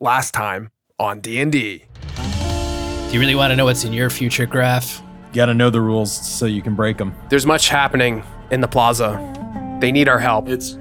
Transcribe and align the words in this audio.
last 0.00 0.32
time 0.32 0.70
on 0.98 1.20
D&D. 1.20 1.84
Do 2.16 3.14
you 3.14 3.20
really 3.20 3.34
want 3.34 3.50
to 3.50 3.56
know 3.56 3.66
what's 3.66 3.84
in 3.84 3.92
your 3.92 4.10
future, 4.10 4.46
Graf? 4.46 5.02
You 5.28 5.34
gotta 5.34 5.54
know 5.54 5.70
the 5.70 5.80
rules 5.80 6.12
so 6.12 6.46
you 6.46 6.62
can 6.62 6.74
break 6.74 6.98
them. 6.98 7.14
There's 7.28 7.46
much 7.46 7.68
happening 7.68 8.24
in 8.50 8.60
the 8.60 8.68
plaza. 8.68 9.18
They 9.80 9.92
need 9.92 10.08
our 10.08 10.18
help. 10.18 10.48
It's 10.48 10.78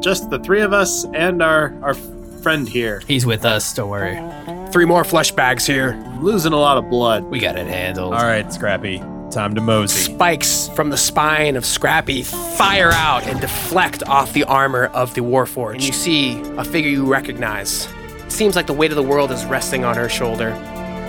just 0.00 0.30
the 0.30 0.38
three 0.38 0.60
of 0.60 0.72
us 0.72 1.06
and 1.14 1.42
our 1.42 1.74
our 1.82 1.94
friend 2.42 2.68
here. 2.68 3.02
He's 3.06 3.26
with 3.26 3.44
us, 3.44 3.74
don't 3.74 3.90
worry. 3.90 4.18
Three 4.70 4.84
more 4.84 5.04
flesh 5.04 5.32
bags 5.32 5.66
here. 5.66 6.02
Losing 6.20 6.52
a 6.52 6.58
lot 6.58 6.78
of 6.78 6.88
blood. 6.88 7.24
We 7.24 7.38
got 7.40 7.56
it 7.58 7.66
handled. 7.66 8.14
All 8.14 8.24
right, 8.24 8.50
Scrappy. 8.52 8.98
Time 9.30 9.54
to 9.54 9.60
mosey. 9.60 10.12
Spikes 10.12 10.68
from 10.68 10.90
the 10.90 10.96
spine 10.96 11.56
of 11.56 11.64
Scrappy 11.64 12.22
fire 12.22 12.90
out 12.92 13.26
and 13.26 13.40
deflect 13.40 14.02
off 14.04 14.32
the 14.32 14.44
armor 14.44 14.86
of 14.86 15.14
the 15.14 15.20
Warforged. 15.20 15.74
And 15.74 15.82
you 15.84 15.92
see 15.92 16.40
a 16.56 16.64
figure 16.64 16.90
you 16.90 17.06
recognize. 17.06 17.86
It 18.30 18.34
seems 18.34 18.54
like 18.54 18.68
the 18.68 18.72
weight 18.72 18.92
of 18.92 18.96
the 18.96 19.02
world 19.02 19.32
is 19.32 19.44
resting 19.44 19.84
on 19.84 19.96
her 19.96 20.08
shoulder. 20.08 20.52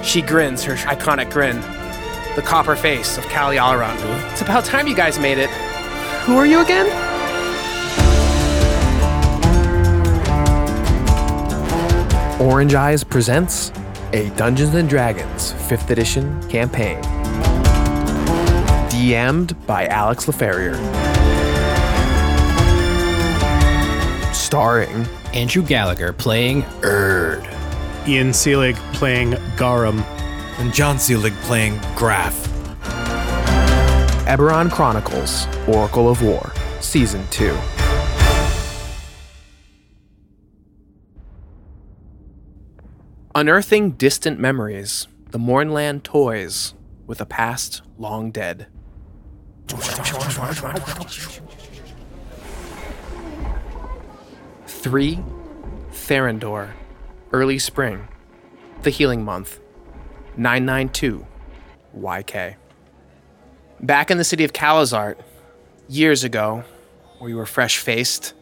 She 0.03 0.23
grins, 0.23 0.63
her 0.63 0.73
iconic 0.73 1.29
grin. 1.29 1.61
The 2.35 2.41
copper 2.41 2.75
face 2.75 3.15
of 3.19 3.23
Kali 3.25 3.57
Alaran. 3.57 3.95
It's 4.31 4.41
about 4.41 4.65
time 4.65 4.87
you 4.87 4.95
guys 4.95 5.19
made 5.19 5.37
it. 5.37 5.51
Who 6.25 6.35
are 6.37 6.47
you 6.47 6.63
again? 6.63 6.87
Orange 12.41 12.73
Eyes 12.73 13.03
presents 13.03 13.71
a 14.13 14.31
Dungeons 14.31 14.73
and 14.73 14.89
Dragons 14.89 15.53
5th 15.53 15.91
edition 15.91 16.49
campaign. 16.49 16.99
DM'd 18.89 19.67
by 19.67 19.85
Alex 19.85 20.25
LaFerrier. 20.25 20.75
Starring 24.33 25.07
Andrew 25.33 25.63
Gallagher 25.63 26.11
playing 26.11 26.63
Erd. 26.83 27.47
Ian 28.05 28.31
Seelig 28.31 28.75
playing 28.93 29.37
Garum. 29.55 29.99
And 30.57 30.73
John 30.73 30.97
Seelig 30.97 31.33
playing 31.43 31.79
Graf. 31.95 32.35
Eberron 34.27 34.69
Chronicles 34.69 35.47
Oracle 35.67 36.09
of 36.09 36.21
War, 36.21 36.51
Season 36.81 37.25
2. 37.29 37.57
Unearthing 43.33 43.91
distant 43.91 44.37
memories, 44.37 45.07
the 45.29 45.39
Mournland 45.39 46.03
toys 46.03 46.73
with 47.07 47.21
a 47.21 47.25
past 47.25 47.81
long 47.97 48.31
dead. 48.31 48.67
Three, 54.81 55.19
Therendor, 55.91 56.71
early 57.31 57.59
spring, 57.59 58.07
the 58.81 58.89
healing 58.89 59.23
month, 59.23 59.59
992, 60.37 61.23
YK. 61.95 62.55
Back 63.79 64.09
in 64.09 64.17
the 64.17 64.23
city 64.23 64.43
of 64.43 64.53
Calazart, 64.53 65.17
years 65.87 66.23
ago, 66.23 66.63
where 67.19 67.29
you 67.29 67.37
were 67.37 67.45
fresh 67.45 67.77
faced 67.77 68.33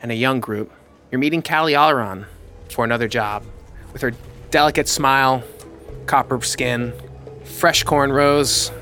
and 0.00 0.10
a 0.10 0.14
young 0.14 0.40
group, 0.40 0.72
you're 1.10 1.18
meeting 1.18 1.42
Callie 1.42 1.74
Alaran 1.74 2.24
for 2.70 2.86
another 2.86 3.06
job. 3.06 3.44
With 3.92 4.00
her 4.00 4.12
delicate 4.50 4.88
smile, 4.88 5.42
copper 6.06 6.40
skin, 6.40 6.94
fresh 7.44 7.84
cornrows, 7.84 8.72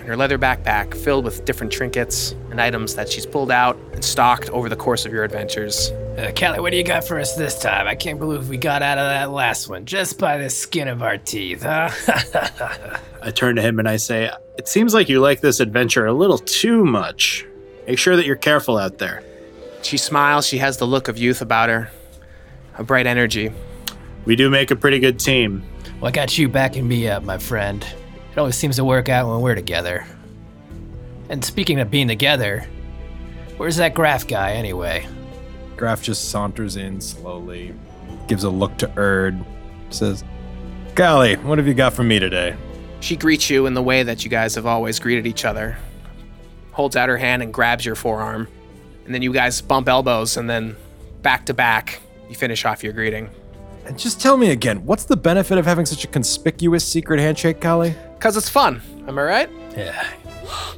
and 0.00 0.08
her 0.08 0.16
leather 0.16 0.38
backpack 0.38 0.94
filled 0.94 1.24
with 1.24 1.44
different 1.44 1.72
trinkets 1.72 2.34
and 2.50 2.60
items 2.60 2.94
that 2.94 3.08
she's 3.08 3.26
pulled 3.26 3.50
out 3.50 3.78
and 3.92 4.04
stocked 4.04 4.48
over 4.50 4.68
the 4.68 4.76
course 4.76 5.06
of 5.06 5.12
your 5.12 5.22
adventures. 5.22 5.90
Uh, 6.18 6.32
Callie, 6.36 6.58
what 6.58 6.70
do 6.70 6.76
you 6.76 6.82
got 6.82 7.04
for 7.04 7.20
us 7.20 7.36
this 7.36 7.58
time? 7.60 7.86
I 7.86 7.94
can't 7.94 8.18
believe 8.18 8.48
we 8.48 8.56
got 8.56 8.82
out 8.82 8.98
of 8.98 9.04
that 9.04 9.30
last 9.30 9.68
one 9.68 9.84
just 9.84 10.18
by 10.18 10.38
the 10.38 10.50
skin 10.50 10.88
of 10.88 11.02
our 11.02 11.18
teeth, 11.18 11.62
huh? 11.62 11.90
I 13.22 13.30
turn 13.30 13.56
to 13.56 13.62
him 13.62 13.78
and 13.78 13.88
I 13.88 13.96
say, 13.96 14.30
It 14.58 14.66
seems 14.66 14.94
like 14.94 15.08
you 15.08 15.20
like 15.20 15.40
this 15.40 15.60
adventure 15.60 16.06
a 16.06 16.12
little 16.12 16.38
too 16.38 16.84
much. 16.84 17.46
Make 17.86 17.98
sure 17.98 18.16
that 18.16 18.26
you're 18.26 18.36
careful 18.36 18.78
out 18.78 18.98
there. 18.98 19.22
She 19.82 19.96
smiles, 19.98 20.46
she 20.46 20.58
has 20.58 20.78
the 20.78 20.86
look 20.86 21.08
of 21.08 21.18
youth 21.18 21.42
about 21.42 21.68
her, 21.68 21.90
a 22.76 22.84
bright 22.84 23.06
energy. 23.06 23.52
We 24.24 24.36
do 24.36 24.50
make 24.50 24.70
a 24.70 24.76
pretty 24.76 24.98
good 24.98 25.18
team. 25.18 25.62
Well, 26.00 26.08
I 26.08 26.12
got 26.12 26.36
you 26.38 26.48
backing 26.48 26.86
me 26.86 27.08
up, 27.08 27.22
my 27.22 27.38
friend? 27.38 27.84
It 28.40 28.44
always 28.44 28.56
seems 28.56 28.76
to 28.76 28.86
work 28.86 29.10
out 29.10 29.28
when 29.28 29.42
we're 29.42 29.54
together. 29.54 30.06
And 31.28 31.44
speaking 31.44 31.78
of 31.78 31.90
being 31.90 32.08
together, 32.08 32.66
where's 33.58 33.76
that 33.76 33.92
Graf 33.92 34.26
guy 34.26 34.52
anyway? 34.52 35.06
Graf 35.76 36.02
just 36.02 36.30
saunters 36.30 36.76
in 36.76 37.02
slowly, 37.02 37.74
gives 38.28 38.44
a 38.44 38.48
look 38.48 38.78
to 38.78 38.90
Erd, 38.96 39.44
says, 39.90 40.24
Golly, 40.94 41.36
what 41.36 41.58
have 41.58 41.66
you 41.66 41.74
got 41.74 41.92
for 41.92 42.02
me 42.02 42.18
today? 42.18 42.56
She 43.00 43.14
greets 43.14 43.50
you 43.50 43.66
in 43.66 43.74
the 43.74 43.82
way 43.82 44.04
that 44.04 44.24
you 44.24 44.30
guys 44.30 44.54
have 44.54 44.64
always 44.64 44.98
greeted 44.98 45.26
each 45.26 45.44
other. 45.44 45.76
Holds 46.72 46.96
out 46.96 47.10
her 47.10 47.18
hand 47.18 47.42
and 47.42 47.52
grabs 47.52 47.84
your 47.84 47.94
forearm. 47.94 48.48
And 49.04 49.14
then 49.14 49.20
you 49.20 49.34
guys 49.34 49.60
bump 49.60 49.86
elbows, 49.86 50.38
and 50.38 50.48
then 50.48 50.76
back 51.20 51.44
to 51.44 51.52
back, 51.52 52.00
you 52.30 52.36
finish 52.36 52.64
off 52.64 52.82
your 52.82 52.94
greeting. 52.94 53.28
And 53.90 53.98
just 53.98 54.20
tell 54.20 54.36
me 54.36 54.52
again, 54.52 54.86
what's 54.86 55.04
the 55.04 55.16
benefit 55.16 55.58
of 55.58 55.66
having 55.66 55.84
such 55.84 56.04
a 56.04 56.06
conspicuous 56.06 56.86
secret 56.86 57.18
handshake, 57.18 57.60
Kali? 57.60 57.92
Because 58.14 58.36
it's 58.36 58.48
fun, 58.48 58.80
am 59.08 59.18
I 59.18 59.22
right? 59.22 59.50
Yeah. 59.76 60.08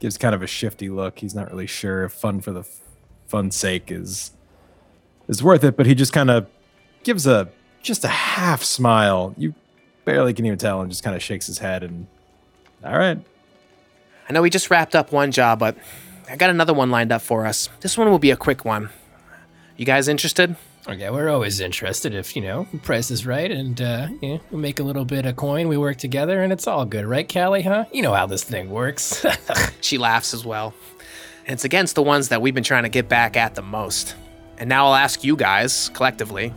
Gives 0.00 0.18
kind 0.18 0.34
of 0.34 0.42
a 0.42 0.46
shifty 0.46 0.90
look. 0.90 1.18
He's 1.18 1.34
not 1.34 1.50
really 1.50 1.66
sure 1.66 2.04
if 2.04 2.12
fun 2.12 2.42
for 2.42 2.52
the 2.52 2.60
f- 2.60 2.80
fun's 3.26 3.56
sake 3.56 3.90
is 3.90 4.32
is 5.28 5.42
worth 5.42 5.64
it, 5.64 5.78
but 5.78 5.86
he 5.86 5.94
just 5.94 6.12
kind 6.12 6.30
of 6.30 6.46
gives 7.04 7.26
a 7.26 7.48
just 7.80 8.04
a 8.04 8.08
half 8.08 8.62
smile. 8.62 9.34
You 9.38 9.54
barely 10.04 10.34
can 10.34 10.44
even 10.44 10.58
tell, 10.58 10.82
and 10.82 10.90
just 10.90 11.02
kind 11.02 11.16
of 11.16 11.22
shakes 11.22 11.46
his 11.46 11.60
head. 11.60 11.82
And 11.82 12.06
all 12.84 12.98
right, 12.98 13.18
I 14.28 14.32
know 14.34 14.42
we 14.42 14.50
just 14.50 14.68
wrapped 14.70 14.94
up 14.94 15.10
one 15.10 15.32
job, 15.32 15.58
but 15.58 15.74
I 16.28 16.36
got 16.36 16.50
another 16.50 16.74
one 16.74 16.90
lined 16.90 17.12
up 17.12 17.22
for 17.22 17.46
us. 17.46 17.70
This 17.80 17.96
one 17.96 18.10
will 18.10 18.18
be 18.18 18.30
a 18.30 18.36
quick 18.36 18.66
one. 18.66 18.90
You 19.78 19.86
guys 19.86 20.06
interested? 20.06 20.54
Okay, 20.88 21.10
we're 21.10 21.28
always 21.28 21.58
interested 21.58 22.14
if, 22.14 22.36
you 22.36 22.42
know, 22.42 22.68
the 22.70 22.78
price 22.78 23.10
is 23.10 23.26
right 23.26 23.50
and, 23.50 23.80
uh, 23.80 24.06
you 24.22 24.34
know, 24.34 24.40
we 24.52 24.58
make 24.58 24.78
a 24.78 24.84
little 24.84 25.04
bit 25.04 25.26
of 25.26 25.34
coin, 25.34 25.66
we 25.66 25.76
work 25.76 25.96
together, 25.96 26.42
and 26.42 26.52
it's 26.52 26.68
all 26.68 26.84
good, 26.84 27.04
right, 27.04 27.30
Callie, 27.32 27.62
huh? 27.62 27.86
You 27.92 28.02
know 28.02 28.14
how 28.14 28.26
this 28.26 28.44
thing 28.44 28.70
works. 28.70 29.24
She 29.80 29.98
laughs 29.98 30.34
as 30.34 30.44
well. 30.44 30.74
It's 31.46 31.64
against 31.64 31.94
the 31.94 32.02
ones 32.02 32.28
that 32.30 32.42
we've 32.42 32.54
been 32.54 32.64
trying 32.64 32.82
to 32.82 32.88
get 32.88 33.08
back 33.08 33.36
at 33.36 33.54
the 33.54 33.62
most. 33.62 34.16
And 34.58 34.68
now 34.68 34.86
I'll 34.86 34.96
ask 34.96 35.22
you 35.22 35.36
guys, 35.36 35.90
collectively, 35.90 36.52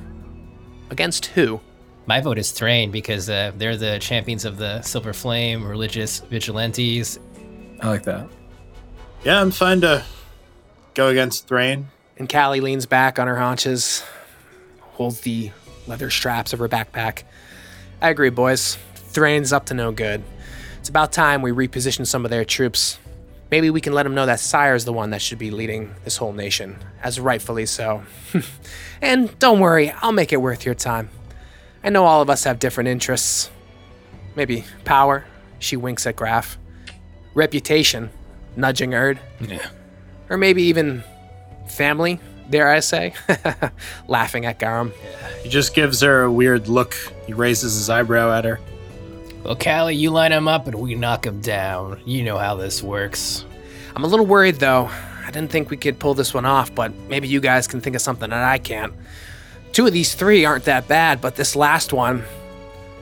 against 0.90 1.28
who? 1.28 1.62
My 2.08 2.22
vote 2.22 2.40
is 2.40 2.52
Thrane 2.52 2.90
because 2.90 3.30
uh, 3.30 3.52
they're 3.56 3.78
the 3.78 4.00
champions 4.00 4.46
of 4.46 4.58
the 4.58 4.82
Silver 4.82 5.14
Flame, 5.14 5.64
religious 5.64 6.22
vigilantes. 6.22 7.20
I 7.82 7.88
like 7.88 8.04
that. 8.04 8.28
Yeah, 9.24 9.42
I'm 9.42 9.52
fine 9.52 9.82
to 9.82 10.04
go 10.96 11.10
against 11.10 11.48
Thrane. 11.48 11.88
And 12.18 12.28
Callie 12.28 12.62
leans 12.62 12.88
back 12.88 13.20
on 13.20 13.28
her 13.28 13.38
haunches, 13.38 14.04
holds 15.00 15.22
the 15.22 15.50
leather 15.88 16.10
straps 16.10 16.52
of 16.52 16.60
her 16.60 16.68
backpack. 16.68 17.24
I 18.02 18.10
agree, 18.10 18.30
boys. 18.30 18.78
Thrane's 18.96 19.54
up 19.54 19.68
to 19.68 19.74
no 19.74 19.94
good. 19.94 20.22
It's 20.78 20.90
about 20.90 21.14
time 21.14 21.42
we 21.42 21.52
reposition 21.52 22.06
some 22.06 22.26
of 22.26 22.32
their 22.32 22.44
troops. 22.44 23.00
Maybe 23.50 23.70
we 23.70 23.80
can 23.80 23.94
let 23.94 24.04
them 24.04 24.14
know 24.14 24.26
that 24.26 24.42
Cyre's 24.42 24.84
the 24.84 24.92
one 24.92 25.12
that 25.12 25.22
should 25.22 25.40
be 25.40 25.52
leading 25.52 25.96
this 26.04 26.18
whole 26.18 26.34
nation, 26.34 26.78
as 27.02 27.18
rightfully 27.18 27.66
so. 27.66 28.04
and 29.02 29.40
don't 29.40 29.62
worry, 29.62 29.90
I'll 29.90 30.12
make 30.12 30.34
it 30.34 30.42
worth 30.42 30.66
your 30.66 30.76
time. 30.76 31.10
I 31.82 31.92
know 31.92 32.04
all 32.04 32.22
of 32.22 32.30
us 32.30 32.44
have 32.44 32.60
different 32.60 32.90
interests. 32.90 33.50
Maybe 34.36 34.66
power, 34.84 35.24
she 35.60 35.78
winks 35.78 36.06
at 36.08 36.18
Graf. 36.18 36.58
Reputation, 37.36 38.10
nudging 38.58 38.94
Erd. 38.94 39.18
Yeah. 39.40 39.66
Or 40.30 40.36
maybe 40.36 40.64
even 40.64 41.06
family, 41.70 42.20
dare 42.50 42.70
I 42.70 42.80
say? 42.80 43.14
Laughing 44.08 44.46
at 44.46 44.60
Garum. 44.60 44.94
He 45.44 45.50
just 45.50 45.74
gives 45.74 46.02
her 46.02 46.24
a 46.24 46.32
weird 46.32 46.68
look. 46.68 46.96
He 47.26 47.34
raises 47.34 47.76
his 47.76 47.90
eyebrow 47.90 48.38
at 48.38 48.46
her. 48.46 48.60
Well, 49.44 49.56
Callie, 49.56 49.96
you 49.96 50.12
line 50.12 50.32
them 50.32 50.48
up 50.48 50.68
and 50.68 50.76
we 50.76 50.96
knock 50.96 51.26
him 51.26 51.42
down. 51.42 52.02
You 52.06 52.24
know 52.24 52.38
how 52.38 52.56
this 52.56 52.84
works. 52.84 53.46
I'm 53.96 54.04
a 54.04 54.08
little 54.08 54.26
worried 54.26 54.56
though. 54.56 54.90
I 55.26 55.32
didn't 55.32 55.52
think 55.52 55.70
we 55.70 55.78
could 55.78 56.00
pull 56.00 56.14
this 56.14 56.34
one 56.34 56.46
off, 56.46 56.74
but 56.74 56.94
maybe 57.08 57.28
you 57.28 57.40
guys 57.40 57.68
can 57.68 57.82
think 57.82 57.96
of 57.96 58.02
something 58.02 58.30
that 58.30 58.44
I 58.44 58.58
can't. 58.58 58.94
Two 59.72 59.86
of 59.86 59.94
these 59.94 60.16
three 60.16 60.44
aren't 60.44 60.66
that 60.66 60.88
bad, 60.88 61.22
but 61.22 61.36
this 61.36 61.56
last 61.56 61.94
one, 61.94 62.24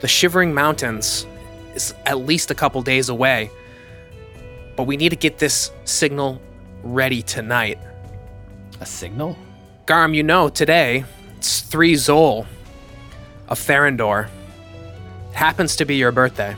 the 0.00 0.08
Shivering 0.08 0.52
Mountains, 0.52 1.26
is 1.74 1.94
at 2.04 2.18
least 2.18 2.50
a 2.50 2.54
couple 2.54 2.82
days 2.82 3.08
away. 3.08 3.50
But 4.76 4.84
we 4.84 4.96
need 4.96 5.08
to 5.08 5.16
get 5.16 5.38
this 5.38 5.72
signal 5.84 6.40
ready 6.82 7.22
tonight. 7.22 7.78
A 8.80 8.86
signal? 8.86 9.36
Garum, 9.86 10.14
you 10.14 10.22
know, 10.22 10.48
today, 10.48 11.04
it's 11.36 11.62
3 11.62 11.94
Zol 11.94 12.46
of 13.48 13.58
Therendor. 13.58 14.28
It 15.30 15.34
happens 15.34 15.76
to 15.76 15.84
be 15.84 15.96
your 15.96 16.12
birthday. 16.12 16.56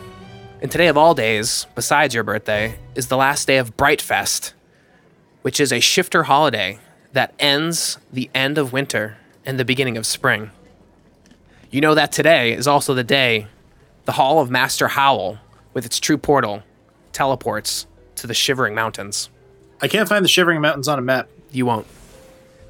And 0.60 0.70
today 0.70 0.88
of 0.88 0.98
all 0.98 1.14
days, 1.14 1.66
besides 1.74 2.14
your 2.14 2.24
birthday, 2.24 2.78
is 2.94 3.06
the 3.06 3.16
last 3.16 3.46
day 3.46 3.56
of 3.56 3.76
Brightfest, 3.76 4.52
which 5.42 5.60
is 5.60 5.72
a 5.72 5.80
shifter 5.80 6.24
holiday 6.24 6.78
that 7.12 7.34
ends 7.38 7.98
the 8.12 8.28
end 8.34 8.58
of 8.58 8.72
winter 8.72 9.16
and 9.46 9.58
the 9.58 9.64
beginning 9.64 9.96
of 9.96 10.04
spring. 10.04 10.50
You 11.70 11.80
know 11.80 11.94
that 11.94 12.12
today 12.12 12.52
is 12.52 12.66
also 12.66 12.94
the 12.94 13.04
day 13.04 13.46
the 14.04 14.12
Hall 14.12 14.40
of 14.40 14.50
Master 14.50 14.88
Howl, 14.88 15.38
with 15.72 15.86
its 15.86 16.00
true 16.00 16.18
portal, 16.18 16.62
teleports 17.12 17.86
to 18.16 18.26
the 18.26 18.34
Shivering 18.34 18.74
Mountains. 18.74 19.30
I 19.80 19.88
can't 19.88 20.08
find 20.08 20.24
the 20.24 20.28
Shivering 20.28 20.60
Mountains 20.60 20.88
on 20.88 20.98
a 20.98 21.02
map. 21.02 21.28
You 21.52 21.64
won't. 21.64 21.86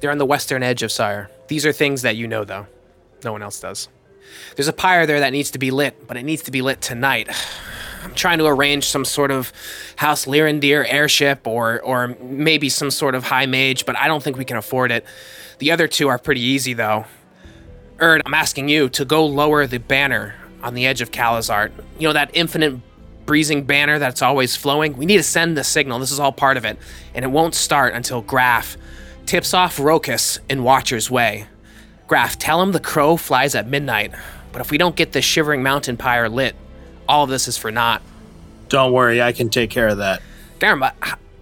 They're 0.01 0.11
on 0.11 0.17
the 0.17 0.25
western 0.25 0.63
edge 0.63 0.83
of 0.83 0.91
Cyre. 0.91 1.29
These 1.47 1.65
are 1.65 1.71
things 1.71 2.01
that 2.01 2.15
you 2.15 2.27
know, 2.27 2.43
though. 2.43 2.65
No 3.23 3.31
one 3.31 3.43
else 3.43 3.59
does. 3.59 3.87
There's 4.55 4.67
a 4.67 4.73
pyre 4.73 5.05
there 5.05 5.19
that 5.19 5.31
needs 5.31 5.51
to 5.51 5.59
be 5.59 5.71
lit, 5.71 6.07
but 6.07 6.17
it 6.17 6.23
needs 6.23 6.41
to 6.43 6.51
be 6.51 6.61
lit 6.61 6.81
tonight. 6.81 7.29
I'm 8.03 8.15
trying 8.15 8.39
to 8.39 8.47
arrange 8.47 8.85
some 8.85 9.05
sort 9.05 9.29
of 9.29 9.53
House 9.95 10.25
Lyrandar 10.25 10.91
airship 10.91 11.45
or 11.45 11.79
or 11.81 12.17
maybe 12.19 12.67
some 12.67 12.89
sort 12.89 13.13
of 13.13 13.25
high 13.25 13.45
mage, 13.45 13.85
but 13.85 13.95
I 13.95 14.07
don't 14.07 14.23
think 14.23 14.37
we 14.37 14.45
can 14.45 14.57
afford 14.57 14.91
it. 14.91 15.05
The 15.59 15.71
other 15.71 15.87
two 15.87 16.07
are 16.07 16.17
pretty 16.17 16.41
easy 16.41 16.73
though. 16.73 17.05
Erd, 17.99 18.23
I'm 18.25 18.33
asking 18.33 18.69
you 18.69 18.89
to 18.89 19.05
go 19.05 19.23
lower 19.23 19.67
the 19.67 19.77
banner 19.77 20.33
on 20.63 20.73
the 20.73 20.87
edge 20.87 21.01
of 21.01 21.11
Calazart. 21.11 21.71
You 21.99 22.07
know 22.07 22.13
that 22.13 22.31
infinite 22.33 22.79
breezing 23.27 23.65
banner 23.65 23.99
that's 23.99 24.23
always 24.23 24.55
flowing? 24.55 24.97
We 24.97 25.05
need 25.05 25.17
to 25.17 25.23
send 25.23 25.55
the 25.55 25.63
signal. 25.63 25.99
This 25.99 26.11
is 26.11 26.19
all 26.19 26.31
part 26.31 26.57
of 26.57 26.65
it. 26.65 26.79
And 27.13 27.23
it 27.23 27.27
won't 27.27 27.53
start 27.53 27.93
until 27.93 28.23
Graf 28.23 28.77
tips 29.25 29.53
off 29.53 29.77
Rokus 29.77 30.39
in 30.49 30.63
Watcher's 30.63 31.09
Way. 31.09 31.47
Graf, 32.07 32.37
tell 32.37 32.61
him 32.61 32.71
the 32.71 32.79
crow 32.79 33.17
flies 33.17 33.55
at 33.55 33.67
midnight. 33.67 34.13
But 34.51 34.61
if 34.61 34.71
we 34.71 34.77
don't 34.77 34.95
get 34.95 35.13
the 35.13 35.21
Shivering 35.21 35.63
Mountain 35.63 35.97
pyre 35.97 36.27
lit, 36.27 36.55
all 37.07 37.23
of 37.23 37.29
this 37.29 37.47
is 37.47 37.57
for 37.57 37.71
naught. 37.71 38.01
Don't 38.69 38.91
worry, 38.91 39.21
I 39.21 39.31
can 39.31 39.49
take 39.49 39.69
care 39.69 39.87
of 39.87 39.97
that. 39.97 40.21
Darren, 40.59 40.79
but 40.79 40.95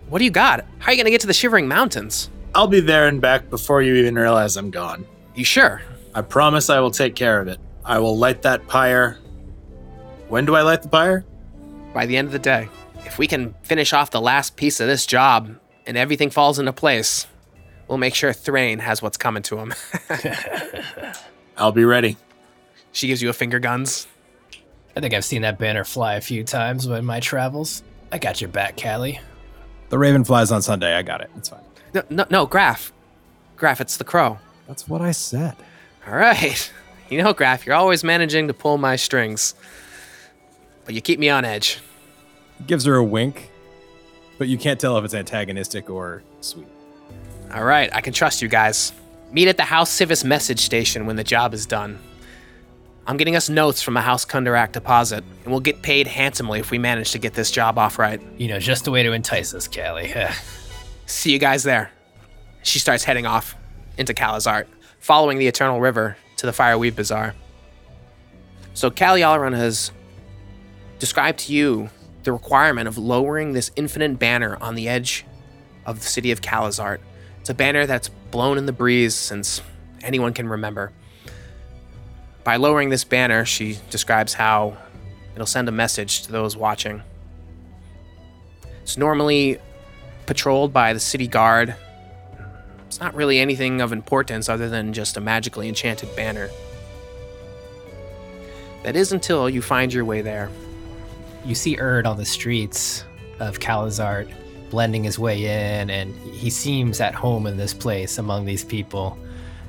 what 0.07 0.19
do 0.19 0.25
you 0.25 0.31
got? 0.31 0.65
How 0.79 0.87
are 0.87 0.91
you 0.91 0.97
going 0.97 1.05
to 1.05 1.11
get 1.11 1.21
to 1.21 1.27
the 1.27 1.33
Shivering 1.33 1.67
Mountains? 1.67 2.29
I'll 2.55 2.67
be 2.67 2.79
there 2.79 3.07
and 3.07 3.21
back 3.21 3.49
before 3.49 3.81
you 3.81 3.95
even 3.95 4.15
realize 4.15 4.57
I'm 4.57 4.71
gone. 4.71 5.05
You 5.35 5.43
sure? 5.43 5.81
I 6.15 6.21
promise 6.21 6.69
I 6.69 6.79
will 6.79 6.91
take 6.91 7.15
care 7.15 7.39
of 7.39 7.47
it. 7.47 7.59
I 7.85 7.99
will 7.99 8.17
light 8.17 8.41
that 8.43 8.67
pyre. 8.67 9.17
When 10.27 10.45
do 10.45 10.55
I 10.55 10.61
light 10.61 10.81
the 10.81 10.89
pyre? 10.89 11.25
By 11.93 12.05
the 12.05 12.17
end 12.17 12.27
of 12.27 12.31
the 12.31 12.39
day. 12.39 12.69
If 13.05 13.17
we 13.17 13.27
can 13.27 13.55
finish 13.63 13.93
off 13.93 14.11
the 14.11 14.21
last 14.21 14.55
piece 14.55 14.79
of 14.79 14.87
this 14.87 15.05
job 15.05 15.55
and 15.85 15.97
everything 15.97 16.29
falls 16.29 16.59
into 16.59 16.73
place, 16.73 17.25
we'll 17.89 17.97
make 17.97 18.15
sure 18.15 18.31
Thrane 18.31 18.80
has 18.80 19.01
what's 19.01 19.18
coming 19.18 19.44
to 19.44 19.57
him. 19.57 19.74
I'll 21.57 21.74
be 21.74 21.83
ready. 21.83 22.15
she 22.94 23.07
gives 23.07 23.21
you 23.21 23.30
a 23.30 23.33
finger 23.33 23.59
guns. 23.59 24.07
I 24.95 25.01
think 25.01 25.13
I've 25.13 25.25
seen 25.25 25.41
that 25.41 25.57
banner 25.57 25.83
fly 25.83 26.15
a 26.15 26.21
few 26.21 26.44
times 26.44 26.86
in 26.86 27.03
my 27.03 27.19
travels. 27.19 27.83
I 28.12 28.18
got 28.18 28.39
your 28.39 28.50
back, 28.50 28.80
Callie. 28.81 29.19
The 29.89 29.97
Raven 29.97 30.24
flies 30.24 30.51
on 30.51 30.62
Sunday. 30.62 30.95
I 30.95 31.01
got 31.01 31.21
it. 31.21 31.30
It's 31.36 31.50
fine. 31.50 31.62
No, 31.94 32.03
no, 32.09 32.25
no, 32.30 32.45
Graf. 32.45 32.94
Graf, 33.57 33.81
it's 33.81 33.97
the 33.97 34.03
crow. 34.03 34.39
That's 34.68 34.88
what 34.88 35.01
I 35.01 35.12
said. 35.12 35.56
All 36.07 36.15
right. 36.15 36.71
You 37.09 37.24
know, 37.24 37.33
Graf, 37.33 37.65
you're 37.65 37.74
always 37.74 38.03
managing 38.03 38.50
to 38.50 38.53
pull 38.53 38.77
my 38.77 38.95
strings. 38.95 39.56
But 40.85 40.94
you 40.94 41.01
keep 41.01 41.18
me 41.18 41.27
on 41.27 41.44
edge. 41.44 41.80
Gives 42.68 42.85
her 42.85 42.94
a 42.94 43.03
wink, 43.03 43.50
but 44.38 44.47
you 44.47 44.59
can't 44.59 44.80
tell 44.80 44.95
if 45.00 45.06
it's 45.06 45.15
antagonistic 45.15 45.89
or 45.89 46.21
sweet. 46.42 46.68
All 47.53 47.63
right, 47.63 47.89
I 47.93 48.01
can 48.01 48.13
trust 48.13 48.41
you 48.41 48.47
guys. 48.47 48.93
Meet 49.31 49.47
at 49.47 49.57
the 49.57 49.63
House 49.63 49.95
Sivis 49.97 50.23
message 50.23 50.59
station 50.59 51.05
when 51.05 51.15
the 51.15 51.23
job 51.23 51.53
is 51.53 51.65
done. 51.65 51.99
I'm 53.07 53.17
getting 53.17 53.35
us 53.35 53.49
notes 53.49 53.81
from 53.81 53.97
a 53.97 54.01
House 54.01 54.23
Kundarak 54.23 54.71
deposit, 54.71 55.23
and 55.43 55.51
we'll 55.51 55.59
get 55.59 55.81
paid 55.81 56.05
handsomely 56.05 56.59
if 56.59 56.69
we 56.69 56.77
manage 56.77 57.11
to 57.11 57.17
get 57.17 57.33
this 57.33 57.49
job 57.49 57.79
off 57.79 57.97
right. 57.97 58.21
You 58.37 58.49
know, 58.49 58.59
just 58.59 58.85
the 58.85 58.91
way 58.91 59.01
to 59.01 59.13
entice 59.13 59.53
us, 59.55 59.67
Callie. 59.67 60.13
See 61.07 61.31
you 61.31 61.39
guys 61.39 61.63
there. 61.63 61.91
She 62.61 62.77
starts 62.77 63.03
heading 63.03 63.25
off 63.25 63.55
into 63.97 64.13
Calazart, 64.13 64.67
following 64.99 65.39
the 65.39 65.47
Eternal 65.47 65.79
River 65.79 66.17
to 66.37 66.45
the 66.45 66.51
Fireweave 66.51 66.95
Bazaar. 66.95 67.33
So 68.75 68.91
Cali 68.91 69.21
Alaran 69.21 69.55
has 69.55 69.91
described 70.99 71.39
to 71.39 71.53
you 71.53 71.89
the 72.23 72.31
requirement 72.31 72.87
of 72.87 72.97
lowering 72.97 73.53
this 73.53 73.71
infinite 73.75 74.19
banner 74.19 74.55
on 74.61 74.75
the 74.75 74.87
edge 74.87 75.25
of 75.85 75.99
the 75.99 76.05
city 76.05 76.31
of 76.31 76.41
Calazart. 76.41 76.99
It's 77.49 77.55
a 77.55 77.57
banner 77.57 77.87
that's 77.87 78.09
blown 78.09 78.59
in 78.59 78.67
the 78.67 78.71
breeze 78.71 79.15
since 79.15 79.63
anyone 80.03 80.33
can 80.33 80.47
remember. 80.47 80.91
By 82.43 82.57
lowering 82.57 82.89
this 82.89 83.03
banner, 83.03 83.43
she 83.43 83.79
describes 83.89 84.35
how 84.35 84.77
it'll 85.33 85.47
send 85.47 85.67
a 85.67 85.71
message 85.71 86.21
to 86.27 86.31
those 86.31 86.55
watching. 86.55 87.01
It's 88.83 88.99
normally 88.99 89.57
patrolled 90.27 90.71
by 90.71 90.93
the 90.93 90.99
city 90.99 91.25
guard. 91.25 91.73
It's 92.85 92.99
not 92.99 93.15
really 93.15 93.39
anything 93.39 93.81
of 93.81 93.93
importance 93.93 94.47
other 94.47 94.69
than 94.69 94.93
just 94.93 95.17
a 95.17 95.19
magically 95.19 95.67
enchanted 95.67 96.15
banner. 96.15 96.51
That 98.83 98.95
is 98.95 99.11
until 99.11 99.49
you 99.49 99.63
find 99.63 99.91
your 99.91 100.05
way 100.05 100.21
there. 100.21 100.51
you 101.43 101.55
see 101.55 101.79
Erd 101.79 102.05
on 102.05 102.17
the 102.17 102.25
streets 102.25 103.05
of 103.39 103.57
Calazart, 103.57 104.31
blending 104.69 105.04
his 105.04 105.18
way 105.18 105.45
in, 105.45 105.89
and 105.89 106.16
he 106.33 106.50
seems 106.50 107.01
at 107.01 107.16
home 107.16 107.48
in 107.48 107.57
this 107.57 107.74
place 107.74 108.18
among 108.18 108.45
these 108.45 108.63
people. 108.63 109.18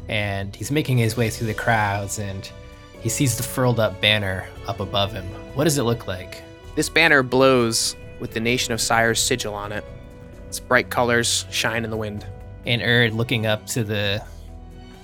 And 0.08 0.54
he's 0.54 0.70
making 0.70 0.98
his 0.98 1.16
way 1.16 1.30
through 1.30 1.46
the 1.46 1.54
crowds, 1.54 2.18
and 2.18 2.50
he 3.00 3.08
sees 3.08 3.36
the 3.36 3.42
furled 3.42 3.80
up 3.80 4.00
banner 4.00 4.46
up 4.66 4.80
above 4.80 5.12
him. 5.12 5.24
What 5.54 5.64
does 5.64 5.78
it 5.78 5.84
look 5.84 6.06
like? 6.06 6.42
This 6.74 6.88
banner 6.88 7.22
blows 7.22 7.96
with 8.20 8.32
the 8.32 8.40
Nation 8.40 8.72
of 8.72 8.80
Cyre's 8.80 9.20
sigil 9.20 9.54
on 9.54 9.72
it. 9.72 9.84
Its 10.48 10.60
bright 10.60 10.90
colors 10.90 11.46
shine 11.50 11.84
in 11.84 11.90
the 11.90 11.96
wind. 11.96 12.26
And 12.66 12.82
Erd, 12.82 13.14
looking 13.14 13.46
up 13.46 13.66
to 13.68 13.84
the 13.84 14.22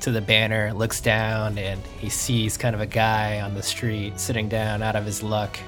to 0.01 0.11
the 0.13 0.21
banner, 0.21 0.73
looks 0.75 1.01
down 1.01 1.57
and 1.57 1.81
he 1.99 2.11
sees 2.11 2.57
kind 2.57 2.75
of 2.75 2.81
a 2.81 2.87
guy 2.87 3.41
on 3.41 3.55
the 3.55 3.63
street 3.63 4.21
sitting 4.21 4.49
down 4.49 4.83
out 4.83 4.95
of 4.95 5.07
his 5.07 5.23
luck, 5.23 5.59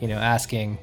you 0.00 0.08
know, 0.08 0.18
asking 0.18 0.78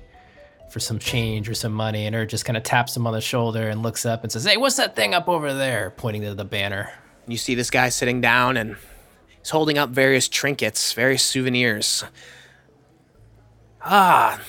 for 0.71 0.79
some 0.79 0.99
change 0.99 1.49
or 1.49 1.53
some 1.53 1.73
money. 1.73 2.05
And 2.05 2.15
Erd 2.15 2.29
just 2.29 2.45
kind 2.45 2.57
of 2.57 2.63
taps 2.63 2.95
him 2.95 3.05
on 3.05 3.13
the 3.13 3.21
shoulder 3.21 3.69
and 3.69 3.83
looks 3.83 4.05
up 4.05 4.23
and 4.23 4.31
says, 4.31 4.45
Hey, 4.45 4.57
what's 4.57 4.77
that 4.77 4.95
thing 4.95 5.13
up 5.13 5.27
over 5.27 5.53
there? 5.53 5.91
Pointing 5.97 6.21
to 6.23 6.33
the 6.33 6.45
banner. 6.45 6.91
You 7.27 7.37
see 7.37 7.55
this 7.55 7.69
guy 7.69 7.89
sitting 7.89 8.21
down 8.21 8.57
and 8.57 8.77
he's 9.39 9.49
holding 9.49 9.77
up 9.77 9.89
various 9.89 10.27
trinkets, 10.27 10.93
various 10.93 11.23
souvenirs. 11.23 12.03
Ah, 13.83 14.39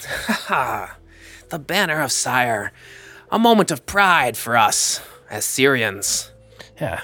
the 1.48 1.58
banner 1.58 2.00
of 2.00 2.12
Cyre. 2.12 2.72
A 3.30 3.38
moment 3.38 3.70
of 3.70 3.86
pride 3.86 4.36
for 4.36 4.56
us 4.56 5.00
as 5.30 5.44
Cyrans. 5.44 6.30
Yeah. 6.80 7.00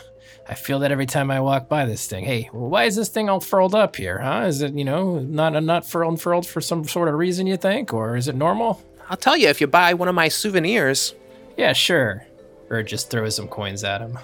I 0.48 0.54
feel 0.54 0.78
that 0.78 0.90
every 0.90 1.04
time 1.04 1.30
I 1.30 1.40
walk 1.40 1.68
by 1.68 1.84
this 1.84 2.06
thing. 2.06 2.24
Hey, 2.24 2.48
why 2.52 2.84
is 2.84 2.96
this 2.96 3.10
thing 3.10 3.28
all 3.28 3.40
furled 3.40 3.74
up 3.74 3.96
here, 3.96 4.18
huh? 4.18 4.44
Is 4.46 4.62
it, 4.62 4.72
you 4.72 4.84
know, 4.84 5.18
not 5.18 5.62
not 5.62 5.86
furled 5.86 6.12
unfurled 6.12 6.46
for 6.46 6.62
some 6.62 6.84
sort 6.84 7.08
of 7.08 7.14
reason 7.14 7.46
you 7.46 7.58
think? 7.58 7.92
Or 7.92 8.16
is 8.16 8.28
it 8.28 8.34
normal? 8.34 8.82
I'll 9.08 9.16
tell 9.16 9.36
you 9.36 9.48
if 9.48 9.60
you 9.60 9.66
buy 9.66 9.94
one 9.94 10.08
of 10.08 10.14
my 10.14 10.28
souvenirs. 10.28 11.14
Yeah, 11.56 11.72
sure. 11.72 12.26
Or 12.70 12.82
just 12.82 13.10
throws 13.10 13.36
some 13.36 13.48
coins 13.48 13.82
at 13.84 14.00
him. 14.00 14.18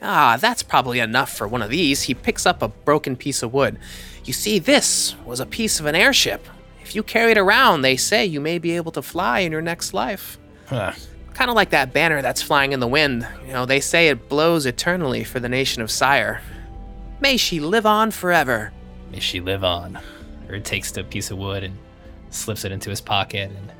Ah, 0.00 0.36
that's 0.40 0.62
probably 0.62 1.00
enough 1.00 1.34
for 1.34 1.48
one 1.48 1.62
of 1.62 1.70
these. 1.70 2.02
He 2.02 2.14
picks 2.14 2.46
up 2.46 2.62
a 2.62 2.68
broken 2.68 3.16
piece 3.16 3.42
of 3.42 3.52
wood. 3.52 3.78
You 4.24 4.32
see, 4.32 4.58
this 4.58 5.16
was 5.24 5.40
a 5.40 5.46
piece 5.46 5.80
of 5.80 5.86
an 5.86 5.94
airship. 5.94 6.46
If 6.82 6.94
you 6.94 7.02
carry 7.02 7.32
it 7.32 7.38
around, 7.38 7.82
they 7.82 7.96
say 7.96 8.24
you 8.24 8.40
may 8.40 8.58
be 8.58 8.76
able 8.76 8.92
to 8.92 9.02
fly 9.02 9.40
in 9.40 9.52
your 9.52 9.62
next 9.62 9.92
life. 9.92 10.38
Huh. 10.66 10.92
Kind 11.34 11.50
of 11.50 11.56
like 11.56 11.70
that 11.70 11.92
banner 11.92 12.22
that's 12.22 12.42
flying 12.42 12.72
in 12.72 12.80
the 12.80 12.86
wind. 12.86 13.26
You 13.46 13.52
know, 13.52 13.66
they 13.66 13.80
say 13.80 14.08
it 14.08 14.28
blows 14.28 14.66
eternally 14.66 15.24
for 15.24 15.40
the 15.40 15.48
nation 15.48 15.82
of 15.82 15.90
Cyre. 15.90 16.42
May 17.20 17.36
she 17.36 17.58
live 17.60 17.86
on 17.86 18.10
forever. 18.10 18.72
May 19.10 19.20
she 19.20 19.40
live 19.40 19.64
on. 19.64 19.98
Or 20.48 20.58
takes 20.60 20.92
the 20.92 21.04
piece 21.04 21.30
of 21.30 21.38
wood 21.38 21.64
and 21.64 21.76
slips 22.30 22.64
it 22.64 22.72
into 22.72 22.90
his 22.90 23.00
pocket 23.00 23.50
and 23.50 23.72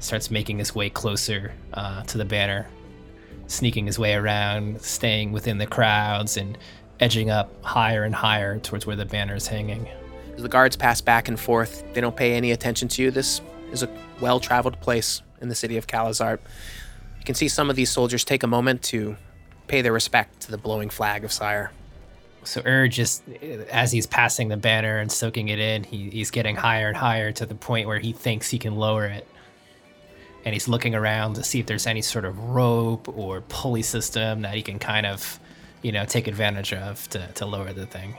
starts 0.00 0.30
making 0.30 0.58
his 0.58 0.74
way 0.74 0.90
closer 0.90 1.52
uh, 1.74 2.02
to 2.04 2.18
the 2.18 2.24
banner, 2.24 2.66
sneaking 3.46 3.86
his 3.86 3.98
way 3.98 4.14
around, 4.14 4.80
staying 4.82 5.32
within 5.32 5.58
the 5.58 5.66
crowds, 5.66 6.36
and 6.36 6.58
edging 6.98 7.30
up 7.30 7.50
higher 7.64 8.04
and 8.04 8.14
higher 8.14 8.58
towards 8.58 8.86
where 8.86 8.96
the 8.96 9.04
banner 9.04 9.34
is 9.34 9.46
hanging. 9.46 9.88
As 10.34 10.42
the 10.42 10.48
guards 10.48 10.76
pass 10.76 11.00
back 11.00 11.28
and 11.28 11.38
forth, 11.38 11.84
they 11.94 12.00
don't 12.00 12.16
pay 12.16 12.34
any 12.34 12.50
attention 12.50 12.88
to 12.88 13.02
you. 13.02 13.10
This 13.10 13.40
is 13.72 13.82
a 13.82 13.90
well 14.20 14.40
traveled 14.40 14.80
place 14.80 15.22
in 15.40 15.48
the 15.48 15.54
city 15.54 15.76
of 15.76 15.86
Calazart. 15.86 16.38
You 17.18 17.24
can 17.24 17.34
see 17.34 17.48
some 17.48 17.70
of 17.70 17.76
these 17.76 17.90
soldiers 17.90 18.24
take 18.24 18.42
a 18.42 18.46
moment 18.46 18.82
to 18.84 19.16
pay 19.66 19.82
their 19.82 19.92
respect 19.92 20.40
to 20.40 20.50
the 20.50 20.58
blowing 20.58 20.90
flag 20.90 21.24
of 21.24 21.32
Cyre. 21.32 21.70
So 22.42 22.62
Erd 22.64 22.92
just, 22.92 23.22
as 23.70 23.92
he's 23.92 24.06
passing 24.06 24.48
the 24.48 24.56
banner 24.56 24.98
and 24.98 25.12
soaking 25.12 25.48
it 25.48 25.58
in, 25.58 25.84
he, 25.84 26.08
he's 26.08 26.30
getting 26.30 26.56
higher 26.56 26.88
and 26.88 26.96
higher 26.96 27.32
to 27.32 27.44
the 27.44 27.54
point 27.54 27.86
where 27.86 27.98
he 27.98 28.12
thinks 28.12 28.48
he 28.48 28.58
can 28.58 28.76
lower 28.76 29.04
it. 29.04 29.28
And 30.44 30.54
he's 30.54 30.68
looking 30.68 30.94
around 30.94 31.34
to 31.34 31.44
see 31.44 31.60
if 31.60 31.66
there's 31.66 31.86
any 31.86 32.02
sort 32.02 32.24
of 32.24 32.38
rope 32.38 33.08
or 33.16 33.42
pulley 33.42 33.82
system 33.82 34.42
that 34.42 34.54
he 34.54 34.62
can 34.62 34.78
kind 34.78 35.06
of, 35.06 35.38
you 35.82 35.92
know, 35.92 36.04
take 36.04 36.26
advantage 36.26 36.72
of 36.72 37.08
to, 37.10 37.26
to 37.34 37.46
lower 37.46 37.72
the 37.72 37.86
thing. 37.86 38.14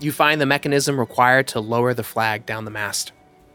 You 0.00 0.12
find 0.12 0.40
the 0.40 0.46
mechanism 0.46 0.98
required 0.98 1.48
to 1.48 1.60
lower 1.60 1.94
the 1.94 2.02
flag 2.02 2.44
down 2.44 2.64
the 2.64 2.70
mast. 2.70 3.12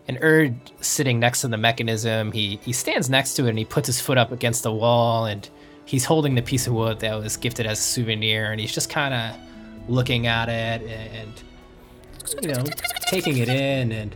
And 0.07 0.17
Erd 0.21 0.55
sitting 0.79 1.19
next 1.19 1.41
to 1.41 1.49
the 1.49 1.57
mechanism, 1.57 2.31
he, 2.31 2.59
he 2.63 2.71
stands 2.71 3.09
next 3.09 3.33
to 3.35 3.45
it 3.45 3.49
and 3.49 3.59
he 3.59 3.65
puts 3.65 3.87
his 3.87 3.99
foot 3.99 4.17
up 4.17 4.31
against 4.31 4.63
the 4.63 4.71
wall 4.71 5.25
and 5.25 5.47
he's 5.85 6.05
holding 6.05 6.35
the 6.35 6.41
piece 6.41 6.65
of 6.65 6.73
wood 6.73 7.01
that 7.01 7.13
was 7.15 7.35
gifted 7.37 7.65
as 7.65 7.79
a 7.79 7.81
souvenir 7.81 8.51
and 8.51 8.61
he's 8.61 8.73
just 8.73 8.89
kind 8.89 9.13
of 9.13 9.89
looking 9.89 10.27
at 10.27 10.47
it 10.49 10.81
and 10.83 11.43
you 12.41 12.49
know, 12.49 12.63
taking 13.07 13.37
it 13.37 13.49
in, 13.49 13.91
and 13.91 14.15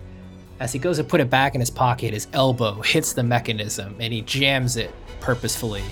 as 0.61 0.71
he 0.71 0.77
goes 0.77 0.97
to 0.97 1.03
put 1.03 1.19
it 1.19 1.27
back 1.27 1.55
in 1.55 1.59
his 1.59 1.71
pocket, 1.71 2.13
his 2.13 2.27
elbow 2.33 2.81
hits 2.83 3.13
the 3.13 3.23
mechanism 3.23 3.95
and 3.99 4.13
he 4.13 4.21
jams 4.21 4.77
it 4.77 4.93
purposefully 5.19 5.83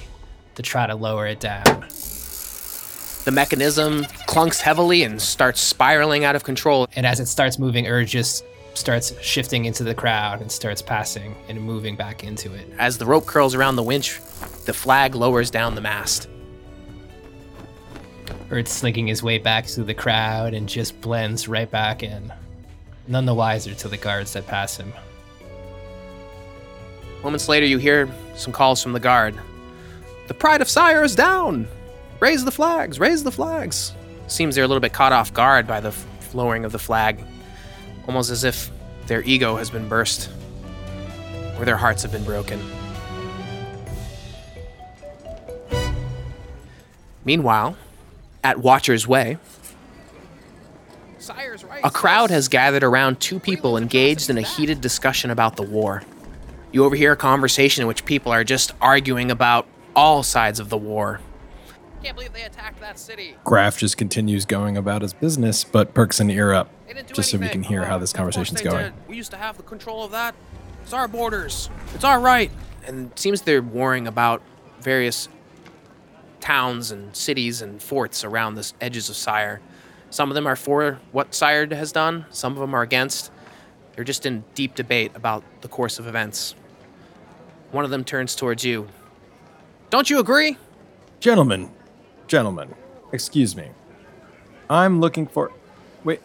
to 0.53 0.61
try 0.61 0.85
to 0.85 0.93
lower 0.93 1.25
it 1.25 1.39
down. 1.39 1.63
The 3.25 3.31
mechanism 3.33 4.03
clunks 4.27 4.61
heavily 4.61 5.01
and 5.01 5.19
starts 5.19 5.59
spiraling 5.59 6.23
out 6.23 6.35
of 6.35 6.43
control. 6.43 6.87
And 6.95 7.03
as 7.03 7.19
it 7.19 7.25
starts 7.25 7.57
moving, 7.57 7.87
Erd 7.87 8.07
just 8.07 8.45
starts 8.75 9.19
shifting 9.23 9.65
into 9.65 9.83
the 9.83 9.95
crowd 9.95 10.39
and 10.39 10.51
starts 10.51 10.83
passing 10.83 11.35
and 11.47 11.59
moving 11.59 11.95
back 11.95 12.23
into 12.23 12.53
it. 12.53 12.71
As 12.77 12.99
the 12.99 13.07
rope 13.07 13.25
curls 13.25 13.55
around 13.55 13.75
the 13.75 13.83
winch, 13.83 14.19
the 14.65 14.73
flag 14.73 15.15
lowers 15.15 15.49
down 15.49 15.73
the 15.73 15.81
mast. 15.81 16.29
Erd's 18.51 18.71
slinking 18.71 19.07
his 19.07 19.23
way 19.23 19.39
back 19.39 19.65
through 19.65 19.85
the 19.85 19.95
crowd 19.95 20.53
and 20.53 20.69
just 20.69 21.01
blends 21.01 21.47
right 21.47 21.69
back 21.69 22.03
in, 22.03 22.31
none 23.09 23.25
the 23.25 23.33
wiser 23.33 23.73
to 23.73 23.87
the 23.87 23.97
guards 23.97 24.33
that 24.33 24.47
pass 24.47 24.77
him. 24.77 24.93
Moments 27.23 27.49
later, 27.49 27.65
you 27.65 27.79
hear 27.79 28.07
some 28.35 28.53
calls 28.53 28.81
from 28.81 28.93
the 28.93 28.99
guard. 28.99 29.37
The 30.27 30.33
pride 30.33 30.61
of 30.61 30.69
Cyre 30.69 31.03
is 31.03 31.15
down! 31.15 31.67
Raise 32.19 32.45
the 32.45 32.51
flags! 32.51 32.99
Raise 32.99 33.23
the 33.23 33.31
flags! 33.31 33.93
Seems 34.27 34.55
they're 34.55 34.63
a 34.63 34.67
little 34.67 34.79
bit 34.79 34.93
caught 34.93 35.11
off 35.11 35.33
guard 35.33 35.65
by 35.67 35.79
the 35.79 35.93
lowering 36.33 36.63
of 36.63 36.71
the 36.71 36.79
flag, 36.79 37.19
almost 38.07 38.29
as 38.29 38.43
if 38.43 38.69
their 39.07 39.23
ego 39.23 39.57
has 39.57 39.71
been 39.71 39.89
burst 39.89 40.29
or 41.57 41.65
their 41.65 41.77
hearts 41.77 42.03
have 42.03 42.11
been 42.11 42.23
broken. 42.23 42.61
Meanwhile, 47.25 47.75
at 48.43 48.59
Watcher's 48.59 49.07
Way, 49.07 49.37
a 51.83 51.91
crowd 51.91 52.29
has 52.29 52.47
gathered 52.47 52.83
around 52.83 53.19
two 53.19 53.39
people 53.39 53.77
engaged 53.77 54.29
in 54.29 54.37
a 54.37 54.41
heated 54.41 54.81
discussion 54.81 55.31
about 55.31 55.55
the 55.55 55.63
war. 55.63 56.03
You 56.71 56.85
overhear 56.85 57.13
a 57.13 57.17
conversation 57.17 57.81
in 57.81 57.87
which 57.87 58.05
people 58.05 58.31
are 58.31 58.43
just 58.43 58.73
arguing 58.81 59.31
about 59.31 59.67
all 59.95 60.23
sides 60.23 60.59
of 60.59 60.69
the 60.69 60.77
war. 60.77 61.19
Can't 62.03 62.15
believe 62.15 62.31
they 62.33 62.43
attacked 62.43 62.79
that 62.79 62.97
city. 62.97 63.35
Graf 63.43 63.77
just 63.77 63.97
continues 63.97 64.45
going 64.45 64.77
about 64.77 65.01
his 65.01 65.13
business, 65.13 65.63
but 65.63 65.93
perks 65.93 66.19
an 66.19 66.29
ear 66.29 66.53
up 66.53 66.69
They 66.87 66.93
didn't 66.93 67.13
just 67.13 67.31
so 67.31 67.37
we 67.37 67.49
can 67.49 67.63
hear 67.63 67.81
oh, 67.81 67.85
how 67.85 67.95
Oh, 67.97 67.99
this 67.99 68.11
of 68.13 68.17
course 68.19 68.35
conversation's 68.35 68.61
going. 68.61 68.85
did. 68.85 68.93
We 69.07 69.17
used 69.17 69.31
to 69.31 69.37
have 69.37 69.57
the 69.57 69.63
control 69.63 70.05
of 70.05 70.11
that. 70.11 70.35
It's 70.83 70.93
our 70.93 71.07
borders. 71.07 71.69
It's 71.93 72.03
our 72.03 72.19
right. 72.19 72.51
And 72.85 73.11
it 73.11 73.19
seems 73.19 73.41
they're 73.41 73.61
worrying 73.61 74.07
about 74.07 74.41
various 74.79 75.27
towns 76.39 76.91
and 76.91 77.13
cities 77.15 77.61
and 77.61 77.81
forts 77.81 78.23
around 78.23 78.55
the 78.55 78.71
edges 78.79 79.09
of 79.09 79.15
Cyre. 79.15 79.59
Some 80.09 80.29
of 80.29 80.35
them 80.35 80.47
are 80.47 80.55
for 80.55 80.99
what 81.11 81.33
Sired 81.35 81.71
has 81.71 81.91
done. 81.91 82.25
Some 82.29 82.53
of 82.53 82.59
them 82.59 82.73
are 82.73 82.81
against. 82.81 83.31
They're 83.95 84.03
just 84.03 84.25
in 84.25 84.43
deep 84.55 84.75
debate 84.75 85.11
about 85.13 85.43
the 85.61 85.67
course 85.67 85.99
of 85.99 86.07
events. 86.07 86.55
One 87.71 87.85
of 87.85 87.91
them 87.91 88.03
turns 88.03 88.35
towards 88.35 88.63
you. 88.65 88.87
Don't 89.89 90.09
you 90.09 90.19
agree? 90.19 90.57
Gentlemen, 91.19 91.69
gentlemen, 92.27 92.73
excuse 93.11 93.55
me. 93.55 93.69
I'm 94.69 95.01
looking 95.01 95.27
for. 95.27 95.51
Wait, 96.03 96.21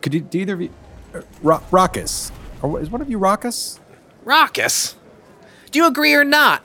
could 0.00 0.14
you, 0.14 0.20
do 0.20 0.40
either 0.40 0.54
of 0.54 0.60
you. 0.62 0.70
Uh, 1.14 1.22
Ro- 1.42 1.62
Raucus. 1.70 2.30
Or 2.62 2.80
is 2.80 2.90
one 2.90 3.00
of 3.00 3.10
you 3.10 3.18
Raucus? 3.18 3.80
Raucus. 4.24 4.94
Do 5.70 5.78
you 5.78 5.86
agree 5.86 6.14
or 6.14 6.24
not? 6.24 6.62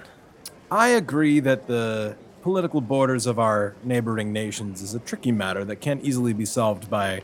I 0.70 0.90
agree 0.90 1.40
that 1.40 1.68
the 1.68 2.16
political 2.48 2.80
borders 2.80 3.26
of 3.26 3.38
our 3.38 3.76
neighboring 3.84 4.32
nations 4.32 4.82
is 4.82 4.94
a 4.94 5.00
tricky 5.00 5.34
matter 5.34 5.66
that 5.66 5.76
can't 5.82 6.02
easily 6.02 6.32
be 6.32 6.46
solved 6.46 6.90
by 6.90 7.22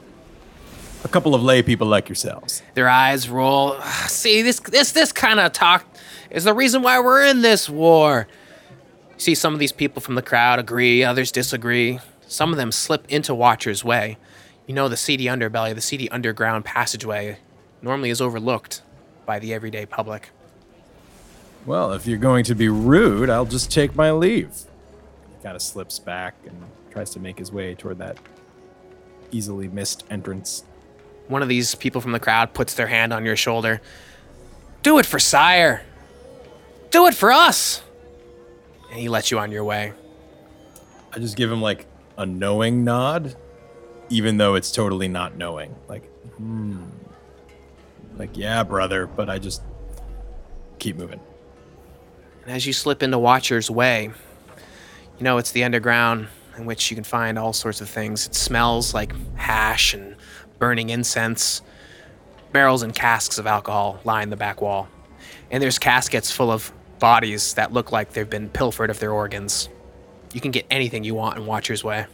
a 1.05 1.07
couple 1.07 1.33
of 1.33 1.41
lay 1.41 1.63
people 1.63 1.87
like 1.87 2.09
yourselves. 2.09 2.61
Their 2.73 2.89
eyes 2.89 3.29
roll. 3.29 3.79
See, 4.07 4.41
this 4.41 4.59
this 4.59 4.91
this 4.91 5.13
kind 5.13 5.39
of 5.39 5.53
talk 5.53 5.85
is 6.29 6.43
the 6.43 6.53
reason 6.53 6.81
why 6.81 6.99
we're 6.99 7.23
in 7.23 7.41
this 7.41 7.69
war. 7.69 8.27
See, 9.15 9.33
some 9.33 9.53
of 9.53 9.61
these 9.61 9.71
people 9.71 10.01
from 10.01 10.15
the 10.15 10.21
crowd 10.21 10.59
agree, 10.59 11.05
others 11.05 11.31
disagree. 11.31 12.01
Some 12.27 12.51
of 12.51 12.57
them 12.57 12.73
slip 12.73 13.05
into 13.07 13.33
Watcher's 13.33 13.81
Way. 13.81 14.17
You 14.67 14.73
know, 14.73 14.89
the 14.89 14.97
seedy 14.97 15.27
underbelly, 15.27 15.73
the 15.73 15.79
seedy 15.79 16.11
underground 16.11 16.65
passageway, 16.65 17.37
normally 17.81 18.09
is 18.09 18.19
overlooked 18.19 18.81
by 19.25 19.39
the 19.39 19.53
everyday 19.53 19.85
public. 19.85 20.31
Well, 21.65 21.93
if 21.93 22.05
you're 22.05 22.17
going 22.17 22.43
to 22.43 22.55
be 22.55 22.67
rude, 22.67 23.29
I'll 23.29 23.45
just 23.45 23.71
take 23.71 23.95
my 23.95 24.11
leave. 24.11 24.65
He 25.43 25.47
kind 25.47 25.57
of 25.57 25.61
slips 25.61 25.99
back 25.99 26.35
and 26.47 26.55
tries 26.89 27.09
to 27.09 27.19
make 27.19 27.37
his 27.37 27.51
way 27.51 27.75
toward 27.75 27.97
that 27.97 28.17
easily 29.31 29.67
missed 29.67 30.05
entrance. 30.09 30.63
One 31.27 31.41
of 31.41 31.49
these 31.49 31.75
people 31.75 31.99
from 31.99 32.13
the 32.13 32.19
crowd 32.19 32.53
puts 32.53 32.75
their 32.75 32.87
hand 32.87 33.11
on 33.11 33.25
your 33.25 33.35
shoulder. 33.35 33.81
Do 34.83 34.99
it 34.99 35.05
for 35.05 35.19
Cyre. 35.19 35.81
Do 36.91 37.07
it 37.07 37.13
for 37.13 37.29
us. 37.29 37.83
And 38.89 38.97
he 39.01 39.09
lets 39.09 39.31
you 39.31 39.39
on 39.39 39.51
your 39.51 39.65
way. 39.65 39.91
I 41.11 41.19
just 41.19 41.35
give 41.35 41.51
him 41.51 41.61
like 41.61 41.87
a 42.17 42.25
knowing 42.25 42.85
nod, 42.85 43.35
even 44.07 44.37
though 44.37 44.55
it's 44.55 44.71
totally 44.71 45.09
not 45.09 45.35
knowing. 45.35 45.75
Like, 45.89 46.05
hmm. 46.37 46.83
Like, 48.15 48.37
yeah, 48.37 48.63
brother, 48.63 49.07
but 49.07 49.29
I 49.29 49.39
just 49.39 49.61
keep 50.79 50.95
moving. 50.95 51.19
And 52.43 52.51
as 52.55 52.65
you 52.65 52.71
slip 52.71 53.03
into 53.03 53.19
Watcher's 53.19 53.69
Way, 53.69 54.11
you 55.17 55.23
know 55.23 55.37
it's 55.37 55.51
the 55.51 55.63
underground 55.63 56.27
in 56.57 56.65
which 56.65 56.89
you 56.91 56.95
can 56.95 57.03
find 57.03 57.37
all 57.37 57.53
sorts 57.53 57.81
of 57.81 57.89
things. 57.89 58.27
It 58.27 58.35
smells 58.35 58.93
like 58.93 59.13
hash 59.35 59.93
and 59.93 60.15
burning 60.59 60.89
incense. 60.89 61.61
Barrels 62.51 62.83
and 62.83 62.93
casks 62.93 63.37
of 63.37 63.47
alcohol 63.47 63.99
line 64.03 64.29
the 64.29 64.35
back 64.35 64.61
wall. 64.61 64.87
And 65.49 65.61
there's 65.61 65.79
caskets 65.79 66.31
full 66.31 66.51
of 66.51 66.71
bodies 66.99 67.55
that 67.55 67.73
look 67.73 67.91
like 67.91 68.13
they've 68.13 68.29
been 68.29 68.49
pilfered 68.49 68.89
of 68.89 68.99
their 68.99 69.11
organs. 69.11 69.69
You 70.33 70.41
can 70.41 70.51
get 70.51 70.65
anything 70.69 71.03
you 71.03 71.15
want 71.15 71.37
in 71.37 71.45
Watcher's 71.45 71.83
Way. 71.83 72.05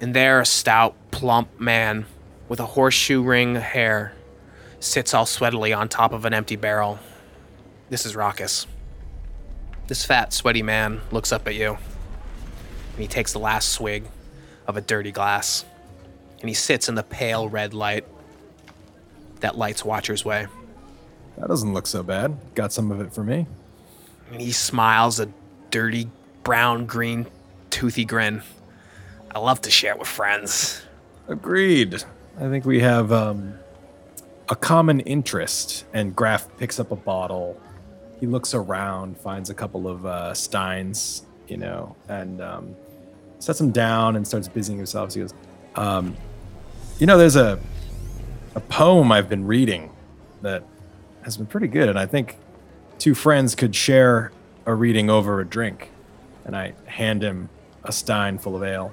And 0.00 0.14
there, 0.14 0.40
a 0.40 0.46
stout, 0.46 0.94
plump 1.10 1.60
man 1.60 2.06
with 2.48 2.60
a 2.60 2.66
horseshoe 2.66 3.22
ring 3.22 3.56
of 3.56 3.62
hair 3.62 4.14
sits 4.80 5.14
all 5.14 5.26
sweatily 5.26 5.76
on 5.76 5.88
top 5.88 6.12
of 6.12 6.24
an 6.24 6.34
empty 6.34 6.56
barrel. 6.56 6.98
This 7.88 8.04
is 8.04 8.14
Raucus. 8.14 8.66
This 9.86 10.04
fat, 10.04 10.32
sweaty 10.32 10.62
man 10.62 11.00
looks 11.10 11.32
up 11.32 11.46
at 11.46 11.54
you, 11.54 11.78
and 12.92 13.00
he 13.00 13.06
takes 13.06 13.32
the 13.32 13.38
last 13.38 13.70
swig 13.70 14.04
of 14.66 14.76
a 14.76 14.80
dirty 14.80 15.12
glass, 15.12 15.64
and 16.40 16.48
he 16.48 16.54
sits 16.54 16.88
in 16.88 16.94
the 16.94 17.02
pale 17.02 17.48
red 17.48 17.74
light 17.74 18.04
that 19.40 19.56
lights 19.56 19.84
Watcher's 19.84 20.24
Way. 20.24 20.46
That 21.38 21.48
doesn't 21.48 21.72
look 21.72 21.86
so 21.86 22.02
bad. 22.02 22.36
Got 22.54 22.72
some 22.72 22.90
of 22.90 23.00
it 23.00 23.12
for 23.12 23.24
me. 23.24 23.46
And 24.30 24.40
he 24.40 24.52
smiles 24.52 25.20
a 25.20 25.28
dirty, 25.70 26.08
brown, 26.42 26.86
green, 26.86 27.26
toothy 27.70 28.04
grin. 28.04 28.42
I 29.34 29.38
love 29.38 29.60
to 29.62 29.70
share 29.70 29.96
with 29.96 30.08
friends. 30.08 30.82
Agreed. 31.28 32.04
I 32.38 32.48
think 32.48 32.64
we 32.64 32.80
have 32.80 33.12
um, 33.12 33.54
a 34.48 34.56
common 34.56 35.00
interest. 35.00 35.84
And 35.92 36.14
Graf 36.14 36.48
picks 36.58 36.78
up 36.78 36.92
a 36.92 36.96
bottle. 36.96 37.60
He 38.20 38.26
looks 38.26 38.54
around, 38.54 39.18
finds 39.18 39.50
a 39.50 39.54
couple 39.54 39.88
of 39.88 40.06
uh, 40.06 40.34
steins, 40.34 41.24
you 41.48 41.56
know, 41.56 41.96
and 42.08 42.40
um, 42.40 42.76
sets 43.42 43.60
him 43.60 43.70
down 43.70 44.16
and 44.16 44.26
starts 44.26 44.48
busying 44.48 44.78
himself. 44.78 45.14
He 45.14 45.20
goes, 45.20 45.34
um, 45.74 46.16
"You 46.98 47.06
know, 47.06 47.18
there's 47.18 47.36
a 47.36 47.58
a 48.54 48.60
poem 48.60 49.10
I've 49.10 49.28
been 49.28 49.46
reading 49.46 49.90
that 50.42 50.64
has 51.22 51.36
been 51.36 51.46
pretty 51.46 51.68
good, 51.68 51.88
and 51.88 51.98
I 51.98 52.06
think 52.06 52.36
two 52.98 53.14
friends 53.14 53.54
could 53.54 53.74
share 53.74 54.30
a 54.66 54.74
reading 54.74 55.10
over 55.10 55.40
a 55.40 55.44
drink." 55.44 55.90
And 56.44 56.56
I 56.56 56.74
hand 56.86 57.22
him 57.22 57.48
a 57.84 57.92
stein 57.92 58.38
full 58.38 58.56
of 58.56 58.62
ale 58.62 58.92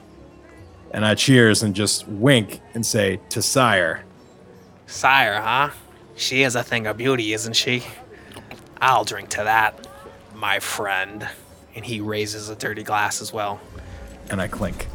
and 0.92 1.06
I 1.06 1.16
cheers 1.16 1.64
and 1.64 1.76
just 1.76 2.08
wink 2.08 2.62
and 2.74 2.86
say 2.86 3.20
to 3.30 3.42
Cyre. 3.42 4.04
Cyre, 4.88 5.42
huh? 5.42 5.70
She 6.16 6.44
is 6.44 6.56
a 6.56 6.64
thing 6.64 6.88
of 6.88 6.98
beauty, 6.98 7.34
isn't 7.34 7.56
she? 7.56 7.84
I'll 8.82 9.04
drink 9.04 9.30
to 9.30 9.44
that, 9.44 9.88
my 10.36 10.60
friend. 10.60 11.28
And 11.76 11.86
he 11.86 12.02
raises 12.02 12.50
a 12.50 12.56
dirty 12.56 12.84
glass 12.84 13.22
as 13.22 13.32
well. 13.32 13.60
And 14.30 14.42
I 14.42 14.48
clink. 14.48 14.88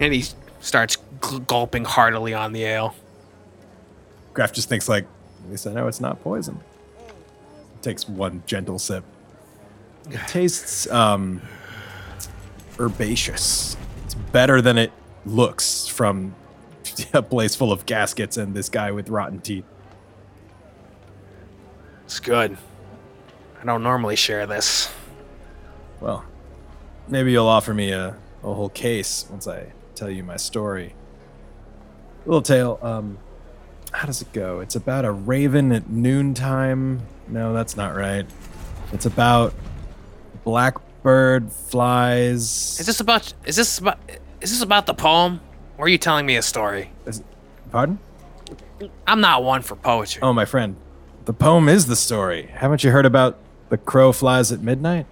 And 0.00 0.12
he 0.12 0.24
starts 0.60 0.96
gul- 1.20 1.40
gulping 1.40 1.84
heartily 1.84 2.34
on 2.34 2.52
the 2.52 2.64
ale. 2.64 2.94
Graf 4.32 4.52
just 4.52 4.68
thinks 4.68 4.88
like, 4.88 5.04
at 5.44 5.50
least 5.50 5.66
I 5.66 5.72
know 5.72 5.86
it's 5.86 6.00
not 6.00 6.22
poison. 6.22 6.60
Takes 7.82 8.08
one 8.08 8.42
gentle 8.46 8.78
sip. 8.78 9.04
It 10.10 10.20
tastes 10.26 10.90
um 10.90 11.42
herbaceous. 12.78 13.76
It's 14.04 14.14
better 14.14 14.60
than 14.60 14.78
it 14.78 14.92
looks 15.26 15.86
from 15.86 16.34
a 17.12 17.22
place 17.22 17.54
full 17.54 17.72
of 17.72 17.86
gaskets 17.86 18.36
and 18.36 18.54
this 18.54 18.68
guy 18.68 18.90
with 18.90 19.08
rotten 19.08 19.40
teeth. 19.40 19.64
It's 22.04 22.20
good. 22.20 22.56
I 23.60 23.64
don't 23.64 23.82
normally 23.82 24.16
share 24.16 24.46
this. 24.46 24.92
Well, 26.00 26.24
maybe 27.08 27.32
you'll 27.32 27.46
offer 27.46 27.74
me 27.74 27.90
a, 27.90 28.16
a 28.42 28.54
whole 28.54 28.68
case 28.68 29.26
once 29.30 29.46
I 29.46 29.72
tell 29.94 30.10
you 30.10 30.22
my 30.22 30.36
story. 30.36 30.94
Little 32.26 32.42
tale, 32.42 32.78
um, 32.82 33.18
how 33.92 34.06
does 34.06 34.22
it 34.22 34.32
go? 34.32 34.60
It's 34.60 34.74
about 34.76 35.04
a 35.04 35.12
raven 35.12 35.72
at 35.72 35.88
noontime. 35.88 37.02
No, 37.28 37.52
that's 37.52 37.76
not 37.76 37.94
right. 37.94 38.26
It's 38.92 39.06
about 39.06 39.54
blackbird 40.44 41.52
flies. 41.52 42.78
Is 42.80 42.86
this 42.86 43.00
about? 43.00 43.32
Is 43.44 43.56
this 43.56 43.78
about? 43.78 43.98
Is 44.40 44.50
this 44.50 44.62
about 44.62 44.86
the 44.86 44.94
poem? 44.94 45.40
Or 45.78 45.86
are 45.86 45.88
you 45.88 45.98
telling 45.98 46.26
me 46.26 46.36
a 46.36 46.42
story? 46.42 46.90
Is- 47.06 47.22
pardon? 47.70 47.98
I'm 49.06 49.20
not 49.20 49.42
one 49.42 49.62
for 49.62 49.76
poetry. 49.76 50.22
Oh, 50.22 50.32
my 50.32 50.44
friend. 50.44 50.76
The 51.24 51.32
poem 51.32 51.68
is 51.68 51.86
the 51.86 51.96
story. 51.96 52.48
Haven't 52.52 52.84
you 52.84 52.90
heard 52.90 53.06
about 53.06 53.38
the 53.70 53.78
crow 53.78 54.12
flies 54.12 54.52
at 54.52 54.60
midnight? 54.60 55.06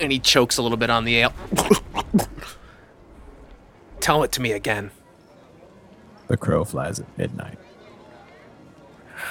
And 0.00 0.12
he 0.12 0.18
chokes 0.18 0.58
a 0.58 0.62
little 0.62 0.78
bit 0.78 0.90
on 0.90 1.04
the 1.04 1.16
ale. 1.16 1.32
Tell 4.00 4.22
it 4.22 4.32
to 4.32 4.40
me 4.40 4.52
again. 4.52 4.90
The 6.28 6.36
crow 6.36 6.64
flies 6.64 7.00
at 7.00 7.18
midnight. 7.18 7.58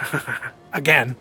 Again. 0.74 1.16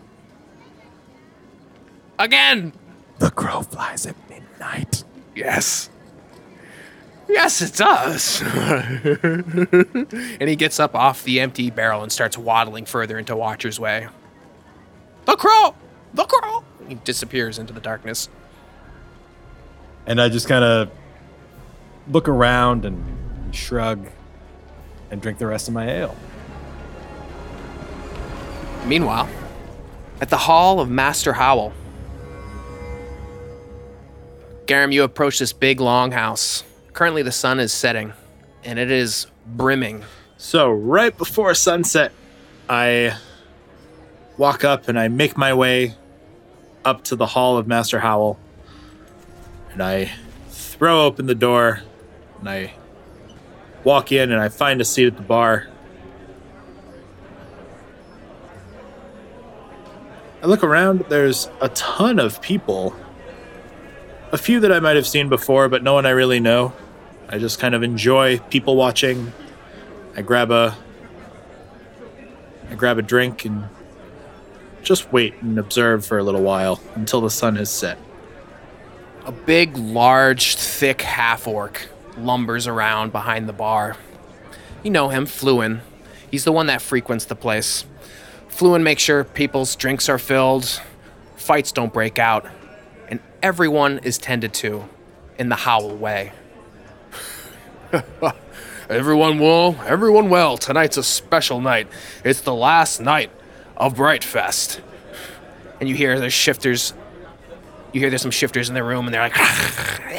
Again. 2.19 2.73
The 3.19 3.31
crow 3.31 3.61
flies 3.61 4.05
at 4.05 4.15
midnight. 4.29 5.03
Yes. 5.35 5.89
Yes, 7.29 7.61
it 7.61 7.75
does. 7.75 8.41
and 9.23 10.49
he 10.49 10.55
gets 10.55 10.79
up 10.79 10.95
off 10.95 11.23
the 11.23 11.39
empty 11.39 11.69
barrel 11.69 12.01
and 12.01 12.11
starts 12.11 12.37
waddling 12.37 12.85
further 12.85 13.19
into 13.19 13.35
Watcher's 13.35 13.79
Way. 13.79 14.07
The 15.25 15.35
crow! 15.35 15.75
The 16.13 16.23
crow! 16.23 16.63
He 16.87 16.95
disappears 16.95 17.59
into 17.59 17.73
the 17.73 17.81
darkness. 17.81 18.29
And 20.07 20.19
I 20.21 20.29
just 20.29 20.47
kind 20.47 20.63
of 20.63 20.89
look 22.07 22.27
around 22.27 22.85
and 22.85 23.53
shrug 23.53 24.07
and 25.11 25.21
drink 25.21 25.37
the 25.37 25.47
rest 25.47 25.67
of 25.67 25.73
my 25.73 25.89
ale. 25.89 26.15
Meanwhile, 28.85 29.29
at 30.21 30.29
the 30.29 30.37
hall 30.37 30.79
of 30.79 30.89
Master 30.89 31.33
Howell, 31.33 31.73
Garum, 34.65 34.91
you 34.91 35.03
approach 35.03 35.39
this 35.39 35.53
big, 35.53 35.79
long 35.79 36.11
house. 36.11 36.63
Currently, 36.93 37.21
the 37.21 37.31
sun 37.31 37.59
is 37.59 37.71
setting, 37.71 38.13
and 38.63 38.79
it 38.79 38.91
is 38.91 39.27
brimming. 39.45 40.03
So, 40.37 40.69
right 40.71 41.17
before 41.17 41.53
sunset, 41.53 42.11
I 42.69 43.17
walk 44.37 44.63
up 44.63 44.87
and 44.87 44.99
I 44.99 45.07
make 45.07 45.37
my 45.37 45.53
way 45.53 45.95
up 46.83 47.03
to 47.05 47.15
the 47.15 47.25
hall 47.25 47.57
of 47.57 47.67
Master 47.67 47.99
Howell. 47.99 48.39
And 49.77 49.83
I 49.83 50.11
throw 50.49 51.05
open 51.05 51.27
the 51.27 51.35
door 51.35 51.81
and 52.39 52.49
I 52.49 52.73
walk 53.83 54.11
in 54.11 54.31
and 54.31 54.41
I 54.41 54.49
find 54.49 54.81
a 54.81 54.83
seat 54.83 55.05
at 55.05 55.17
the 55.17 55.21
bar. 55.21 55.67
I 60.41 60.47
look 60.47 60.63
around, 60.63 61.05
there's 61.09 61.47
a 61.61 61.69
ton 61.69 62.17
of 62.17 62.41
people. 62.41 62.95
A 64.31 64.37
few 64.39 64.59
that 64.61 64.71
I 64.71 64.79
might 64.79 64.95
have 64.95 65.05
seen 65.05 65.29
before, 65.29 65.69
but 65.69 65.83
no 65.83 65.93
one 65.93 66.07
I 66.07 66.09
really 66.09 66.39
know. 66.39 66.73
I 67.29 67.37
just 67.37 67.59
kind 67.59 67.75
of 67.75 67.83
enjoy 67.83 68.39
people 68.49 68.75
watching. 68.75 69.31
I 70.15 70.23
grab 70.23 70.49
a 70.49 70.75
I 72.71 72.73
grab 72.73 72.97
a 72.97 73.03
drink 73.03 73.45
and 73.45 73.69
just 74.81 75.13
wait 75.13 75.35
and 75.43 75.59
observe 75.59 76.03
for 76.03 76.17
a 76.17 76.23
little 76.23 76.41
while 76.41 76.81
until 76.95 77.21
the 77.21 77.29
sun 77.29 77.57
has 77.57 77.69
set. 77.69 77.99
A 79.27 79.31
big, 79.33 79.75
large, 79.75 80.55
thick 80.55 81.01
half 81.01 81.49
orc 81.49 81.89
lumbers 82.17 82.65
around 82.65 83.11
behind 83.11 83.49
the 83.49 83.53
bar. 83.53 83.97
You 84.83 84.89
know 84.89 85.09
him, 85.09 85.25
Fluin. 85.25 85.81
He's 86.31 86.45
the 86.45 86.53
one 86.53 86.67
that 86.67 86.81
frequents 86.81 87.25
the 87.25 87.35
place. 87.35 87.83
Fluin 88.47 88.83
makes 88.83 89.03
sure 89.03 89.25
people's 89.25 89.75
drinks 89.75 90.07
are 90.07 90.17
filled, 90.17 90.81
fights 91.35 91.73
don't 91.73 91.91
break 91.91 92.17
out, 92.17 92.45
and 93.09 93.19
everyone 93.43 93.99
is 93.99 94.17
tended 94.17 94.53
to 94.55 94.87
in 95.37 95.49
the 95.49 95.57
Howl 95.57 95.93
way. 95.93 96.31
everyone 98.89 99.39
well, 99.39 99.75
everyone 99.85 100.29
well. 100.29 100.57
Tonight's 100.57 100.95
a 100.95 101.03
special 101.03 101.59
night. 101.59 101.89
It's 102.23 102.39
the 102.39 102.55
last 102.55 103.01
night 103.01 103.29
of 103.75 103.95
Brightfest. 103.95 104.79
And 105.81 105.89
you 105.89 105.95
hear 105.95 106.17
the 106.17 106.29
shifters 106.29 106.93
you 107.93 107.99
hear 107.99 108.09
there's 108.09 108.21
some 108.21 108.31
shifters 108.31 108.69
in 108.69 108.75
the 108.75 108.83
room 108.83 109.05
and 109.05 109.13
they're 109.13 109.21
like 109.21 109.37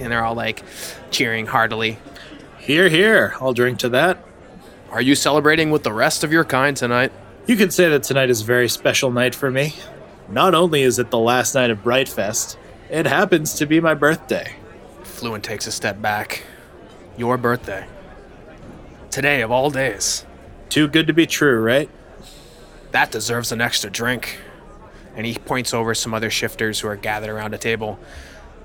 and 0.00 0.12
they're 0.12 0.24
all 0.24 0.34
like 0.34 0.62
cheering 1.10 1.46
heartily 1.46 1.98
Here, 2.58 2.88
here, 2.88 3.34
I'll 3.40 3.52
drink 3.52 3.78
to 3.80 3.88
that. 3.90 4.18
are 4.90 5.02
you 5.02 5.14
celebrating 5.14 5.70
with 5.70 5.82
the 5.82 5.92
rest 5.92 6.24
of 6.24 6.32
your 6.32 6.44
kind 6.44 6.76
tonight 6.76 7.12
You 7.46 7.56
could 7.56 7.72
say 7.72 7.88
that 7.88 8.02
tonight 8.02 8.30
is 8.30 8.42
a 8.42 8.44
very 8.44 8.68
special 8.68 9.10
night 9.10 9.34
for 9.34 9.50
me. 9.50 9.74
Not 10.28 10.54
only 10.54 10.82
is 10.82 10.98
it 10.98 11.10
the 11.10 11.18
last 11.18 11.54
night 11.54 11.70
of 11.70 11.84
Brightfest, 11.84 12.56
it 12.90 13.06
happens 13.06 13.54
to 13.54 13.66
be 13.66 13.78
my 13.80 13.94
birthday. 13.94 14.54
Fluin 15.04 15.40
takes 15.40 15.66
a 15.68 15.72
step 15.72 16.02
back 16.02 16.42
your 17.16 17.38
birthday 17.38 17.86
today 19.10 19.40
of 19.40 19.50
all 19.50 19.70
days 19.70 20.26
Too 20.68 20.86
good 20.88 21.06
to 21.06 21.12
be 21.14 21.26
true, 21.26 21.60
right? 21.62 21.88
that 22.92 23.10
deserves 23.10 23.52
an 23.52 23.60
extra 23.60 23.90
drink 23.90 24.38
and 25.16 25.26
he 25.26 25.34
points 25.34 25.74
over 25.74 25.94
some 25.94 26.14
other 26.14 26.30
shifters 26.30 26.80
who 26.80 26.88
are 26.88 26.96
gathered 26.96 27.30
around 27.30 27.54
a 27.54 27.58
table 27.58 27.98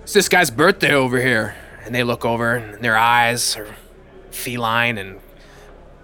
it's 0.03 0.13
this 0.13 0.29
guy's 0.29 0.51
birthday 0.51 0.93
over 0.93 1.19
here 1.19 1.55
and 1.83 1.95
they 1.95 2.03
look 2.03 2.25
over 2.25 2.55
and 2.55 2.83
their 2.83 2.97
eyes 2.97 3.55
are 3.57 3.67
feline 4.31 4.97
and 4.97 5.19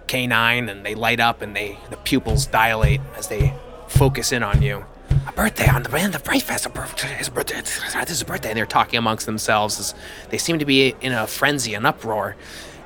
canine 0.06 0.68
and 0.68 0.84
they 0.84 0.94
light 0.94 1.20
up 1.20 1.42
and 1.42 1.54
they 1.54 1.78
the 1.90 1.96
pupils 1.98 2.46
dilate 2.46 3.00
as 3.16 3.28
they 3.28 3.54
focus 3.86 4.32
in 4.32 4.42
on 4.42 4.62
you 4.62 4.84
a 5.28 5.32
birthday 5.32 5.68
on 5.68 5.82
the 5.82 5.88
Brightfest. 5.88 6.66
A 6.66 6.68
birthday, 6.70 7.08
his 7.08 7.28
birthday. 7.28 7.60
This 7.60 8.10
is 8.10 8.22
a 8.22 8.24
birthday, 8.24 8.50
and 8.50 8.56
they're 8.56 8.66
talking 8.66 8.98
amongst 8.98 9.26
themselves. 9.26 9.78
As 9.78 9.94
they 10.30 10.38
seem 10.38 10.58
to 10.58 10.64
be 10.64 10.94
in 11.00 11.12
a 11.12 11.26
frenzy, 11.26 11.74
an 11.74 11.84
uproar, 11.84 12.36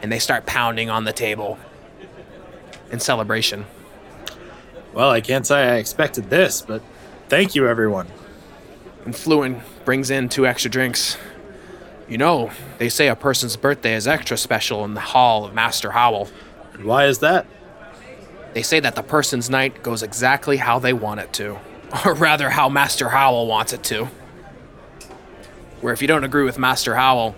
and 0.01 0.11
they 0.11 0.18
start 0.18 0.46
pounding 0.46 0.90
on 0.90 1.05
the 1.05 1.12
table 1.12 1.59
in 2.90 3.01
celebration. 3.01 3.66
Well, 4.92 5.11
I 5.11 5.20
can't 5.20 5.46
say 5.46 5.70
I 5.70 5.77
expected 5.77 6.31
this, 6.31 6.62
but 6.62 6.83
thank 7.28 7.54
you, 7.54 7.66
everyone. 7.66 8.08
And 9.04 9.14
Fluin 9.14 9.62
brings 9.85 10.11
in 10.11 10.28
two 10.28 10.46
extra 10.46 10.70
drinks. 10.70 11.16
You 12.08 12.18
know, 12.18 12.50
they 12.78 12.88
say 12.88 13.08
a 13.08 13.16
person's 13.16 13.56
birthday 13.56 13.94
is 13.94 14.06
extra 14.06 14.37
special 14.37 14.85
in 14.85 14.94
the 14.94 15.00
hall 15.00 15.44
of 15.44 15.54
Master 15.54 15.92
Howell. 15.92 16.28
And 16.74 16.85
why 16.85 17.06
is 17.06 17.18
that? 17.20 17.46
They 18.54 18.62
say 18.62 18.80
that 18.80 18.94
the 18.94 19.02
person's 19.02 19.48
night 19.48 19.82
goes 19.82 20.02
exactly 20.02 20.58
how 20.58 20.78
they 20.78 20.92
want 20.92 21.20
it 21.20 21.32
to. 21.35 21.58
Or 22.06 22.14
rather, 22.14 22.48
how 22.48 22.70
Master 22.70 23.11
Howell 23.11 23.46
wants 23.46 23.74
it 23.74 23.82
to. 23.85 24.08
Where 25.82 25.92
if 25.92 26.00
you 26.00 26.08
don't 26.08 26.24
agree 26.24 26.42
with 26.42 26.58
Master 26.58 26.94
Howell, 26.94 27.35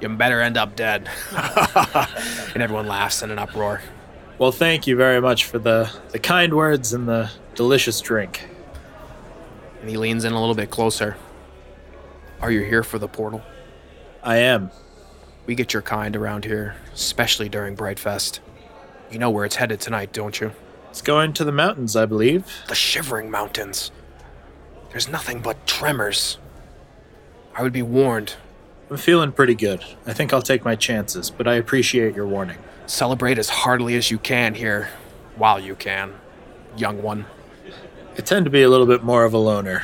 you 0.00 0.08
better 0.08 0.40
end 0.40 0.56
up 0.56 0.74
dead. 0.74 1.08
and 1.32 2.60
everyone 2.60 2.88
laughs 2.88 3.22
in 3.22 3.30
an 3.30 3.38
uproar. 3.38 3.82
Well, 4.36 4.50
thank 4.50 4.88
you 4.88 4.96
very 4.96 5.20
much 5.20 5.44
for 5.44 5.60
the, 5.60 5.90
the 6.10 6.18
kind 6.18 6.54
words 6.54 6.92
and 6.92 7.06
the 7.06 7.30
delicious 7.54 8.00
drink. 8.00 8.48
And 9.84 9.90
he 9.90 9.98
leans 9.98 10.24
in 10.24 10.32
a 10.32 10.40
little 10.40 10.54
bit 10.54 10.70
closer. 10.70 11.18
Are 12.40 12.50
you 12.50 12.62
here 12.62 12.82
for 12.82 12.98
the 12.98 13.06
portal? 13.06 13.42
I 14.22 14.36
am. 14.36 14.70
We 15.44 15.54
get 15.54 15.74
your 15.74 15.82
kind 15.82 16.16
around 16.16 16.46
here, 16.46 16.76
especially 16.94 17.50
during 17.50 17.76
Brightfest. 17.76 18.40
You 19.10 19.18
know 19.18 19.28
where 19.28 19.44
it's 19.44 19.56
headed 19.56 19.82
tonight, 19.82 20.10
don't 20.14 20.40
you? 20.40 20.52
It's 20.88 21.02
going 21.02 21.34
to 21.34 21.44
the 21.44 21.52
mountains, 21.52 21.96
I 21.96 22.06
believe. 22.06 22.50
The 22.66 22.74
Shivering 22.74 23.30
Mountains. 23.30 23.90
There's 24.88 25.06
nothing 25.06 25.40
but 25.40 25.66
tremors. 25.66 26.38
I 27.54 27.60
would 27.60 27.74
be 27.74 27.82
warned. 27.82 28.36
I'm 28.88 28.96
feeling 28.96 29.32
pretty 29.32 29.54
good. 29.54 29.84
I 30.06 30.14
think 30.14 30.32
I'll 30.32 30.40
take 30.40 30.64
my 30.64 30.76
chances, 30.76 31.28
but 31.28 31.46
I 31.46 31.56
appreciate 31.56 32.16
your 32.16 32.26
warning. 32.26 32.56
Celebrate 32.86 33.36
as 33.36 33.50
heartily 33.50 33.96
as 33.96 34.10
you 34.10 34.16
can 34.16 34.54
here, 34.54 34.88
while 35.36 35.60
you 35.60 35.74
can, 35.74 36.14
young 36.74 37.02
one. 37.02 37.26
I 38.16 38.20
tend 38.20 38.44
to 38.44 38.50
be 38.50 38.62
a 38.62 38.68
little 38.68 38.86
bit 38.86 39.02
more 39.02 39.24
of 39.24 39.34
a 39.34 39.38
loner, 39.38 39.82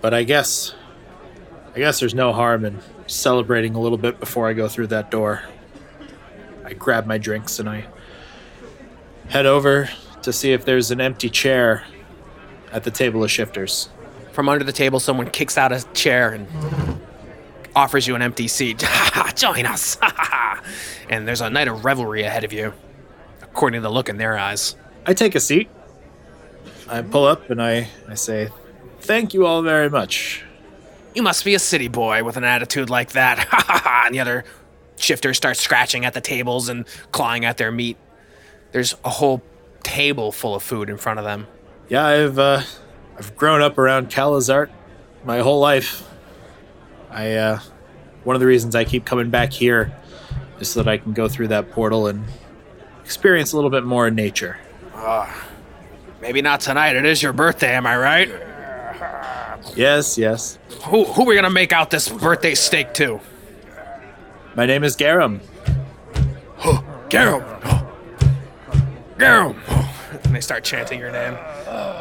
but 0.00 0.12
I 0.12 0.24
guess 0.24 0.74
I 1.74 1.78
guess 1.78 2.00
there's 2.00 2.14
no 2.14 2.32
harm 2.32 2.64
in 2.64 2.80
celebrating 3.06 3.74
a 3.74 3.80
little 3.80 3.98
bit 3.98 4.20
before 4.20 4.48
I 4.48 4.52
go 4.52 4.68
through 4.68 4.88
that 4.88 5.10
door. 5.10 5.42
I 6.64 6.74
grab 6.74 7.06
my 7.06 7.18
drinks 7.18 7.58
and 7.58 7.68
I 7.68 7.86
head 9.28 9.46
over 9.46 9.88
to 10.22 10.32
see 10.32 10.52
if 10.52 10.64
there's 10.64 10.90
an 10.90 11.00
empty 11.00 11.30
chair 11.30 11.84
at 12.72 12.84
the 12.84 12.90
table 12.90 13.24
of 13.24 13.30
shifters. 13.30 13.88
From 14.32 14.48
under 14.48 14.64
the 14.64 14.72
table, 14.72 15.00
someone 15.00 15.30
kicks 15.30 15.56
out 15.56 15.72
a 15.72 15.82
chair 15.94 16.30
and 16.30 16.46
offers 17.74 18.06
you 18.06 18.14
an 18.14 18.22
empty 18.22 18.48
seat. 18.48 18.84
Join 19.34 19.66
us! 19.66 19.98
and 21.08 21.26
there's 21.26 21.40
a 21.40 21.48
night 21.48 21.68
of 21.68 21.84
revelry 21.84 22.22
ahead 22.22 22.44
of 22.44 22.52
you, 22.52 22.72
according 23.40 23.78
to 23.78 23.82
the 23.82 23.90
look 23.90 24.08
in 24.08 24.16
their 24.16 24.36
eyes. 24.36 24.76
I 25.06 25.14
take 25.14 25.34
a 25.34 25.40
seat. 25.40 25.68
I 26.88 27.02
pull 27.02 27.24
up 27.24 27.50
and 27.50 27.62
I, 27.62 27.88
I 28.08 28.14
say, 28.14 28.50
Thank 29.00 29.34
you 29.34 29.46
all 29.46 29.62
very 29.62 29.90
much. 29.90 30.44
You 31.14 31.22
must 31.22 31.44
be 31.44 31.54
a 31.54 31.58
city 31.58 31.88
boy 31.88 32.24
with 32.24 32.36
an 32.36 32.44
attitude 32.44 32.88
like 32.90 33.12
that. 33.12 33.38
Ha 33.50 33.64
ha 33.66 33.78
ha. 33.84 34.02
and 34.06 34.14
the 34.14 34.20
other 34.20 34.44
shifters 34.96 35.36
start 35.36 35.56
scratching 35.56 36.04
at 36.04 36.14
the 36.14 36.20
tables 36.20 36.68
and 36.68 36.86
clawing 37.10 37.44
at 37.44 37.56
their 37.56 37.70
meat. 37.72 37.96
There's 38.72 38.94
a 39.04 39.10
whole 39.10 39.42
table 39.82 40.32
full 40.32 40.54
of 40.54 40.62
food 40.62 40.88
in 40.88 40.96
front 40.96 41.18
of 41.18 41.24
them. 41.24 41.46
Yeah, 41.88 42.06
I've 42.06 42.38
uh, 42.38 42.62
I've 43.18 43.36
grown 43.36 43.60
up 43.60 43.76
around 43.78 44.08
Calazart 44.10 44.70
my 45.24 45.40
whole 45.40 45.60
life. 45.60 46.08
I 47.10 47.34
uh, 47.34 47.60
one 48.24 48.36
of 48.36 48.40
the 48.40 48.46
reasons 48.46 48.74
I 48.74 48.84
keep 48.84 49.04
coming 49.04 49.30
back 49.30 49.52
here 49.52 49.92
is 50.60 50.70
so 50.70 50.82
that 50.82 50.88
I 50.88 50.96
can 50.98 51.12
go 51.12 51.28
through 51.28 51.48
that 51.48 51.70
portal 51.72 52.06
and 52.06 52.24
experience 53.04 53.52
a 53.52 53.56
little 53.56 53.70
bit 53.70 53.84
more 53.84 54.06
in 54.06 54.14
nature. 54.14 54.58
Maybe 56.22 56.40
not 56.40 56.60
tonight. 56.60 56.94
It 56.94 57.04
is 57.04 57.20
your 57.20 57.32
birthday, 57.32 57.74
am 57.74 57.84
I 57.84 57.96
right? 57.96 58.30
Yes, 59.74 60.16
yes. 60.16 60.56
Who 60.84 61.02
who 61.04 61.22
are 61.22 61.26
we 61.26 61.34
gonna 61.34 61.50
make 61.50 61.72
out 61.72 61.90
this 61.90 62.08
birthday 62.08 62.54
steak 62.54 62.94
to? 62.94 63.20
My 64.54 64.64
name 64.64 64.84
is 64.84 64.94
Garum. 64.94 65.40
Garum. 67.10 67.44
Garum. 69.18 69.60
And 70.24 70.36
they 70.36 70.40
start 70.40 70.62
chanting 70.62 71.00
your 71.00 71.10
name. 71.10 71.36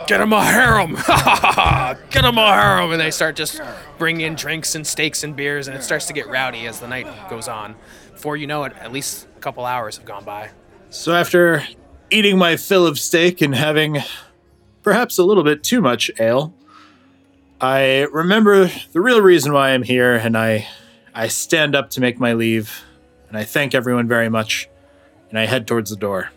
Get 0.08 0.22
him 0.22 0.32
a 0.32 0.44
harem. 0.44 0.96
Get 2.12 2.24
him 2.24 2.38
a 2.38 2.54
harem. 2.54 2.92
And 2.92 3.02
they 3.02 3.10
start 3.10 3.36
just 3.36 3.60
bringing 3.98 4.26
in 4.26 4.36
drinks 4.36 4.76
and 4.76 4.86
steaks 4.86 5.24
and 5.24 5.36
beers, 5.36 5.68
and 5.68 5.76
it 5.76 5.82
starts 5.82 6.06
to 6.08 6.14
get 6.14 6.28
rowdy 6.28 6.68
as 6.68 6.80
the 6.80 6.88
night 6.88 7.08
goes 7.30 7.48
on. 7.48 7.76
Before 8.14 8.38
you 8.38 8.48
know 8.48 8.66
it, 8.66 8.74
at 8.80 8.92
least 8.92 9.28
a 9.36 9.40
couple 9.40 9.66
hours 9.66 9.98
have 9.98 10.06
gone 10.06 10.24
by. 10.24 10.50
So 10.90 11.14
after 11.14 11.64
eating 12.12 12.38
my 12.38 12.58
fill 12.58 12.86
of 12.86 13.00
steak 13.00 13.42
and 13.42 13.56
having 13.56 13.98
perhaps 14.84 15.18
a 15.18 15.24
little 15.24 15.44
bit 15.44 15.64
too 15.64 15.82
much 15.82 16.12
ale, 16.20 16.54
I 17.60 18.08
remember 18.12 18.70
the 18.92 19.02
real 19.02 19.22
reason 19.22 19.54
why 19.54 19.70
I'm 19.70 19.84
here 19.84 20.16
and 20.16 20.38
I 20.38 20.68
I 21.14 21.28
stand 21.28 21.76
up 21.76 21.90
to 21.92 22.02
make 22.02 22.20
my 22.20 22.34
leave 22.34 22.84
and 23.30 23.38
I 23.38 23.44
thank 23.44 23.76
everyone 23.76 24.08
very 24.08 24.30
much 24.30 24.70
and 25.30 25.40
I 25.40 25.46
head 25.46 25.68
towards 25.68 25.90
the 25.90 25.96
door. 25.96 26.32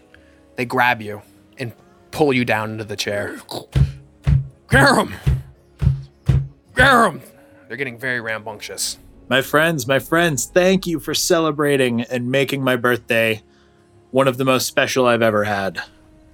They 0.57 0.65
grab 0.65 1.01
you 1.03 1.23
and 1.59 1.73
pull 2.11 2.33
you 2.33 2.45
down 2.45 2.73
into 2.73 2.85
the 2.85 2.97
chair. 2.97 3.39
Garum! 4.69 5.15
Garum! 6.75 7.21
They're 7.69 7.77
getting 7.77 7.99
very 7.99 8.21
rambunctious. 8.21 8.99
My 9.29 9.41
friends, 9.41 9.87
my 9.87 9.99
friends, 9.99 10.47
thank 10.47 10.87
you 10.87 11.01
for 11.01 11.15
celebrating 11.15 12.03
and 12.03 12.31
making 12.31 12.63
my 12.63 12.77
birthday 12.77 13.43
one 14.15 14.29
of 14.29 14.37
the 14.37 14.45
most 14.45 14.69
special 14.69 15.07
I've 15.07 15.23
ever 15.23 15.43
had. 15.43 15.83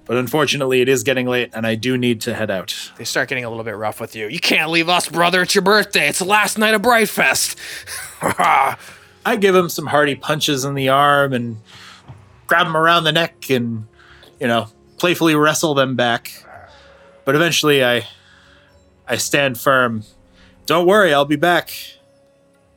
But 0.05 0.17
unfortunately, 0.17 0.81
it 0.81 0.87
is 0.87 1.01
getting 1.01 1.25
late 1.25 1.49
and 1.51 1.65
I 1.65 1.73
do 1.73 1.97
need 1.97 2.21
to 2.21 2.35
head 2.35 2.51
out. 2.51 2.91
They 2.95 3.05
start 3.05 3.27
getting 3.27 3.43
a 3.43 3.49
little 3.49 3.63
bit 3.63 3.75
rough 3.75 3.99
with 3.99 4.15
you. 4.15 4.27
You 4.27 4.39
can't 4.39 4.69
leave 4.69 4.87
us, 4.87 5.09
brother. 5.09 5.41
It's 5.41 5.55
your 5.55 5.63
birthday. 5.63 6.07
It's 6.07 6.19
the 6.19 6.25
last 6.25 6.59
night 6.59 6.75
of 6.75 6.83
Brightfest. 6.83 7.55
I 9.25 9.35
give 9.35 9.55
him 9.55 9.67
some 9.67 9.87
hearty 9.87 10.13
punches 10.13 10.63
in 10.63 10.75
the 10.75 10.89
arm 10.89 11.33
and 11.33 11.57
grab 12.45 12.67
him 12.67 12.77
around 12.77 13.03
the 13.03 13.11
neck 13.11 13.49
and, 13.49 13.87
you 14.39 14.45
know, 14.45 14.67
playfully 14.99 15.33
wrestle 15.33 15.73
them 15.73 15.95
back. 15.95 16.45
But 17.25 17.33
eventually 17.33 17.83
I 17.83 18.05
I 19.07 19.17
stand 19.17 19.59
firm. 19.59 20.03
Don't 20.67 20.85
worry, 20.85 21.15
I'll 21.15 21.25
be 21.25 21.35
back 21.35 21.71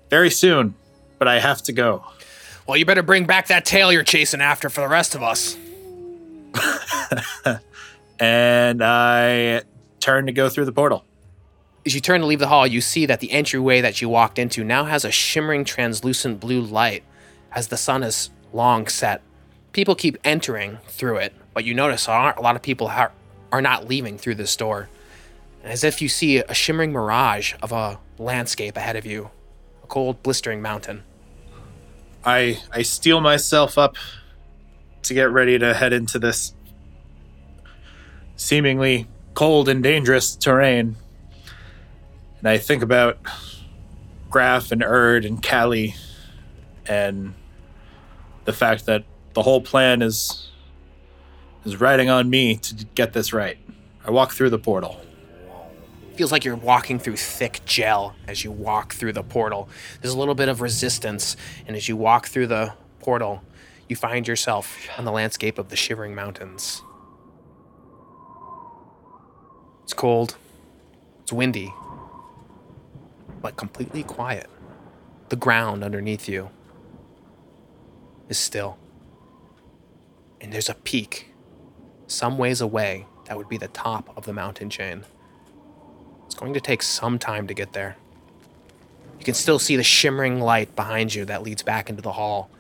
very 0.08 0.30
soon, 0.30 0.76
but 1.18 1.28
I 1.28 1.40
have 1.40 1.60
to 1.64 1.74
go. 1.74 2.06
Well, 2.66 2.77
you 2.77 2.85
better 2.85 3.03
bring 3.03 3.27
back 3.27 3.48
that 3.48 3.64
tail 3.64 3.92
you're 3.92 4.03
chasing 4.03 4.40
after 4.40 4.68
for 4.70 4.81
the 4.81 4.88
rest 4.88 5.14
of 5.14 5.22
us. 5.22 5.57
And 8.20 8.83
I 8.83 9.62
turn 10.00 10.27
to 10.27 10.33
go 10.33 10.48
through 10.48 10.66
the 10.66 10.72
portal. 10.72 11.05
As 11.85 11.94
you 11.94 12.00
turn 12.00 12.20
to 12.20 12.27
leave 12.27 12.38
the 12.38 12.48
hall, 12.48 12.66
you 12.66 12.81
see 12.81 13.07
that 13.07 13.20
the 13.20 13.33
entryway 13.33 13.81
that 13.81 14.00
you 14.00 14.09
walked 14.09 14.38
into 14.38 14.64
now 14.64 14.85
has 14.85 15.05
a 15.05 15.11
shimmering 15.11 15.64
translucent 15.64 16.40
blue 16.40 16.61
light 16.61 17.03
as 17.53 17.68
the 17.68 17.77
sun 17.77 18.03
is 18.03 18.31
long 18.53 18.87
set. 18.87 19.20
People 19.72 19.94
keep 19.94 20.16
entering 20.24 20.79
through 20.87 21.16
it, 21.16 21.35
but 21.53 21.64
you 21.64 21.74
notice 21.74 22.07
a 22.07 22.35
lot 22.40 22.57
of 22.57 22.62
people 22.62 22.88
are, 22.88 23.12
are 23.53 23.61
not 23.61 23.88
leaving 23.88 24.16
through 24.16 24.37
this 24.37 24.55
door. 24.57 24.88
As 25.62 25.83
if 25.83 26.00
you 26.00 26.09
see 26.09 26.38
a 26.38 26.55
shimmering 26.55 26.92
mirage 26.92 27.55
of 27.62 27.72
a 27.72 27.98
landscape 28.18 28.77
ahead 28.77 28.96
of 28.96 29.05
you 29.05 29.31
a 29.83 29.87
cold, 29.87 30.22
blistering 30.22 30.62
mountain. 30.62 31.03
I 32.24 32.60
I 32.72 32.82
steel 32.82 33.20
myself 33.20 33.76
up 33.76 33.96
to 35.02 35.14
get 35.14 35.30
ready 35.30 35.58
to 35.58 35.74
head 35.74 35.92
into 35.92 36.18
this 36.18 36.54
seemingly 38.37 39.06
cold 39.34 39.68
and 39.68 39.82
dangerous 39.82 40.34
terrain. 40.34 40.96
And 42.38 42.48
I 42.48 42.58
think 42.58 42.82
about 42.82 43.18
Graf 44.30 44.72
and 44.72 44.82
Erd 44.82 45.24
and 45.24 45.42
Callie 45.42 45.94
and 46.87 47.34
the 48.44 48.52
fact 48.52 48.87
that 48.87 49.04
the 49.34 49.42
whole 49.42 49.60
plan 49.60 50.02
is 50.02 50.50
is 51.64 51.80
riding 51.80 52.08
on 52.10 52.28
me 52.28 52.56
to 52.56 52.84
get 52.94 53.12
this 53.12 53.32
right. 53.32 53.58
I 54.04 54.10
walk 54.10 54.32
through 54.32 54.50
the 54.50 54.58
portal. 54.58 55.00
Feels 56.16 56.33
like 56.33 56.44
you're 56.44 56.57
walking 56.57 56.98
through 56.98 57.16
thick 57.16 57.61
gel 57.64 58.14
as 58.29 58.44
you 58.44 58.53
walk 58.53 58.94
through 58.94 59.12
the 59.12 59.22
portal. 59.22 59.68
There's 60.00 60.14
a 60.14 60.18
little 60.18 60.35
bit 60.35 60.48
of 60.48 60.61
resistance, 60.61 61.37
and 61.66 61.77
as 61.77 61.88
you 61.88 61.96
walk 61.96 62.29
through 62.29 62.46
the 62.46 62.74
portal, 63.00 63.42
you 63.88 63.96
find 63.96 64.27
yourself 64.27 64.88
on 64.96 65.05
the 65.05 65.12
landscape 65.12 65.59
of 65.59 65.68
the 65.68 65.77
Shivering 65.77 66.14
Mountains. 66.14 66.83
It's 69.83 69.92
cold, 69.92 70.37
it's 71.22 71.33
windy, 71.33 71.74
but 73.42 73.57
completely 73.57 74.03
quiet. 74.03 74.48
The 75.29 75.37
ground 75.37 75.85
underneath 75.85 76.29
you 76.29 76.50
is 78.29 78.38
still. 78.38 78.79
And 80.40 80.53
there's 80.53 80.68
a 80.68 80.74
peak 80.74 81.35
some 82.07 82.38
ways 82.38 82.61
away 82.61 83.07
that 83.27 83.37
would 83.37 83.48
be 83.48 83.57
the 83.57 83.68
top 83.68 84.16
of 84.16 84.24
the 84.24 84.33
mountain 84.33 84.70
chain. 84.70 85.05
It's 86.26 86.34
going 86.34 86.54
to 86.54 86.60
take 86.60 86.82
some 86.82 87.18
time 87.18 87.46
to 87.46 87.54
get 87.54 87.72
there. 87.72 87.96
You 89.18 89.24
can 89.24 89.34
still 89.34 89.58
see 89.58 89.76
the 89.76 89.82
shimmering 89.82 90.40
light 90.40 90.74
behind 90.76 91.14
you 91.14 91.24
that 91.24 91.42
leads 91.42 91.62
back 91.62 91.88
into 91.88 92.02
the 92.02 92.12
hall. 92.12 92.50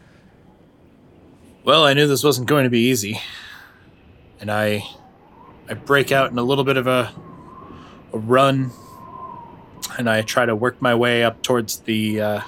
Well, 1.64 1.84
I 1.84 1.94
knew 1.94 2.06
this 2.06 2.24
wasn't 2.24 2.46
going 2.46 2.64
to 2.64 2.70
be 2.70 2.88
easy. 2.88 3.20
And 4.40 4.50
I 4.50 4.84
I 5.68 5.74
break 5.74 6.12
out 6.12 6.30
in 6.30 6.38
a 6.38 6.42
little 6.42 6.64
bit 6.64 6.76
of 6.76 6.86
a 6.86 7.12
a 8.12 8.18
run 8.18 8.70
and 9.98 10.08
I 10.08 10.22
try 10.22 10.46
to 10.46 10.56
work 10.56 10.80
my 10.80 10.94
way 10.94 11.22
up 11.22 11.42
towards 11.42 11.80
the 11.80 12.20
uh, 12.20 12.40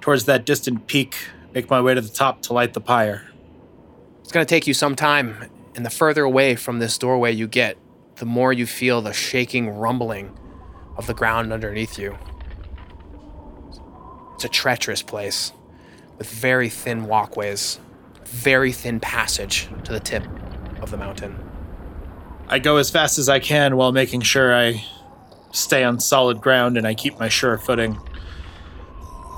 towards 0.00 0.24
that 0.26 0.44
distant 0.44 0.86
peak, 0.86 1.16
make 1.52 1.68
my 1.70 1.80
way 1.80 1.94
to 1.94 2.00
the 2.00 2.08
top 2.08 2.42
to 2.42 2.52
light 2.52 2.74
the 2.74 2.80
pyre. 2.80 3.28
It's 4.20 4.32
going 4.32 4.46
to 4.46 4.48
take 4.48 4.66
you 4.66 4.74
some 4.74 4.94
time, 4.94 5.50
and 5.74 5.84
the 5.84 5.90
further 5.90 6.22
away 6.24 6.54
from 6.54 6.78
this 6.78 6.96
doorway 6.98 7.32
you 7.32 7.48
get, 7.48 7.76
the 8.16 8.26
more 8.26 8.52
you 8.52 8.66
feel 8.66 9.02
the 9.02 9.12
shaking 9.12 9.68
rumbling 9.68 10.38
of 11.00 11.06
the 11.06 11.14
ground 11.14 11.50
underneath 11.50 11.98
you. 11.98 12.14
It's 14.34 14.44
a 14.44 14.50
treacherous 14.50 15.02
place 15.02 15.50
with 16.18 16.30
very 16.30 16.68
thin 16.68 17.06
walkways, 17.06 17.80
very 18.26 18.70
thin 18.70 19.00
passage 19.00 19.66
to 19.84 19.92
the 19.92 20.00
tip 20.00 20.26
of 20.82 20.90
the 20.90 20.98
mountain. 20.98 21.38
I 22.48 22.58
go 22.58 22.76
as 22.76 22.90
fast 22.90 23.16
as 23.18 23.30
I 23.30 23.40
can 23.40 23.78
while 23.78 23.92
making 23.92 24.20
sure 24.20 24.54
I 24.54 24.84
stay 25.52 25.84
on 25.84 26.00
solid 26.00 26.42
ground 26.42 26.76
and 26.76 26.86
I 26.86 26.92
keep 26.92 27.18
my 27.18 27.30
sure 27.30 27.56
footing. 27.56 27.98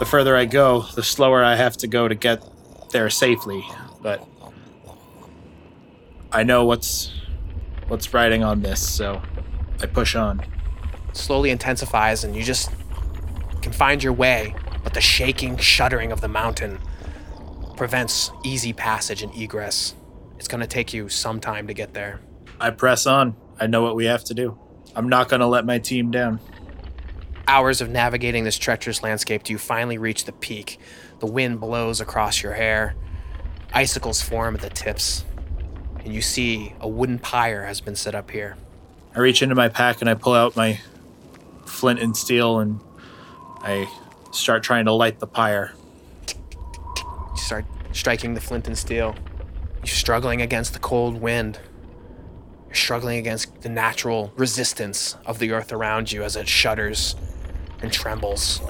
The 0.00 0.04
further 0.04 0.36
I 0.36 0.46
go, 0.46 0.82
the 0.96 1.04
slower 1.04 1.44
I 1.44 1.54
have 1.54 1.76
to 1.76 1.86
go 1.86 2.08
to 2.08 2.16
get 2.16 2.42
there 2.90 3.08
safely, 3.08 3.64
but 4.02 4.26
I 6.32 6.42
know 6.42 6.64
what's 6.64 7.12
what's 7.86 8.12
riding 8.12 8.42
on 8.42 8.62
this, 8.62 8.80
so 8.84 9.22
I 9.80 9.86
push 9.86 10.16
on. 10.16 10.44
Slowly 11.12 11.50
intensifies 11.50 12.24
and 12.24 12.34
you 12.34 12.42
just 12.42 12.70
can 13.60 13.72
find 13.72 14.02
your 14.02 14.12
way, 14.12 14.54
but 14.82 14.94
the 14.94 15.00
shaking, 15.00 15.56
shuddering 15.56 16.12
of 16.12 16.20
the 16.20 16.28
mountain 16.28 16.78
prevents 17.76 18.30
easy 18.44 18.72
passage 18.72 19.22
and 19.22 19.34
egress. 19.34 19.94
It's 20.38 20.48
going 20.48 20.60
to 20.60 20.66
take 20.66 20.92
you 20.92 21.08
some 21.08 21.40
time 21.40 21.66
to 21.68 21.74
get 21.74 21.94
there. 21.94 22.20
I 22.60 22.70
press 22.70 23.06
on. 23.06 23.36
I 23.58 23.66
know 23.66 23.82
what 23.82 23.96
we 23.96 24.06
have 24.06 24.24
to 24.24 24.34
do. 24.34 24.58
I'm 24.94 25.08
not 25.08 25.28
going 25.28 25.40
to 25.40 25.46
let 25.46 25.64
my 25.64 25.78
team 25.78 26.10
down. 26.10 26.40
Hours 27.46 27.80
of 27.80 27.90
navigating 27.90 28.44
this 28.44 28.58
treacherous 28.58 29.02
landscape 29.02 29.42
do 29.44 29.52
you 29.52 29.58
finally 29.58 29.98
reach 29.98 30.24
the 30.24 30.32
peak. 30.32 30.78
The 31.20 31.26
wind 31.26 31.60
blows 31.60 32.00
across 32.00 32.42
your 32.42 32.52
hair. 32.52 32.94
Icicles 33.72 34.20
form 34.20 34.54
at 34.54 34.60
the 34.60 34.70
tips. 34.70 35.24
And 36.04 36.12
you 36.12 36.22
see 36.22 36.74
a 36.80 36.88
wooden 36.88 37.18
pyre 37.18 37.64
has 37.64 37.80
been 37.80 37.94
set 37.94 38.14
up 38.14 38.30
here. 38.30 38.56
I 39.14 39.20
reach 39.20 39.42
into 39.42 39.54
my 39.54 39.68
pack 39.68 40.00
and 40.00 40.10
I 40.10 40.14
pull 40.14 40.34
out 40.34 40.56
my 40.56 40.80
flint 41.66 42.00
and 42.00 42.16
steel 42.16 42.58
and 42.58 42.80
I 43.62 43.88
start 44.32 44.62
trying 44.62 44.86
to 44.86 44.92
light 44.92 45.20
the 45.20 45.26
pyre. 45.26 45.72
You 46.28 47.36
start 47.36 47.64
striking 47.92 48.34
the 48.34 48.40
flint 48.40 48.66
and 48.66 48.76
steel. 48.76 49.14
You're 49.78 49.86
struggling 49.86 50.42
against 50.42 50.72
the 50.72 50.78
cold 50.78 51.20
wind. 51.20 51.60
You're 52.66 52.74
struggling 52.74 53.18
against 53.18 53.62
the 53.62 53.68
natural 53.68 54.32
resistance 54.36 55.16
of 55.26 55.38
the 55.38 55.52
earth 55.52 55.72
around 55.72 56.10
you 56.10 56.22
as 56.22 56.36
it 56.36 56.48
shudders 56.48 57.14
and 57.82 57.92
trembles. 57.92 58.60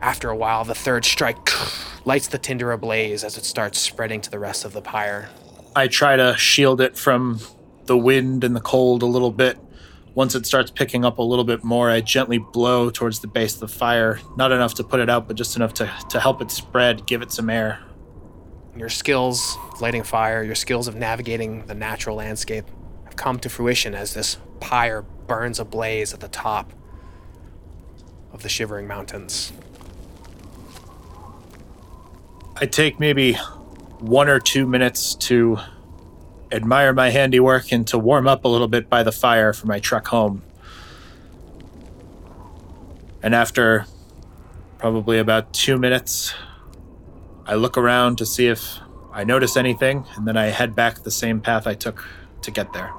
After 0.00 0.30
a 0.30 0.36
while, 0.36 0.64
the 0.64 0.74
third 0.74 1.04
strike 1.04 1.48
lights 2.04 2.26
the 2.26 2.38
tinder 2.38 2.72
ablaze 2.72 3.22
as 3.22 3.38
it 3.38 3.44
starts 3.44 3.78
spreading 3.78 4.20
to 4.22 4.30
the 4.30 4.38
rest 4.38 4.64
of 4.64 4.72
the 4.72 4.82
pyre. 4.82 5.28
I 5.76 5.88
try 5.88 6.16
to 6.16 6.36
shield 6.36 6.80
it 6.80 6.96
from 6.98 7.40
the 7.86 7.96
wind 7.96 8.42
and 8.44 8.54
the 8.56 8.60
cold 8.60 9.02
a 9.02 9.06
little 9.06 9.30
bit. 9.30 9.58
Once 10.14 10.34
it 10.34 10.44
starts 10.44 10.70
picking 10.70 11.04
up 11.04 11.18
a 11.18 11.22
little 11.22 11.44
bit 11.44 11.64
more, 11.64 11.90
I 11.90 12.02
gently 12.02 12.38
blow 12.38 12.90
towards 12.90 13.20
the 13.20 13.26
base 13.26 13.54
of 13.54 13.60
the 13.60 13.68
fire. 13.68 14.20
Not 14.36 14.52
enough 14.52 14.74
to 14.74 14.84
put 14.84 15.00
it 15.00 15.08
out, 15.08 15.26
but 15.26 15.36
just 15.36 15.56
enough 15.56 15.72
to, 15.74 15.90
to 16.10 16.20
help 16.20 16.42
it 16.42 16.50
spread, 16.50 17.06
give 17.06 17.22
it 17.22 17.32
some 17.32 17.48
air. 17.48 17.82
Your 18.76 18.90
skills 18.90 19.56
of 19.72 19.80
lighting 19.80 20.02
fire, 20.02 20.42
your 20.42 20.54
skills 20.54 20.86
of 20.86 20.96
navigating 20.96 21.64
the 21.66 21.74
natural 21.74 22.16
landscape 22.16 22.66
have 23.04 23.16
come 23.16 23.38
to 23.40 23.48
fruition 23.48 23.94
as 23.94 24.12
this 24.12 24.36
pyre 24.60 25.02
burns 25.26 25.58
ablaze 25.58 26.12
at 26.12 26.20
the 26.20 26.28
top 26.28 26.72
of 28.32 28.42
the 28.42 28.48
Shivering 28.48 28.86
Mountains. 28.86 29.52
I 32.56 32.66
take 32.66 33.00
maybe 33.00 33.34
one 33.98 34.28
or 34.28 34.38
two 34.38 34.66
minutes 34.66 35.14
to 35.16 35.58
admire 36.52 36.92
my 36.92 37.10
handiwork 37.10 37.72
and 37.72 37.86
to 37.88 37.98
warm 37.98 38.28
up 38.28 38.44
a 38.44 38.48
little 38.48 38.68
bit 38.68 38.88
by 38.88 39.02
the 39.02 39.10
fire 39.10 39.52
for 39.52 39.66
my 39.66 39.80
trek 39.80 40.06
home. 40.06 40.42
And 43.22 43.34
after 43.34 43.86
probably 44.78 45.18
about 45.18 45.52
two 45.52 45.78
minutes, 45.78 46.34
I 47.46 47.54
look 47.54 47.78
around 47.78 48.18
to 48.18 48.26
see 48.26 48.48
if 48.48 48.78
I 49.12 49.24
notice 49.24 49.56
anything, 49.56 50.04
and 50.16 50.26
then 50.26 50.36
I 50.36 50.46
head 50.46 50.74
back 50.74 51.02
the 51.02 51.10
same 51.10 51.40
path 51.40 51.66
I 51.66 51.74
took 51.74 52.06
to 52.42 52.50
get 52.50 52.72
there. 52.72 52.92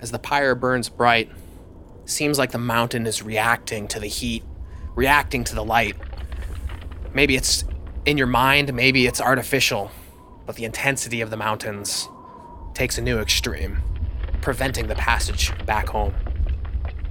As 0.00 0.10
the 0.10 0.18
pyre 0.18 0.54
burns 0.54 0.88
bright, 0.88 1.30
seems 2.04 2.38
like 2.38 2.52
the 2.52 2.58
mountain 2.58 3.06
is 3.06 3.22
reacting 3.22 3.88
to 3.88 4.00
the 4.00 4.06
heat, 4.06 4.44
reacting 4.94 5.44
to 5.44 5.54
the 5.54 5.64
light. 5.64 5.96
Maybe 7.14 7.36
it's 7.36 7.64
in 8.04 8.18
your 8.18 8.26
mind, 8.26 8.72
maybe 8.74 9.06
it's 9.06 9.20
artificial, 9.20 9.90
but 10.46 10.56
the 10.56 10.64
intensity 10.64 11.20
of 11.20 11.30
the 11.30 11.36
mountains 11.36 12.08
takes 12.74 12.98
a 12.98 13.02
new 13.02 13.18
extreme, 13.18 13.80
preventing 14.40 14.88
the 14.88 14.94
passage 14.94 15.52
back 15.64 15.88
home. 15.88 16.14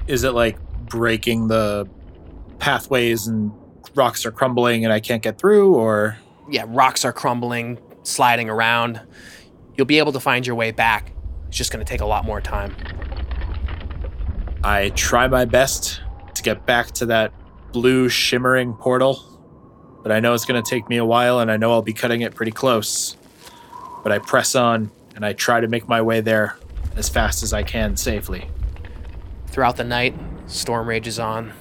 Is 0.08 0.24
it 0.24 0.32
like 0.32 0.60
breaking 0.86 1.48
the 1.48 1.88
pathways 2.60 3.28
and 3.28 3.52
rocks 3.96 4.26
are 4.26 4.32
crumbling 4.32 4.84
and 4.84 4.93
I 4.93 5.00
can't 5.00 5.22
get 5.22 5.38
through, 5.38 5.76
or 5.76 6.17
Yeah, 6.50 6.65
rocks 6.67 7.06
are 7.06 7.13
crumbling, 7.13 7.80
sliding 8.04 8.50
around. 8.50 9.02
You'll 9.76 9.88
be 9.88 10.00
able 10.00 10.12
to 10.12 10.19
find 10.19 10.46
your 10.46 10.56
way 10.56 10.72
back. 10.72 11.12
It's 11.48 11.58
just 11.58 11.72
going 11.72 11.84
to 11.84 11.89
take 11.89 12.02
a 12.02 12.06
lot 12.06 12.26
more 12.26 12.41
time. 12.41 12.76
I 14.63 14.89
try 14.89 15.28
my 15.28 15.46
best 15.46 16.02
to 16.36 16.43
get 16.43 16.65
back 16.65 16.91
to 16.93 17.06
that 17.08 17.34
blue 17.72 18.08
shimmering 18.08 18.74
portal, 18.74 19.22
but 20.04 20.12
I 20.12 20.19
know 20.19 20.34
it's 20.34 20.46
going 20.46 20.62
to 20.62 20.69
take 20.69 20.88
me 20.89 20.98
a 20.98 21.06
while 21.06 21.39
and 21.39 21.52
I 21.52 21.58
know 21.58 21.72
I'll 21.72 21.82
be 21.82 21.93
cutting 21.93 22.22
it 22.22 22.36
pretty 22.36 22.52
close. 22.52 23.17
But 24.03 24.11
I 24.11 24.19
press 24.19 24.53
on 24.53 24.91
and 25.15 25.25
I 25.25 25.33
try 25.33 25.61
to 25.61 25.67
make 25.67 25.87
my 25.87 26.01
way 26.01 26.21
there 26.21 26.57
as 26.95 27.09
fast 27.09 27.41
as 27.41 27.53
I 27.53 27.63
can 27.63 27.97
safely. 27.97 28.49
Throughout 29.47 29.77
the 29.77 29.83
night, 29.83 30.15
storm 30.47 30.87
rages 30.87 31.19
on. 31.19 31.53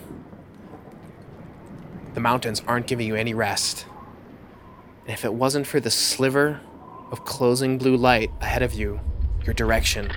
The 2.14 2.20
mountains 2.20 2.62
aren't 2.66 2.86
giving 2.86 3.06
you 3.06 3.14
any 3.14 3.32
rest. 3.32 3.86
And 5.02 5.10
if 5.10 5.24
it 5.24 5.32
wasn't 5.32 5.66
for 5.66 5.80
the 5.80 5.90
sliver 5.90 6.60
of 7.10 7.24
closing 7.24 7.78
blue 7.78 7.96
light 7.96 8.30
ahead 8.40 8.62
of 8.62 8.72
you, 8.72 9.00
your 9.44 9.54
direction 9.54 10.10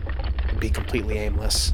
would 0.49 0.59
be 0.59 0.69
completely 0.69 1.17
aimless. 1.17 1.73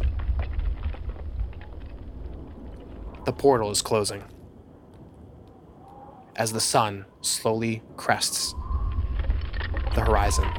The 3.26 3.34
portal 3.34 3.70
is 3.72 3.82
closing. 3.82 4.24
As 6.36 6.54
the 6.54 6.62
sun 6.62 7.06
slowly 7.22 7.84
crests 7.98 8.56
the 9.94 10.02
horizon. 10.02 10.50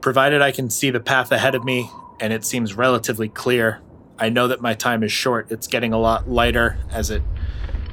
Provided 0.00 0.42
I 0.42 0.52
can 0.52 0.70
see 0.70 0.90
the 0.90 1.00
path 1.00 1.32
ahead 1.32 1.54
of 1.54 1.64
me 1.64 1.90
and 2.20 2.32
it 2.32 2.44
seems 2.44 2.74
relatively 2.74 3.28
clear, 3.28 3.80
I 4.18 4.28
know 4.28 4.48
that 4.48 4.60
my 4.60 4.74
time 4.74 5.02
is 5.02 5.12
short. 5.12 5.50
It's 5.50 5.66
getting 5.66 5.92
a 5.92 5.98
lot 5.98 6.28
lighter 6.28 6.78
as 6.90 7.10
it 7.10 7.22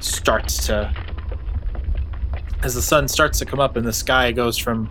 starts 0.00 0.66
to. 0.66 0.94
As 2.62 2.74
the 2.74 2.82
sun 2.82 3.08
starts 3.08 3.38
to 3.40 3.44
come 3.44 3.60
up 3.60 3.76
and 3.76 3.86
the 3.86 3.92
sky 3.92 4.32
goes 4.32 4.56
from 4.56 4.90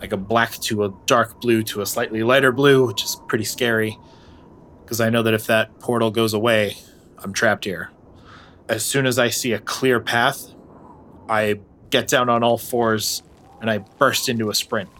like 0.00 0.12
a 0.12 0.16
black 0.16 0.52
to 0.58 0.84
a 0.84 0.94
dark 1.06 1.40
blue 1.40 1.62
to 1.62 1.80
a 1.80 1.86
slightly 1.86 2.22
lighter 2.22 2.52
blue, 2.52 2.86
which 2.86 3.04
is 3.04 3.16
pretty 3.28 3.44
scary. 3.44 3.98
Because 4.82 5.00
I 5.00 5.08
know 5.08 5.22
that 5.22 5.32
if 5.32 5.46
that 5.46 5.78
portal 5.78 6.10
goes 6.10 6.34
away, 6.34 6.76
I'm 7.18 7.32
trapped 7.32 7.64
here. 7.64 7.90
As 8.68 8.84
soon 8.84 9.06
as 9.06 9.18
I 9.18 9.30
see 9.30 9.52
a 9.52 9.58
clear 9.58 10.00
path, 10.00 10.52
I 11.28 11.60
get 11.90 12.08
down 12.08 12.28
on 12.28 12.42
all 12.42 12.58
fours 12.58 13.22
and 13.62 13.70
I 13.70 13.78
burst 13.78 14.28
into 14.28 14.50
a 14.50 14.54
sprint. 14.54 14.90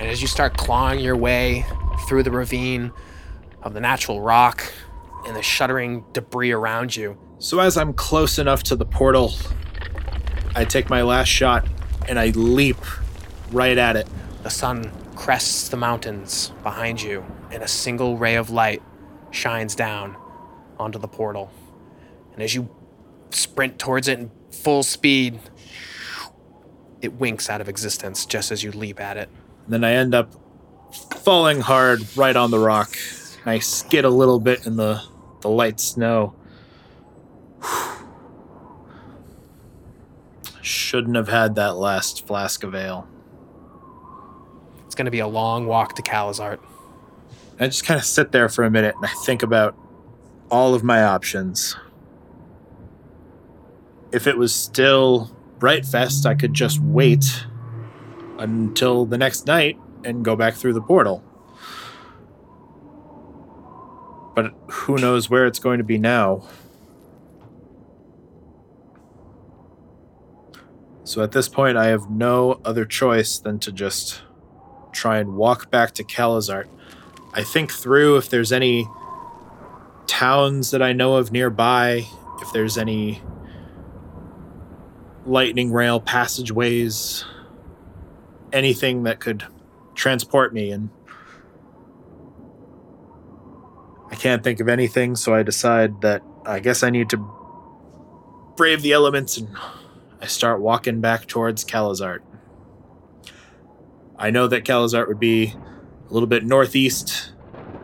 And 0.00 0.08
as 0.08 0.20
you 0.22 0.26
start 0.26 0.56
clawing 0.56 0.98
your 0.98 1.14
way 1.14 1.64
through 2.08 2.22
the 2.22 2.30
ravine 2.30 2.90
of 3.62 3.74
the 3.74 3.80
natural 3.80 4.22
rock 4.22 4.72
and 5.26 5.36
the 5.36 5.42
shuddering 5.42 6.04
debris 6.12 6.50
around 6.50 6.96
you, 6.96 7.16
So 7.38 7.60
as 7.60 7.76
I'm 7.76 7.92
close 7.92 8.38
enough 8.38 8.62
to 8.64 8.76
the 8.76 8.84
portal, 8.86 9.32
I 10.54 10.64
take 10.64 10.90
my 10.90 11.02
last 11.02 11.28
shot 11.28 11.66
and 12.08 12.18
I 12.18 12.28
leap 12.30 12.78
right 13.52 13.78
at 13.78 13.94
it. 13.96 14.08
the 14.42 14.50
sun 14.50 14.90
crests 15.14 15.68
the 15.68 15.76
mountains 15.76 16.50
behind 16.62 17.02
you, 17.02 17.22
and 17.50 17.62
a 17.62 17.68
single 17.68 18.16
ray 18.16 18.36
of 18.36 18.48
light 18.48 18.82
shines 19.30 19.74
down 19.74 20.16
onto 20.78 20.98
the 20.98 21.08
portal. 21.08 21.50
And 22.32 22.42
as 22.42 22.54
you 22.54 22.70
sprint 23.28 23.78
towards 23.78 24.08
it 24.08 24.18
in 24.18 24.30
full 24.50 24.82
speed, 24.82 25.38
it 27.02 27.14
winks 27.14 27.48
out 27.48 27.60
of 27.60 27.68
existence 27.68 28.26
just 28.26 28.50
as 28.52 28.62
you 28.62 28.72
leap 28.72 29.00
at 29.00 29.16
it. 29.16 29.28
And 29.64 29.72
then 29.72 29.84
I 29.84 29.92
end 29.92 30.14
up 30.14 30.32
falling 31.18 31.60
hard 31.60 32.00
right 32.16 32.36
on 32.36 32.50
the 32.50 32.58
rock. 32.58 32.96
I 33.46 33.58
skid 33.58 34.04
a 34.04 34.10
little 34.10 34.38
bit 34.40 34.66
in 34.66 34.76
the, 34.76 35.02
the 35.40 35.48
light 35.48 35.80
snow. 35.80 36.34
Shouldn't 40.60 41.16
have 41.16 41.28
had 41.28 41.54
that 41.54 41.76
last 41.76 42.26
flask 42.26 42.62
of 42.62 42.74
ale. 42.74 43.08
It's 44.86 44.94
going 44.94 45.06
to 45.06 45.10
be 45.10 45.20
a 45.20 45.26
long 45.26 45.66
walk 45.66 45.94
to 45.96 46.02
Calazart. 46.02 46.58
I 47.58 47.66
just 47.66 47.84
kind 47.84 47.98
of 47.98 48.04
sit 48.04 48.32
there 48.32 48.48
for 48.48 48.64
a 48.64 48.70
minute 48.70 48.94
and 48.96 49.04
I 49.04 49.12
think 49.24 49.42
about 49.42 49.76
all 50.50 50.74
of 50.74 50.82
my 50.82 51.02
options. 51.04 51.76
If 54.12 54.26
it 54.26 54.36
was 54.36 54.54
still 54.54 55.30
Brightfest, 55.60 56.24
I 56.24 56.34
could 56.34 56.54
just 56.54 56.80
wait 56.80 57.46
until 58.38 59.04
the 59.04 59.18
next 59.18 59.46
night 59.46 59.78
and 60.04 60.24
go 60.24 60.34
back 60.34 60.54
through 60.54 60.72
the 60.72 60.80
portal. 60.80 61.22
But 64.34 64.54
who 64.68 64.96
knows 64.96 65.28
where 65.28 65.46
it's 65.46 65.58
going 65.58 65.78
to 65.78 65.84
be 65.84 65.98
now? 65.98 66.48
So 71.04 71.22
at 71.22 71.32
this 71.32 71.48
point, 71.48 71.76
I 71.76 71.88
have 71.88 72.10
no 72.10 72.60
other 72.64 72.86
choice 72.86 73.38
than 73.38 73.58
to 73.60 73.72
just 73.72 74.22
try 74.92 75.18
and 75.18 75.36
walk 75.36 75.70
back 75.70 75.92
to 75.94 76.04
Calazart. 76.04 76.68
I 77.34 77.42
think 77.42 77.70
through 77.70 78.16
if 78.16 78.30
there's 78.30 78.52
any 78.52 78.88
towns 80.06 80.70
that 80.70 80.82
I 80.82 80.92
know 80.92 81.16
of 81.16 81.32
nearby, 81.32 82.06
if 82.40 82.52
there's 82.52 82.78
any 82.78 83.20
lightning 85.26 85.72
rail 85.72 86.00
passageways, 86.00 87.24
anything 88.52 89.02
that 89.04 89.20
could 89.20 89.44
transport 89.94 90.52
me. 90.52 90.70
And 90.70 90.90
I 94.10 94.14
can't 94.14 94.42
think 94.42 94.60
of 94.60 94.68
anything, 94.68 95.16
so 95.16 95.34
I 95.34 95.42
decide 95.42 96.00
that 96.00 96.22
I 96.44 96.60
guess 96.60 96.82
I 96.82 96.90
need 96.90 97.10
to 97.10 97.16
brave 98.56 98.82
the 98.82 98.92
elements 98.92 99.36
and 99.36 99.48
I 100.20 100.26
start 100.26 100.60
walking 100.60 101.00
back 101.00 101.26
towards 101.26 101.64
Calazart. 101.64 102.20
I 104.18 104.30
know 104.30 104.46
that 104.48 104.64
Calazart 104.64 105.08
would 105.08 105.20
be 105.20 105.54
a 106.08 106.12
little 106.12 106.26
bit 106.26 106.44
northeast 106.44 107.32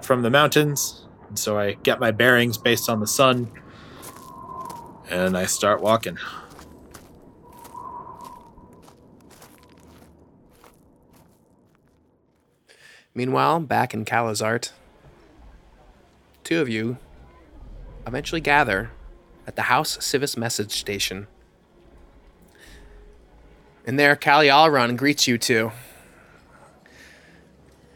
from 0.03 0.21
the 0.21 0.31
mountains, 0.31 1.07
and 1.29 1.39
so 1.39 1.59
I 1.59 1.75
get 1.75 1.99
my 1.99 2.11
bearings 2.11 2.59
based 2.59 2.91
on 2.91 3.01
the 3.01 3.07
sun, 3.07 3.51
and 5.09 5.37
I 5.37 5.47
start 5.47 5.81
walking. 5.81 6.19
Meanwhile, 13.17 13.61
back 13.61 13.95
in 13.95 14.05
Calazart, 14.05 14.73
two 16.45 16.61
of 16.61 16.69
you 16.69 16.99
eventually 18.07 18.43
gather 18.43 18.91
at 19.47 19.57
the 19.57 19.63
House 19.63 19.97
Sivis 19.97 20.37
message 20.37 20.73
station. 20.73 21.27
And 23.87 23.99
there, 23.99 24.17
Callie 24.17 24.49
Alron 24.49 24.99
greets 24.99 25.27
you 25.27 25.39
two. 25.39 25.73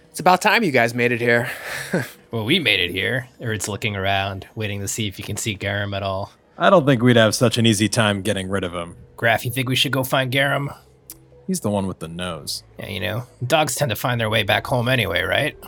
It's 0.09 0.21
about 0.21 0.41
time 0.41 0.65
you 0.65 0.71
guys 0.71 0.95
made 0.95 1.13
it 1.13 1.21
here. 1.21 1.51
Well, 2.31 2.45
we 2.45 2.61
made 2.61 2.79
it 2.79 2.93
here. 2.93 3.29
Erd's 3.41 3.67
looking 3.67 3.97
around, 3.97 4.47
waiting 4.55 4.79
to 4.83 4.87
see 4.87 5.09
if 5.09 5.19
you 5.19 5.25
can 5.25 5.37
see 5.37 5.55
Garum 5.55 5.93
at 5.93 6.05
all. 6.05 6.31
I 6.57 6.71
don't 6.71 6.87
think 6.87 7.03
we'd 7.03 7.17
have 7.17 7.35
such 7.35 7.59
an 7.59 7.67
easy 7.67 7.89
time 7.89 8.23
getting 8.23 8.49
rid 8.49 8.63
of 8.63 8.73
him. 8.73 8.95
Graf, 9.17 9.45
you 9.45 9.51
think 9.51 9.69
we 9.69 9.75
should 9.75 9.91
go 9.91 10.05
find 10.05 10.31
Garum? 10.31 10.71
He's 11.51 11.59
the 11.59 11.69
one 11.69 11.89
with 11.89 11.99
the 11.99 12.07
nose. 12.07 12.63
Yeah, 12.79 12.87
you 12.87 13.01
know, 13.01 13.25
dogs 13.45 13.75
tend 13.75 13.89
to 13.91 13.97
find 13.97 14.21
their 14.21 14.31
way 14.31 14.45
back 14.45 14.65
home 14.65 14.89
anyway, 14.89 15.23
right? 15.23 15.59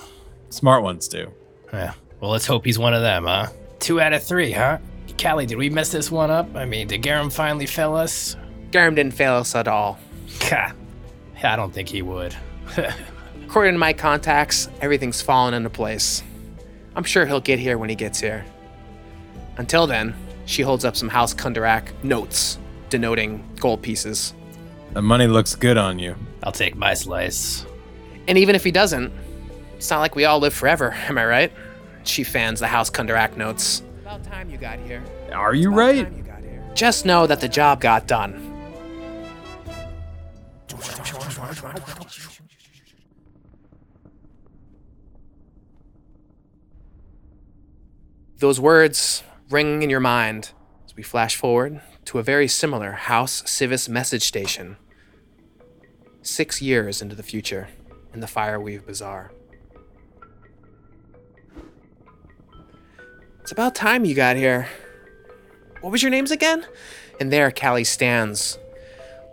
Smart 0.50 0.84
ones 0.84 1.08
do. 1.08 1.32
Yeah. 1.72 1.94
Well, 2.20 2.30
let's 2.30 2.46
hope 2.46 2.64
he's 2.64 2.78
one 2.78 2.94
of 2.94 3.02
them, 3.02 3.24
huh? 3.24 3.48
Two 3.80 4.00
out 4.00 4.12
of 4.12 4.22
three, 4.22 4.52
huh? 4.52 4.78
Callie, 5.20 5.44
did 5.44 5.58
we 5.58 5.70
mess 5.70 5.90
this 5.90 6.08
one 6.08 6.30
up? 6.30 6.54
I 6.54 6.66
mean, 6.66 6.86
did 6.86 7.02
Garum 7.02 7.30
finally 7.30 7.66
fail 7.66 7.96
us? 7.96 8.36
Garum 8.70 8.94
didn't 8.94 9.14
fail 9.14 9.34
us 9.34 9.56
at 9.56 9.66
all. 9.66 9.98
Ha. 10.42 10.72
I 11.42 11.56
don't 11.56 11.74
think 11.74 11.88
he 11.88 12.00
would. 12.00 12.36
According 13.46 13.74
to 13.74 13.78
my 13.80 13.92
contacts, 13.92 14.68
everything's 14.80 15.20
fallen 15.20 15.52
into 15.52 15.68
place. 15.68 16.22
I'm 16.94 17.02
sure 17.02 17.26
he'll 17.26 17.40
get 17.40 17.58
here 17.58 17.76
when 17.76 17.88
he 17.88 17.96
gets 17.96 18.20
here. 18.20 18.44
Until 19.56 19.88
then, 19.88 20.14
she 20.46 20.62
holds 20.62 20.84
up 20.84 20.94
some 20.94 21.08
House 21.08 21.34
Kundarak 21.34 21.88
notes 22.04 22.60
denoting 22.88 23.44
gold 23.58 23.82
pieces. 23.82 24.32
The 24.92 25.00
money 25.00 25.26
looks 25.26 25.54
good 25.54 25.78
on 25.78 25.98
you. 25.98 26.16
I'll 26.42 26.52
take 26.52 26.76
my 26.76 26.92
slice. 26.92 27.64
And 28.28 28.36
even 28.36 28.54
if 28.54 28.62
he 28.62 28.70
doesn't, 28.70 29.10
it's 29.74 29.88
not 29.88 30.00
like 30.00 30.14
we 30.14 30.26
all 30.26 30.38
live 30.38 30.52
forever, 30.52 30.92
am 31.08 31.16
I 31.16 31.24
right? 31.24 31.52
She 32.04 32.24
fans 32.24 32.60
the 32.60 32.66
House 32.66 32.90
Kundarak 32.90 33.36
notes. 33.36 33.82
About 34.02 34.22
time 34.22 34.50
you 34.50 34.58
got 34.58 34.78
here. 34.80 35.02
Are 35.32 35.54
you 35.54 35.70
right? 35.70 36.12
you 36.12 36.22
got 36.22 36.42
here. 36.42 36.62
Just 36.74 37.06
know 37.06 37.26
that 37.26 37.40
the 37.40 37.48
job 37.48 37.80
got 37.80 38.06
done. 38.06 38.48
Those 48.38 48.60
words 48.60 49.22
ring 49.48 49.82
in 49.82 49.88
your 49.88 50.00
mind 50.00 50.50
as 50.84 50.96
we 50.96 51.02
flash 51.02 51.36
forward 51.36 51.80
to 52.06 52.18
a 52.18 52.22
very 52.22 52.48
similar 52.48 52.92
House 52.92 53.42
Sivis 53.42 53.88
message 53.88 54.24
station. 54.24 54.76
Six 56.24 56.62
years 56.62 57.02
into 57.02 57.16
the 57.16 57.22
future, 57.24 57.68
in 58.14 58.20
the 58.20 58.28
Fireweave 58.28 58.86
Bazaar. 58.86 59.32
It's 63.40 63.50
about 63.50 63.74
time 63.74 64.04
you 64.04 64.14
got 64.14 64.36
here. 64.36 64.68
What 65.80 65.90
was 65.90 66.00
your 66.00 66.10
names 66.10 66.30
again? 66.30 66.64
And 67.18 67.32
there 67.32 67.50
Callie 67.50 67.82
stands, 67.82 68.56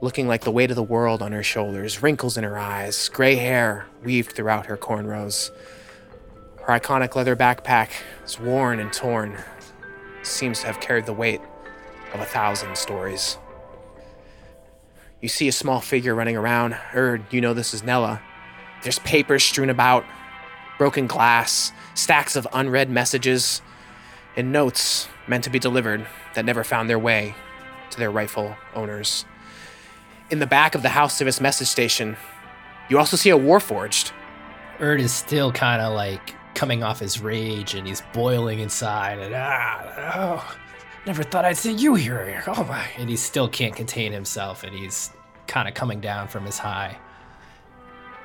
looking 0.02 0.28
like 0.28 0.42
the 0.42 0.52
weight 0.52 0.72
of 0.72 0.76
the 0.76 0.84
world 0.84 1.22
on 1.22 1.32
her 1.32 1.44
shoulders, 1.44 2.02
wrinkles 2.02 2.38
in 2.38 2.44
her 2.44 2.58
eyes, 2.58 3.08
gray 3.10 3.36
hair 3.36 3.86
weaved 4.04 4.32
throughout 4.32 4.66
her 4.66 4.76
cornrows. 4.76 5.52
Her 6.62 6.80
iconic 6.80 7.16
leather 7.16 7.36
backpack 7.36 7.92
is 8.26 8.40
worn 8.40 8.80
and 8.80 8.92
torn, 8.92 9.38
seems 10.24 10.62
to 10.62 10.66
have 10.66 10.80
carried 10.80 11.06
the 11.06 11.14
weight 11.14 11.42
of 12.16 12.20
a 12.20 12.26
thousand 12.26 12.76
stories. 12.76 13.38
You 15.22 15.28
see 15.28 15.48
a 15.48 15.52
small 15.52 15.82
figure 15.82 16.16
running 16.16 16.38
around. 16.38 16.78
Erd, 16.94 17.24
you 17.32 17.42
know 17.42 17.54
this 17.54 17.74
is 17.74 17.84
Nella. 17.84 18.22
There's 18.84 19.00
papers 19.00 19.44
strewn 19.44 19.70
about, 19.70 20.06
broken 20.78 21.08
glass, 21.08 21.74
stacks 21.94 22.38
of 22.38 22.48
unread 22.54 22.90
messages, 22.90 23.62
and 24.38 24.54
notes 24.54 25.10
meant 25.28 25.44
to 25.44 25.50
be 25.50 25.60
delivered 25.60 26.08
that 26.36 26.46
never 26.46 26.64
found 26.64 26.90
their 26.90 27.00
way 27.00 27.36
to 27.92 28.00
their 28.00 28.12
rightful 28.12 28.56
owners. 28.74 29.26
In 30.30 30.40
the 30.40 30.48
back 30.48 30.74
of 30.76 30.84
the 30.84 30.90
House 30.90 31.20
Sivis 31.20 31.42
message 31.42 31.68
station, 31.68 32.16
you 32.90 32.98
also 32.98 33.18
see 33.18 33.30
a 33.30 33.38
Warforged. 33.38 34.12
Erd 34.80 35.02
is 35.02 35.14
still 35.14 35.52
kind 35.52 35.82
of 35.82 35.94
like 35.94 36.36
coming 36.56 36.82
off 36.82 37.00
his 37.00 37.20
rage 37.20 37.74
and 37.74 37.86
he's 37.86 38.02
boiling 38.14 38.60
inside 38.60 39.20
and 39.20 39.34
ah, 39.36 40.14
oh, 40.16 40.56
never 41.10 41.24
thought 41.24 41.44
I'd 41.44 41.58
see 41.58 41.74
you 41.74 41.96
here. 41.96 42.44
Oh 42.46 42.64
my. 42.66 42.88
And 42.96 43.10
he 43.10 43.16
still 43.16 43.50
can't 43.50 43.76
contain 43.76 44.12
himself 44.12 44.64
and 44.64 44.76
he's 44.76 45.10
kind 45.48 45.68
of 45.68 45.74
coming 45.74 46.00
down 46.00 46.28
from 46.28 46.46
his 46.46 46.60
high. 46.60 47.00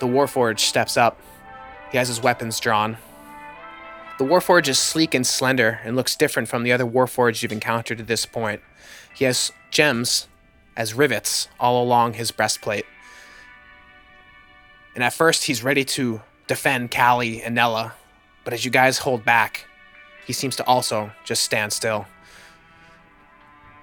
The 0.01 0.07
Warforged 0.07 0.61
steps 0.61 0.99
up. 0.99 1.19
He 1.91 1.97
has 1.97 2.09
his 2.09 2.21
weapons 2.21 2.61
drawn. 2.61 2.99
The 4.19 4.27
Warforged 4.27 4.69
is 4.69 4.79
sleek 4.79 5.15
and 5.15 5.27
slender 5.27 5.81
and 5.83 5.97
looks 5.97 6.15
different 6.15 6.47
from 6.51 6.63
the 6.63 6.73
other 6.73 6.85
Warforged 6.85 7.43
you've 7.43 7.53
encountered 7.53 7.97
to 7.97 8.05
this 8.05 8.27
point. 8.27 8.61
He 9.15 9.25
has 9.25 9.51
gems 9.71 10.29
as 10.77 10.93
rivets 10.93 11.49
all 11.59 11.83
along 11.83 12.13
his 12.13 12.33
breastplate. 12.33 12.85
And 14.95 15.03
at 15.03 15.15
first, 15.15 15.45
he's 15.45 15.65
ready 15.65 15.87
to 15.87 16.21
defend 16.49 16.91
Callie 16.91 17.41
and 17.41 17.55
Nella, 17.55 17.95
but 18.45 18.53
as 18.53 18.67
you 18.67 18.71
guys 18.71 18.99
hold 18.99 19.25
back, 19.25 19.65
he 20.27 20.35
seems 20.35 20.55
to 20.57 20.67
also 20.67 21.13
just 21.25 21.43
stand 21.43 21.73
still. 21.73 22.07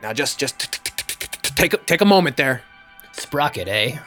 Now, 0.01 0.13
just 0.13 0.39
just 0.39 0.59
take 1.55 1.73
a, 1.73 1.77
take 1.77 2.01
a 2.01 2.05
moment 2.05 2.37
there. 2.37 2.63
Sprocket, 3.13 3.67
eh? 3.67 3.97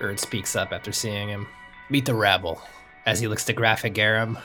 Erd 0.00 0.20
speaks 0.20 0.56
up 0.56 0.72
after 0.72 0.92
seeing 0.92 1.28
him. 1.28 1.46
Meet 1.88 2.06
the 2.06 2.14
rabble. 2.14 2.60
As 3.06 3.20
he 3.20 3.28
looks 3.28 3.44
to 3.46 3.52
Graphic 3.52 3.94
Garum, 3.94 4.38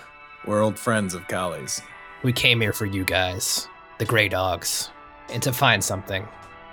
We're 0.46 0.62
old 0.62 0.78
friends 0.78 1.14
of 1.14 1.28
Callie's. 1.28 1.82
we 2.24 2.34
came 2.34 2.60
here 2.62 2.74
for 2.74 2.86
you 2.86 3.04
guys, 3.06 3.68
the 3.98 4.06
Grey 4.06 4.28
Dogs, 4.30 4.90
and 5.30 5.42
to 5.44 5.54
find 5.54 5.84
something 5.84 6.28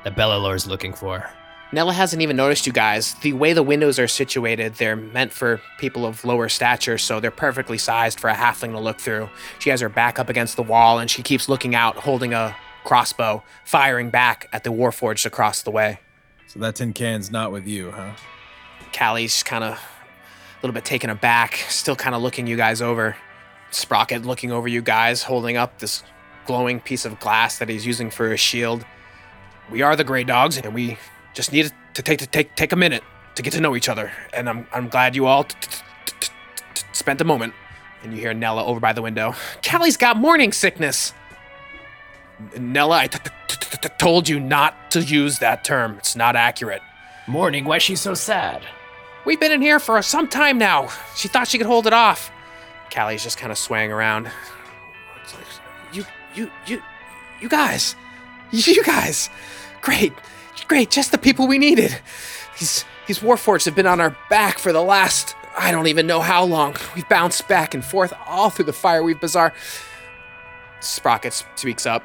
that 0.05 0.17
Bellalor's 0.17 0.67
looking 0.67 0.93
for. 0.93 1.29
Nella 1.73 1.93
hasn't 1.93 2.23
even 2.23 2.37
noticed 2.37 2.67
you 2.67 2.73
guys. 2.73 3.15
The 3.15 3.33
way 3.33 3.53
the 3.53 3.63
windows 3.63 3.99
are 3.99 4.07
situated, 4.09 4.75
they're 4.75 4.95
meant 4.97 5.33
for 5.33 5.61
people 5.79 6.07
of 6.07 6.25
lower 6.25 6.49
stature, 6.49 6.97
so 6.99 7.19
they're 7.19 7.31
perfectly 7.33 7.79
sized 7.79 8.21
for 8.21 8.29
a 8.31 8.35
halfling 8.35 8.73
to 8.73 8.79
look 8.81 9.01
through. 9.01 9.29
She 9.59 9.71
has 9.71 9.81
her 9.81 9.89
back 9.89 10.19
up 10.19 10.29
against 10.29 10.55
the 10.57 10.63
wall, 10.63 10.99
and 11.01 11.11
she 11.11 11.23
keeps 11.23 11.49
looking 11.49 11.75
out, 11.75 11.97
holding 11.97 12.35
a 12.35 12.55
crossbow, 12.87 13.43
firing 13.65 14.09
back 14.09 14.49
at 14.53 14.65
the 14.65 14.71
Warforged 14.71 15.27
across 15.27 15.61
the 15.63 15.71
way. 15.71 15.99
So 16.47 16.61
that 16.61 16.77
tin 16.77 16.93
can's 16.93 17.31
not 17.31 17.53
with 17.53 17.67
you, 17.67 17.91
huh? 17.91 18.13
Callie's 18.93 19.43
kind 19.43 19.65
of 19.65 19.73
a 19.75 19.79
little 20.63 20.73
bit 20.73 20.85
taken 20.85 21.11
aback, 21.11 21.57
still 21.69 21.97
kind 21.97 22.15
of 22.15 22.23
looking 22.23 22.47
you 22.47 22.57
guys 22.57 22.81
over. 22.81 23.17
Sprocket 23.73 24.25
looking 24.25 24.53
over 24.53 24.69
you 24.69 24.81
guys, 24.81 25.25
holding 25.25 25.57
up 25.57 25.81
this 25.81 26.05
glowing 26.47 26.81
piece 26.81 27.05
of 27.05 27.19
glass 27.19 27.59
that 27.59 27.69
he's 27.69 27.85
using 27.85 28.11
for 28.11 28.33
a 28.33 28.37
shield. 28.37 28.87
We 29.71 29.83
are 29.83 29.97
the 29.97 30.05
Grey 30.05 30.23
Dogs, 30.23 30.57
and 30.57 30.73
we 30.73 30.97
just 31.35 31.53
needed 31.53 31.73
to 31.95 32.03
take 32.03 32.21
to 32.21 32.27
take 32.27 32.55
take 32.55 32.73
a 32.73 32.77
minute 32.77 33.03
to 33.35 33.43
get 33.43 33.53
to 33.55 33.61
know 33.61 33.75
each 33.75 33.89
other. 33.89 34.13
And 34.33 34.49
I'm 34.49 34.67
I'm 34.73 34.89
glad 34.89 35.17
you 35.17 35.27
all 35.27 35.43
t- 35.45 35.57
t- 35.61 35.69
t- 36.07 36.13
t- 36.21 36.29
t- 36.75 36.83
spent 36.93 37.21
a 37.21 37.25
moment. 37.25 37.53
And 38.05 38.15
you 38.15 38.21
hear 38.21 38.33
Nella 38.33 38.65
over 38.65 38.79
by 38.79 38.93
the 38.93 39.03
window. 39.03 39.35
Callie's 39.65 39.97
got 39.97 40.17
morning 40.17 40.53
sickness. 40.53 41.13
Nella, 42.59 42.99
I 42.99 43.07
t- 43.07 43.19
t- 43.19 43.57
t- 43.59 43.77
t- 43.81 43.89
told 43.99 44.29
you 44.29 44.39
not 44.39 44.91
to 44.91 45.03
use 45.03 45.39
that 45.39 45.65
term. 45.65 45.97
It's 45.99 46.17
not 46.17 46.37
accurate. 46.37 46.83
Morning, 47.27 47.65
why 47.65 47.79
she 47.79 47.97
so 47.97 48.15
sad? 48.15 48.63
We've 49.25 49.41
been 49.41 49.53
in 49.53 49.63
here 49.63 49.81
for 49.81 50.01
some 50.03 50.29
time 50.29 50.59
now. 50.59 50.89
She 51.17 51.29
thought 51.29 51.49
she 51.49 51.59
could 51.59 51.67
hold 51.67 51.87
it 51.87 51.93
off. 51.93 52.31
Callie's 52.91 53.23
just 53.23 53.39
kind 53.39 53.51
of 53.51 53.59
swaying 53.59 53.91
around. 53.91 54.31
You, 55.93 56.05
you, 56.35 56.51
you, 56.67 56.83
you 57.41 57.49
guys, 57.49 57.97
you 58.53 58.85
guys, 58.85 59.29
great, 59.81 60.13
great, 60.69 60.91
just 60.91 61.11
the 61.11 61.19
people 61.19 61.49
we 61.49 61.59
needed. 61.59 61.99
These, 62.61 62.85
these 63.07 63.19
warforged 63.19 63.65
have 63.65 63.75
been 63.75 63.87
on 63.87 64.01
our 64.01 64.17
back 64.31 64.59
for 64.59 64.73
the 64.73 64.83
last, 64.83 65.35
I 65.59 65.73
don't 65.73 65.89
even 65.89 66.07
know 66.07 66.21
how 66.21 66.45
long. 66.45 66.77
We've 66.95 67.09
bounced 67.09 67.49
back 67.49 67.75
and 67.75 67.85
forth 67.85 68.13
all 68.27 68.51
through 68.51 68.67
the 68.67 68.73
Fireweave 68.73 69.21
Bazaar. 69.21 69.53
Sprocket 70.81 71.33
speaks 71.57 71.87
up. 71.87 72.05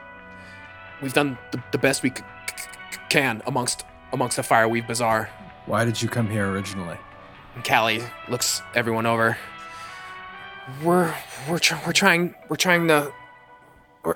We've 1.01 1.13
done 1.13 1.37
the, 1.51 1.61
the 1.71 1.77
best 1.77 2.03
we 2.03 2.09
c- 2.09 2.15
c- 2.57 2.99
can 3.09 3.41
amongst 3.45 3.83
amongst 4.13 4.35
the 4.37 4.43
Fireweave 4.43 4.87
Bazaar. 4.87 5.29
Why 5.65 5.85
did 5.85 6.01
you 6.01 6.09
come 6.09 6.29
here 6.29 6.49
originally? 6.51 6.97
And 7.55 7.63
Callie 7.63 8.01
looks 8.29 8.61
everyone 8.75 9.05
over. 9.05 9.37
We're 10.83 11.13
we're 11.49 11.59
tr- 11.59 11.75
we're 11.85 11.93
trying 11.93 12.35
we're 12.49 12.55
trying 12.55 12.87
to. 12.87 13.11
We're, 14.03 14.15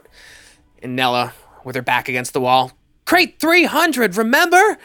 and 0.82 0.95
Nella, 0.95 1.34
with 1.63 1.76
her 1.76 1.82
back 1.82 2.07
against 2.07 2.34
the 2.34 2.41
wall, 2.41 2.72
crate 3.05 3.39
three 3.39 3.64
hundred. 3.66 4.16
Remember? 4.16 4.78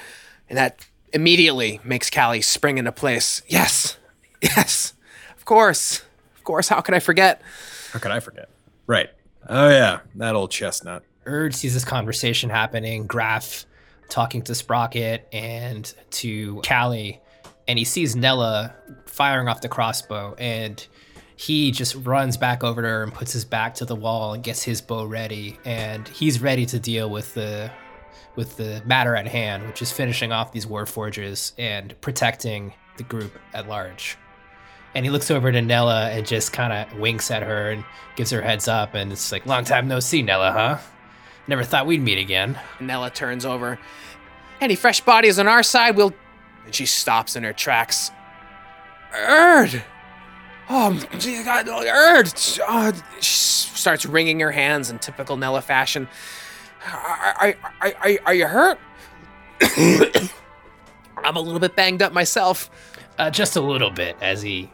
And 0.49 0.57
that 0.59 0.87
immediately 1.13 1.81
makes 1.85 2.09
Callie 2.11 2.41
spring 2.41 2.79
into 2.79 2.93
place. 2.93 3.43
Yes, 3.47 3.99
yes, 4.43 4.95
of 5.37 5.45
course, 5.45 6.03
of 6.37 6.45
course. 6.45 6.69
How 6.69 6.81
could 6.81 6.95
I 6.95 6.99
forget? 7.01 7.43
How 7.93 7.99
could 7.99 8.11
I 8.11 8.21
forget? 8.21 8.49
Right. 8.87 9.11
Oh 9.49 9.69
yeah, 9.69 10.01
that 10.17 10.35
old 10.35 10.51
chestnut. 10.51 11.03
Erd 11.27 11.55
sees 11.55 11.75
this 11.75 11.85
conversation 11.85 12.51
happening, 12.51 13.07
Graf 13.07 13.67
talking 14.09 14.43
to 14.43 14.55
Sprocket 14.55 15.29
and 15.33 15.93
to 16.11 16.61
Callie, 16.67 17.21
and 17.69 17.79
he 17.79 17.85
sees 17.85 18.17
Nella 18.17 18.75
firing 19.07 19.49
off 19.49 19.61
the 19.61 19.69
crossbow, 19.69 20.35
and 20.39 20.85
he 21.37 21.71
just 21.71 21.95
runs 21.95 22.37
back 22.37 22.65
over 22.65 22.83
to 22.83 22.89
her 22.89 23.03
and 23.03 23.15
puts 23.15 23.33
his 23.33 23.45
back 23.45 23.75
to 23.77 23.85
the 23.85 23.95
wall 23.95 24.35
and 24.35 24.43
gets 24.43 24.63
his 24.63 24.81
bow 24.81 25.05
ready, 25.05 25.59
and 25.65 26.09
he's 26.09 26.43
ready 26.43 26.67
to 26.67 26.79
deal 26.79 27.09
with 27.09 27.35
the 27.35 27.71
with 28.37 28.57
the 28.57 28.83
matter 28.87 29.17
at 29.17 29.27
hand, 29.27 29.67
which 29.67 29.83
is 29.83 29.91
finishing 29.91 30.33
off 30.33 30.53
these 30.53 30.67
war 30.67 30.87
forges 30.87 31.53
and 31.59 32.01
protecting 32.01 32.73
the 32.97 33.03
group 33.03 33.39
at 33.55 33.69
large. 33.69 34.17
And 34.95 35.05
he 35.05 35.11
looks 35.11 35.31
over 35.31 35.51
to 35.51 35.61
Nella 35.61 36.11
and 36.11 36.27
just 36.27 36.53
kind 36.53 36.73
of 36.73 36.99
winks 36.99 37.31
at 37.31 37.43
her 37.43 37.71
and 37.71 37.85
gives 38.17 38.31
her 38.31 38.43
heads 38.43 38.69
up, 38.69 38.95
and 38.95 39.13
it's 39.13 39.31
like, 39.33 39.47
"Long 39.47 39.65
time 39.65 39.89
no 39.89 40.01
see, 40.01 40.23
Nella, 40.23 40.53
huh? 40.53 40.79
Never 41.47 41.65
thought 41.65 41.87
we'd 41.87 42.03
meet 42.03 42.19
again." 42.19 42.59
Nella 42.79 43.11
turns 43.11 43.45
over. 43.45 43.79
Any 44.61 44.75
fresh 44.75 45.01
bodies 45.01 45.39
on 45.39 45.49
our 45.49 45.63
side? 45.63 45.97
We'll. 45.97 46.13
and 46.65 46.75
she 46.75 46.87
stops 46.87 47.35
in 47.37 47.43
her 47.43 47.53
tracks. 47.53 48.11
Erd! 49.15 49.83
Oh, 50.69 50.93
God, 51.45 51.69
Erd! 51.69 52.33
Uh, 52.69 52.93
she 53.21 53.69
starts 53.75 54.07
wringing 54.07 54.39
her 54.41 54.53
hands 54.53 54.91
in 54.91 54.99
typical 54.99 55.37
Nella 55.37 55.63
fashion. 55.63 56.09
Are, 56.87 56.95
are, 56.95 57.55
are, 57.81 57.95
are, 58.03 58.11
are 58.27 58.35
you 58.35 58.47
hurt? 58.47 58.79
I'm 61.25 61.37
a 61.37 61.41
little 61.41 61.59
bit 61.59 61.75
banged 61.75 62.03
up 62.03 62.13
myself. 62.13 62.71
Uh, 63.19 63.31
just 63.31 63.57
a 63.57 63.61
little 63.61 63.91
bit 63.91 64.17
as 64.21 64.43
he 64.43 64.71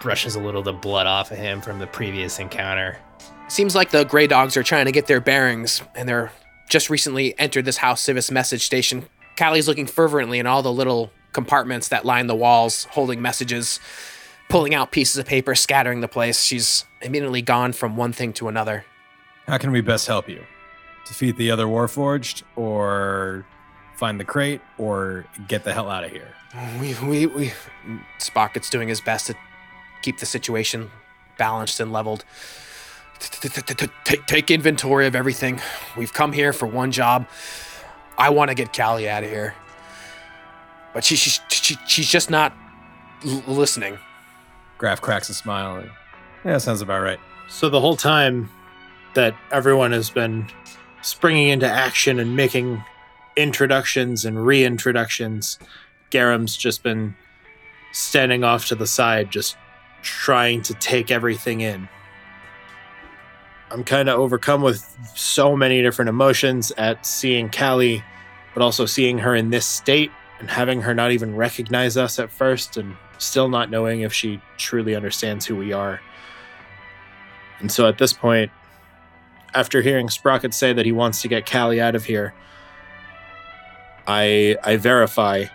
brushes 0.00 0.36
a 0.36 0.40
little 0.40 0.60
of 0.60 0.64
the 0.64 0.72
blood 0.72 1.06
off 1.06 1.30
of 1.30 1.38
him 1.38 1.60
from 1.60 1.78
the 1.78 1.86
previous 1.86 2.38
encounter. 2.38 2.98
Seems 3.52 3.74
like 3.74 3.90
the 3.90 4.04
Grey 4.04 4.26
Dogs 4.26 4.56
are 4.56 4.62
trying 4.62 4.86
to 4.86 4.92
get 4.92 5.06
their 5.08 5.20
bearings, 5.20 5.82
and 5.94 6.08
they're 6.08 6.32
just 6.70 6.88
recently 6.88 7.38
entered 7.38 7.66
this 7.66 7.76
House 7.76 8.02
Sivis 8.02 8.30
message 8.30 8.64
station. 8.64 9.04
Callie's 9.36 9.68
looking 9.68 9.86
fervently 9.86 10.38
in 10.38 10.46
all 10.46 10.62
the 10.62 10.72
little 10.72 11.12
compartments 11.34 11.88
that 11.88 12.06
line 12.06 12.28
the 12.28 12.34
walls, 12.34 12.84
holding 12.84 13.20
messages, 13.20 13.78
pulling 14.48 14.74
out 14.74 14.90
pieces 14.90 15.18
of 15.18 15.26
paper, 15.26 15.54
scattering 15.54 16.00
the 16.00 16.08
place. 16.08 16.42
She's 16.42 16.86
immediately 17.02 17.42
gone 17.42 17.74
from 17.74 17.94
one 17.94 18.14
thing 18.14 18.32
to 18.32 18.48
another. 18.48 18.86
How 19.46 19.58
can 19.58 19.70
we 19.70 19.82
best 19.82 20.06
help 20.06 20.30
you? 20.30 20.42
Defeat 21.06 21.36
the 21.36 21.50
other 21.50 21.66
Warforged, 21.66 22.44
or 22.56 23.44
find 23.96 24.18
the 24.18 24.24
crate, 24.24 24.62
or 24.78 25.26
get 25.46 25.62
the 25.62 25.74
hell 25.74 25.90
out 25.90 26.04
of 26.04 26.10
here? 26.10 26.28
We, 26.80 26.94
we, 27.06 27.26
we. 27.26 27.52
Sprocket's 28.18 28.70
doing 28.70 28.88
his 28.88 29.02
best 29.02 29.26
to 29.26 29.34
keep 30.00 30.20
the 30.20 30.26
situation 30.26 30.90
balanced 31.36 31.80
and 31.80 31.92
leveled. 31.92 32.24
Take 34.26 34.50
inventory 34.50 35.06
of 35.06 35.14
everything. 35.14 35.60
We've 35.96 36.12
come 36.12 36.32
here 36.32 36.52
for 36.52 36.66
one 36.66 36.92
job. 36.92 37.28
I 38.18 38.30
want 38.30 38.50
to 38.50 38.54
get 38.54 38.76
Callie 38.76 39.08
out 39.08 39.24
of 39.24 39.30
here. 39.30 39.54
But 40.92 41.04
she, 41.04 41.16
she, 41.16 41.40
she 41.48 41.76
she's 41.86 42.08
just 42.08 42.30
not 42.30 42.52
l- 43.24 43.42
listening. 43.46 43.98
Graf 44.78 45.00
cracks 45.00 45.28
a 45.30 45.34
smile. 45.34 45.84
Yeah, 46.44 46.58
sounds 46.58 46.82
about 46.82 47.02
right. 47.02 47.20
So 47.48 47.68
the 47.68 47.80
whole 47.80 47.96
time 47.96 48.50
that 49.14 49.34
everyone 49.50 49.92
has 49.92 50.10
been 50.10 50.48
springing 51.02 51.48
into 51.48 51.66
action 51.66 52.18
and 52.18 52.36
making 52.36 52.82
introductions 53.36 54.24
and 54.24 54.36
reintroductions, 54.38 55.58
Garum's 56.10 56.56
just 56.56 56.82
been 56.82 57.14
standing 57.92 58.44
off 58.44 58.66
to 58.66 58.74
the 58.74 58.86
side, 58.86 59.30
just 59.30 59.56
trying 60.02 60.62
to 60.62 60.74
take 60.74 61.10
everything 61.10 61.60
in. 61.60 61.88
I'm 63.72 63.84
kind 63.84 64.10
of 64.10 64.18
overcome 64.18 64.60
with 64.60 64.84
so 65.14 65.56
many 65.56 65.80
different 65.80 66.10
emotions 66.10 66.72
at 66.76 67.06
seeing 67.06 67.50
Callie, 67.50 68.04
but 68.52 68.62
also 68.62 68.84
seeing 68.84 69.18
her 69.18 69.34
in 69.34 69.48
this 69.48 69.64
state 69.64 70.10
and 70.40 70.50
having 70.50 70.82
her 70.82 70.94
not 70.94 71.10
even 71.10 71.34
recognize 71.34 71.96
us 71.96 72.18
at 72.18 72.30
first 72.30 72.76
and 72.76 72.94
still 73.16 73.48
not 73.48 73.70
knowing 73.70 74.02
if 74.02 74.12
she 74.12 74.42
truly 74.58 74.94
understands 74.94 75.46
who 75.46 75.56
we 75.56 75.72
are. 75.72 76.00
And 77.60 77.72
so 77.72 77.88
at 77.88 77.96
this 77.96 78.12
point, 78.12 78.50
after 79.54 79.80
hearing 79.80 80.10
Sprocket 80.10 80.52
say 80.52 80.74
that 80.74 80.84
he 80.84 80.92
wants 80.92 81.22
to 81.22 81.28
get 81.28 81.50
Callie 81.50 81.80
out 81.80 81.94
of 81.94 82.04
here, 82.04 82.34
I 84.06 84.56
I 84.62 84.76
verify. 84.76 85.46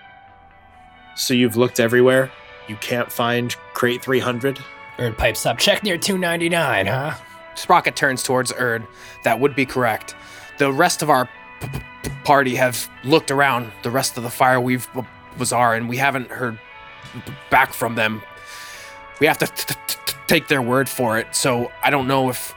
So 1.15 1.35
you've 1.35 1.57
looked 1.57 1.79
everywhere? 1.79 2.31
You 2.67 2.77
can't 2.77 3.11
find 3.11 3.55
crate 3.73 4.01
300? 4.01 4.59
Erd 4.99 5.17
pipes 5.17 5.45
up. 5.45 5.57
Check 5.57 5.83
near 5.83 5.97
299, 5.97 6.87
huh? 6.87 7.15
Sprocket 7.57 7.95
turns 7.95 8.23
towards 8.23 8.53
Erd. 8.57 8.85
That 9.23 9.39
would 9.39 9.55
be 9.55 9.65
correct. 9.65 10.15
The 10.59 10.71
rest 10.71 11.01
of 11.01 11.09
our 11.09 11.27
p- 11.59 11.67
p- 12.03 12.09
party 12.23 12.55
have 12.55 12.89
looked 13.03 13.31
around 13.31 13.71
the 13.83 13.89
rest 13.91 14.17
of 14.17 14.23
the 14.23 14.29
fire 14.29 14.59
we've 14.61 14.87
uh, 14.95 15.01
bazaar, 15.37 15.75
and 15.75 15.89
we 15.89 15.97
haven't 15.97 16.29
heard 16.29 16.59
b- 17.13 17.33
back 17.49 17.73
from 17.73 17.95
them. 17.95 18.21
We 19.19 19.27
have 19.27 19.37
to 19.39 19.47
t- 19.47 19.73
t- 19.73 19.75
t- 20.05 20.13
take 20.27 20.47
their 20.47 20.61
word 20.61 20.87
for 20.87 21.17
it. 21.17 21.35
So 21.35 21.71
I 21.83 21.89
don't 21.89 22.07
know 22.07 22.29
if 22.29 22.53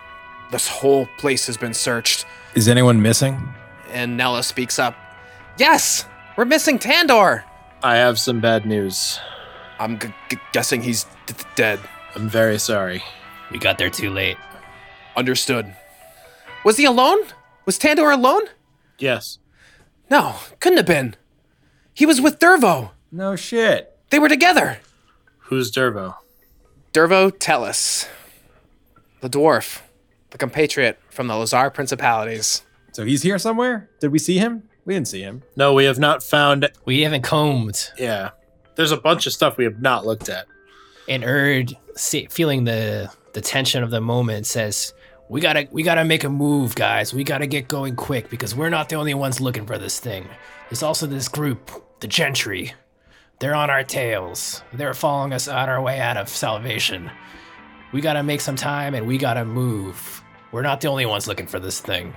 this 0.50 0.68
whole 0.68 1.06
place 1.18 1.46
has 1.46 1.56
been 1.56 1.74
searched. 1.74 2.26
Is 2.54 2.68
anyone 2.68 3.00
missing? 3.00 3.54
And 3.90 4.16
Nella 4.16 4.42
speaks 4.42 4.78
up. 4.78 4.96
Yes, 5.58 6.04
we're 6.36 6.44
missing 6.44 6.78
Tandor. 6.78 7.44
I 7.82 7.96
have 7.96 8.18
some 8.18 8.40
bad 8.40 8.66
news. 8.66 9.18
I'm 9.78 9.98
g- 9.98 10.12
g- 10.28 10.38
guessing 10.52 10.82
he's 10.82 11.04
d- 11.26 11.32
d- 11.36 11.44
dead. 11.54 11.80
I'm 12.14 12.28
very 12.28 12.58
sorry. 12.58 13.02
We 13.50 13.58
got 13.58 13.78
there 13.78 13.90
too 13.90 14.10
late. 14.10 14.36
Understood. 15.16 15.74
Was 16.64 16.76
he 16.76 16.84
alone? 16.84 17.18
Was 17.66 17.78
Tandor 17.78 18.12
alone? 18.12 18.42
Yes. 18.98 19.38
No, 20.10 20.36
couldn't 20.60 20.78
have 20.78 20.86
been. 20.86 21.16
He 21.94 22.06
was 22.06 22.20
with 22.20 22.38
Dervo. 22.38 22.90
No 23.12 23.36
shit. 23.36 23.96
They 24.10 24.18
were 24.18 24.28
together. 24.28 24.78
Who's 25.38 25.70
Dervo? 25.70 26.16
Dervo 26.92 27.30
Tellus, 27.30 28.08
the 29.20 29.30
dwarf, 29.30 29.80
the 30.30 30.38
compatriot 30.38 30.98
from 31.08 31.28
the 31.28 31.34
Lhazaar 31.34 31.72
Principalities. 31.72 32.62
So 32.92 33.04
he's 33.04 33.22
here 33.22 33.38
somewhere? 33.38 33.88
Did 34.00 34.10
we 34.10 34.18
see 34.18 34.38
him? 34.38 34.64
We 34.84 34.94
didn't 34.94 35.08
see 35.08 35.22
him. 35.22 35.42
No, 35.56 35.72
we 35.74 35.84
have 35.84 35.98
not 36.00 36.22
found. 36.22 36.68
We 36.84 37.02
haven't 37.02 37.22
combed. 37.22 37.90
Yeah. 37.96 38.30
There's 38.74 38.90
a 38.90 38.96
bunch 38.96 39.26
of 39.26 39.32
stuff 39.32 39.56
we 39.56 39.64
have 39.64 39.80
not 39.80 40.04
looked 40.04 40.28
at. 40.28 40.46
And 41.08 41.22
Erd, 41.24 41.76
see, 41.94 42.26
feeling 42.30 42.64
the 42.64 43.12
the 43.32 43.40
tension 43.40 43.84
of 43.84 43.90
the 43.90 44.00
moment, 44.00 44.46
says, 44.46 44.92
"We 45.30 45.40
gotta, 45.40 45.68
we 45.70 45.84
gotta 45.84 46.04
make 46.04 46.24
a 46.24 46.28
move, 46.28 46.74
guys. 46.74 47.14
We 47.14 47.22
gotta 47.22 47.46
get 47.46 47.68
going 47.68 47.94
quick 47.94 48.28
because 48.30 48.52
we're 48.52 48.68
not 48.68 48.88
the 48.88 48.96
only 48.96 49.14
ones 49.14 49.40
looking 49.40 49.64
for 49.64 49.78
this 49.78 50.00
thing. 50.00 50.28
There's 50.68 50.82
also 50.82 51.06
this 51.06 51.28
group, 51.28 51.70
the 52.00 52.08
Gentry. 52.08 52.74
They're 53.38 53.54
on 53.54 53.70
our 53.70 53.84
tails. 53.84 54.64
They're 54.72 54.92
following 54.92 55.32
us 55.32 55.46
on 55.46 55.68
our 55.68 55.80
way 55.80 56.00
out 56.00 56.16
of 56.16 56.28
salvation. 56.28 57.12
We 57.92 58.00
gotta 58.00 58.24
make 58.24 58.40
some 58.40 58.56
time 58.56 58.92
and 58.96 59.06
we 59.06 59.18
gotta 59.18 59.44
move. 59.44 60.20
We're 60.50 60.62
not 60.62 60.80
the 60.80 60.88
only 60.88 61.06
ones 61.06 61.28
looking 61.28 61.46
for 61.46 61.60
this 61.60 61.78
thing. 61.78 62.12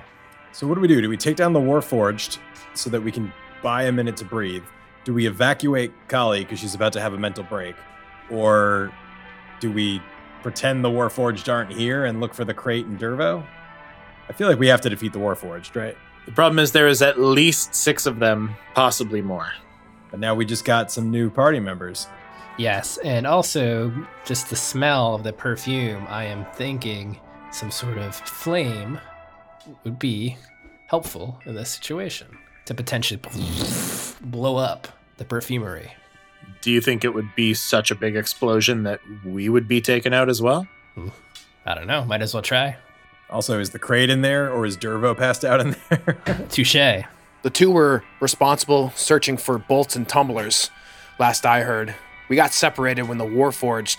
So 0.52 0.66
what 0.66 0.74
do 0.74 0.82
we 0.82 0.88
do? 0.88 1.00
Do 1.00 1.08
we 1.08 1.16
take 1.16 1.36
down 1.36 1.54
the 1.54 1.60
Warforged 1.60 2.40
so 2.74 2.90
that 2.90 3.02
we 3.02 3.12
can 3.12 3.32
buy 3.62 3.84
a 3.84 3.92
minute 3.92 4.18
to 4.18 4.26
breathe? 4.26 4.64
Do 5.04 5.14
we 5.14 5.28
evacuate 5.28 5.92
Callie 6.10 6.46
because 6.46 6.60
she's 6.60 6.74
about 6.74 6.94
to 6.94 7.00
have 7.00 7.14
a 7.14 7.20
mental 7.20 7.44
break? 7.44 7.76
Or 8.32 8.92
do 9.60 9.72
we 9.72 10.02
pretend 10.44 10.84
the 10.84 10.90
Warforged 10.90 11.52
aren't 11.52 11.72
here 11.72 12.06
and 12.06 12.22
look 12.22 12.34
for 12.34 12.46
the 12.46 12.54
crate 12.54 12.86
and 12.86 13.00
Dervo? 13.00 13.44
I 14.30 14.34
feel 14.34 14.48
like 14.48 14.60
we 14.60 14.68
have 14.68 14.82
to 14.82 14.90
defeat 14.90 15.14
the 15.14 15.20
Warforged, 15.20 15.76
right? 15.76 15.98
The 16.26 16.32
problem 16.32 16.60
is 16.60 16.72
there 16.72 16.88
is 16.88 17.02
at 17.02 17.20
least 17.20 17.74
six 17.74 18.06
of 18.06 18.20
them, 18.20 18.56
possibly 18.76 19.22
more. 19.22 19.52
But 20.12 20.20
now 20.20 20.36
we 20.36 20.46
just 20.46 20.66
got 20.66 20.92
some 20.92 21.10
new 21.10 21.30
party 21.30 21.60
members. 21.60 22.08
Yes, 22.58 22.98
and 22.98 23.26
also 23.26 23.92
just 24.26 24.50
the 24.50 24.56
smell 24.56 25.16
of 25.16 25.24
the 25.24 25.34
perfume, 25.34 26.06
I 26.08 26.26
am 26.26 26.46
thinking 26.54 27.20
some 27.52 27.72
sort 27.72 27.98
of 27.98 28.16
flame 28.16 29.00
would 29.84 29.98
be 29.98 30.38
helpful 30.88 31.42
in 31.46 31.56
this 31.56 31.72
situation 31.72 32.38
to 32.66 32.74
potentially 32.74 33.20
blow 34.22 34.58
up 34.58 34.88
the 35.18 35.26
perfumery. 35.26 35.92
Do 36.64 36.72
you 36.72 36.80
think 36.80 37.04
it 37.04 37.14
would 37.14 37.36
be 37.36 37.54
such 37.54 37.92
a 37.92 37.96
big 37.96 38.16
explosion 38.16 38.84
that 38.84 39.02
we 39.26 39.50
would 39.50 39.68
be 39.68 39.82
taken 39.82 40.14
out 40.14 40.30
as 40.30 40.42
well? 40.42 40.66
I 41.66 41.76
don't 41.76 41.88
know, 41.88 42.06
might 42.06 42.22
as 42.22 42.34
well 42.34 42.42
try. 42.42 42.78
Also, 43.30 43.60
is 43.60 43.72
the 43.72 43.80
crate 43.80 44.10
in 44.10 44.22
there 44.22 44.50
or 44.50 44.66
is 44.66 44.78
Dervo 44.78 45.18
passed 45.18 45.44
out 45.44 45.60
in 45.60 45.76
there? 45.90 46.18
Touche. 46.50 47.04
The 47.42 47.50
two 47.50 47.70
were 47.70 48.06
responsible 48.22 48.92
searching 48.96 49.36
for 49.36 49.58
bolts 49.58 49.98
and 49.98 50.08
tumblers, 50.08 50.72
last 51.20 51.46
I 51.46 51.64
heard. 51.64 51.96
We 52.30 52.38
got 52.38 52.54
separated 52.54 53.10
when 53.10 53.18
the 53.18 53.26
Warforged 53.26 53.98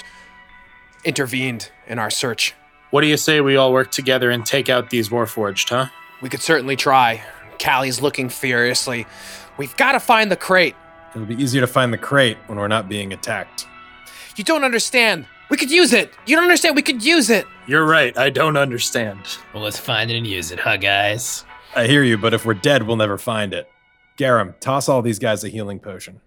intervened 1.04 1.70
in 1.86 1.98
our 1.98 2.08
search. 2.08 2.54
What 2.88 3.02
do 3.02 3.08
you 3.08 3.18
say 3.18 3.42
we 3.42 3.56
all 3.56 3.74
work 3.74 3.90
together 3.90 4.30
and 4.30 4.46
take 4.46 4.70
out 4.70 4.88
these 4.88 5.10
Warforged, 5.10 5.68
huh? 5.68 5.88
We 6.22 6.30
could 6.30 6.40
certainly 6.40 6.76
try. 6.76 7.22
Callie's 7.58 8.00
looking 8.00 8.30
furiously. 8.30 9.06
We've 9.58 9.76
got 9.76 9.92
to 9.92 10.00
find 10.00 10.30
the 10.30 10.36
crate. 10.36 10.76
It'll 11.14 11.26
be 11.26 11.40
easier 11.40 11.60
to 11.60 11.66
find 11.66 11.92
the 11.92 11.98
crate 11.98 12.36
when 12.46 12.58
we're 12.58 12.68
not 12.68 12.88
being 12.88 13.12
attacked. 13.12 13.66
You 14.36 14.44
don't 14.44 14.64
understand. 14.64 15.26
We 15.48 15.56
could 15.56 15.70
use 15.70 15.92
it. 15.92 16.12
You 16.26 16.34
don't 16.34 16.44
understand. 16.44 16.74
We 16.74 16.82
could 16.82 17.04
use 17.04 17.30
it. 17.30 17.46
You're 17.66 17.86
right, 17.86 18.16
I 18.18 18.30
don't 18.30 18.56
understand. 18.56 19.20
Well, 19.52 19.62
let's 19.62 19.78
find 19.78 20.10
it 20.10 20.16
and 20.16 20.26
use 20.26 20.50
it, 20.50 20.58
huh, 20.58 20.76
guys? 20.76 21.44
I 21.76 21.86
hear 21.86 22.02
you, 22.02 22.18
but 22.18 22.34
if 22.34 22.44
we're 22.44 22.54
dead, 22.54 22.82
we'll 22.82 22.96
never 22.96 23.18
find 23.18 23.54
it. 23.54 23.68
Garum, 24.16 24.54
toss 24.60 24.88
all 24.88 25.02
these 25.02 25.18
guys 25.18 25.44
a 25.44 25.48
healing 25.48 25.78
potion. 25.80 26.20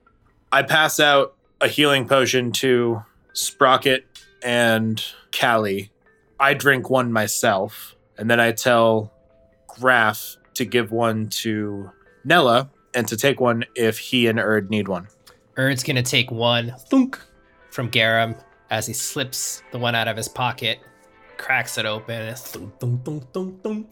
I 0.52 0.64
pass 0.64 1.00
out 1.00 1.36
a 1.60 1.68
healing 1.68 2.08
potion 2.08 2.52
to 2.54 3.04
Sprocket 3.34 4.06
and 4.44 5.04
Callie. 5.38 5.92
I 6.40 6.54
drink 6.54 6.90
one 6.90 7.12
myself, 7.12 7.96
and 8.18 8.30
then 8.30 8.40
I 8.40 8.52
tell 8.52 9.12
Graf 9.68 10.38
to 10.56 10.66
give 10.66 10.92
one 10.92 11.30
to 11.30 11.92
Nella 12.24 12.70
and 12.98 13.08
to 13.08 13.16
take 13.16 13.39
one 13.39 13.64
if 13.76 14.00
he 14.00 14.26
and 14.26 14.39
Erd 14.39 14.72
need 14.72 14.88
one. 14.88 15.08
Erd's 15.56 15.84
gonna 15.84 16.02
take 16.02 16.32
one 16.32 16.74
thunk 16.89 17.20
from 17.70 17.89
Garum 17.89 18.36
as 18.72 18.88
he 18.88 18.93
slips 18.93 19.62
the 19.72 19.78
one 19.78 19.93
out 19.93 20.08
of 20.08 20.18
his 20.18 20.28
pocket, 20.28 20.80
cracks 21.38 21.78
it 21.78 21.86
open, 21.86 22.20
and 22.20 22.38
thunk, 22.38 22.80
thunk, 22.80 23.06
thunk, 23.06 23.32
thunk, 23.32 23.64
thunk, 23.64 23.89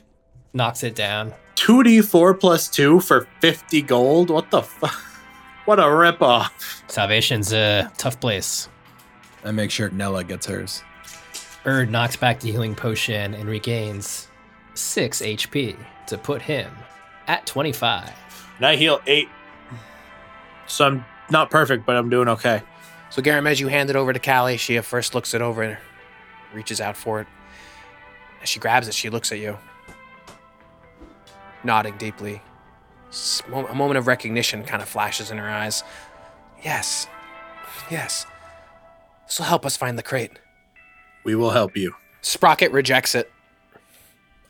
knocks 0.53 0.83
it 0.83 0.95
down. 0.95 1.33
2d4 1.55 2.39
plus 2.39 2.67
2 2.67 2.99
for 2.99 3.27
50 3.41 3.83
gold? 3.83 4.29
What 4.31 4.51
the 4.51 4.63
fuck? 4.63 4.99
What 5.65 5.79
a 5.79 5.83
ripoff. 5.83 6.51
Salvation's 6.87 7.51
a 7.51 7.91
tough 7.97 8.19
place. 8.19 8.69
I 9.43 9.49
make 9.49 9.71
sure 9.71 9.89
Nella 9.89 10.23
gets 10.23 10.45
hers. 10.45 10.83
Erd 11.65 11.89
knocks 11.89 12.15
back 12.15 12.39
the 12.39 12.51
healing 12.51 12.75
potion 12.75 13.33
and 13.33 13.49
regains 13.49 14.27
6 14.75 15.23
HP 15.23 15.75
to 16.05 16.19
put 16.19 16.43
him 16.43 16.71
at 17.25 17.47
25. 17.47 18.11
And 18.57 18.65
I 18.65 18.75
heal 18.75 19.01
eight. 19.07 19.29
So 20.67 20.85
I'm 20.85 21.05
not 21.29 21.49
perfect, 21.51 21.85
but 21.85 21.95
I'm 21.95 22.09
doing 22.09 22.27
okay. 22.29 22.61
So 23.09 23.21
Garum, 23.21 23.47
as 23.47 23.59
you 23.59 23.67
hand 23.67 23.89
it 23.89 23.95
over 23.95 24.13
to 24.13 24.19
Callie, 24.19 24.57
she 24.57 24.77
at 24.77 24.85
first 24.85 25.13
looks 25.15 25.33
it 25.33 25.41
over 25.41 25.63
and 25.63 25.77
reaches 26.53 26.81
out 26.81 26.97
for 26.97 27.21
it. 27.21 27.27
As 28.41 28.49
she 28.49 28.59
grabs 28.59 28.87
it, 28.87 28.93
she 28.93 29.09
looks 29.09 29.31
at 29.31 29.39
you, 29.39 29.57
nodding 31.63 31.97
deeply. 31.97 32.41
A 33.53 33.73
moment 33.75 33.97
of 33.97 34.07
recognition 34.07 34.63
kind 34.63 34.81
of 34.81 34.89
flashes 34.89 35.31
in 35.31 35.37
her 35.37 35.49
eyes. 35.49 35.83
Yes, 36.63 37.07
yes. 37.89 38.25
This 39.27 39.39
will 39.39 39.45
help 39.45 39.65
us 39.65 39.77
find 39.77 39.97
the 39.97 40.03
crate. 40.03 40.39
We 41.23 41.35
will 41.35 41.51
help 41.51 41.75
you. 41.75 41.95
Sprocket 42.21 42.71
rejects 42.71 43.15
it. 43.15 43.31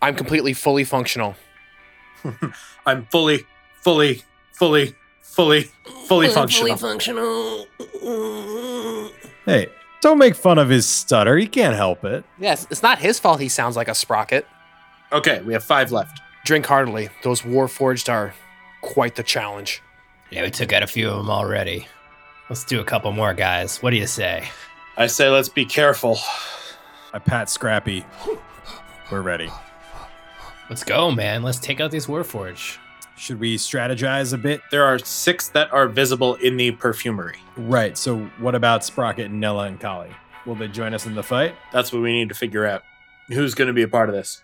I'm 0.02 0.16
completely 0.16 0.54
fully 0.54 0.84
functional. 0.84 1.36
I'm 2.86 3.06
fully, 3.06 3.46
fully, 3.86 4.24
fully, 4.52 4.96
fully, 5.22 5.70
fully 6.08 6.28
functional. 6.28 7.68
Hey, 9.46 9.68
don't 10.02 10.18
make 10.18 10.34
fun 10.34 10.58
of 10.58 10.70
his 10.70 10.88
stutter. 10.88 11.38
He 11.38 11.46
can't 11.46 11.76
help 11.76 12.04
it. 12.04 12.26
Yes, 12.40 12.66
it's 12.72 12.82
not 12.82 12.98
his 12.98 13.20
fault 13.20 13.40
he 13.40 13.48
sounds 13.48 13.76
like 13.76 13.88
a 13.88 13.94
sprocket. 13.94 14.48
Okay, 15.12 15.40
we 15.44 15.54
have 15.54 15.64
five 15.64 15.92
left. 15.92 16.20
Drink 16.46 16.66
heartily. 16.66 17.10
Those 17.22 17.44
Warforged 17.44 18.12
are 18.12 18.34
quite 18.82 19.14
the 19.14 19.22
challenge. 19.22 19.84
Yeah, 20.32 20.42
we 20.42 20.50
took 20.50 20.74
out 20.74 20.82
a 20.82 20.88
few 20.88 21.08
of 21.08 21.18
them 21.18 21.30
already. 21.30 21.88
Let's 22.50 22.64
do 22.64 22.80
a 22.80 22.84
couple 22.84 23.12
more, 23.12 23.36
guys. 23.36 23.84
What 23.84 23.92
do 23.92 23.98
you 23.98 24.08
say? 24.08 24.50
I 24.98 25.06
say 25.06 25.30
let's 25.30 25.50
be 25.50 25.64
careful. 25.64 26.18
I 27.14 27.20
pat 27.20 27.52
Scrappy. 27.52 28.04
We're 29.12 29.22
ready. 29.22 29.52
Let's 30.72 30.84
go, 30.84 31.12
man. 31.12 31.44
Let's 31.44 31.60
take 31.60 31.80
out 31.80 31.92
these 31.92 32.08
Warforge. 32.08 32.80
Should 33.18 33.40
we 33.40 33.58
strategize 33.58 34.34
a 34.34 34.38
bit? 34.38 34.62
There 34.72 34.84
are 34.84 35.00
six 35.00 35.48
that 35.50 35.72
are 35.72 35.88
visible 35.88 36.36
in 36.36 36.58
the 36.58 36.72
perfumery. 36.72 37.38
Right. 37.56 37.98
So, 37.98 38.26
what 38.40 38.56
about 38.56 38.84
Sprocket 38.84 39.28
and 39.28 39.40
Nella 39.40 39.66
and 39.66 39.80
Callie? 39.80 40.12
Will 40.46 40.56
they 40.56 40.68
join 40.68 40.94
us 40.94 41.06
in 41.06 41.16
the 41.16 41.24
fight? 41.24 41.56
That's 41.72 41.94
what 41.94 42.02
we 42.02 42.12
need 42.12 42.30
to 42.30 42.36
figure 42.36 42.66
out. 42.66 42.84
Who's 43.30 43.56
going 43.56 43.68
to 43.68 43.74
be 43.74 43.82
a 43.82 43.88
part 43.88 44.10
of 44.10 44.16
this? 44.16 44.44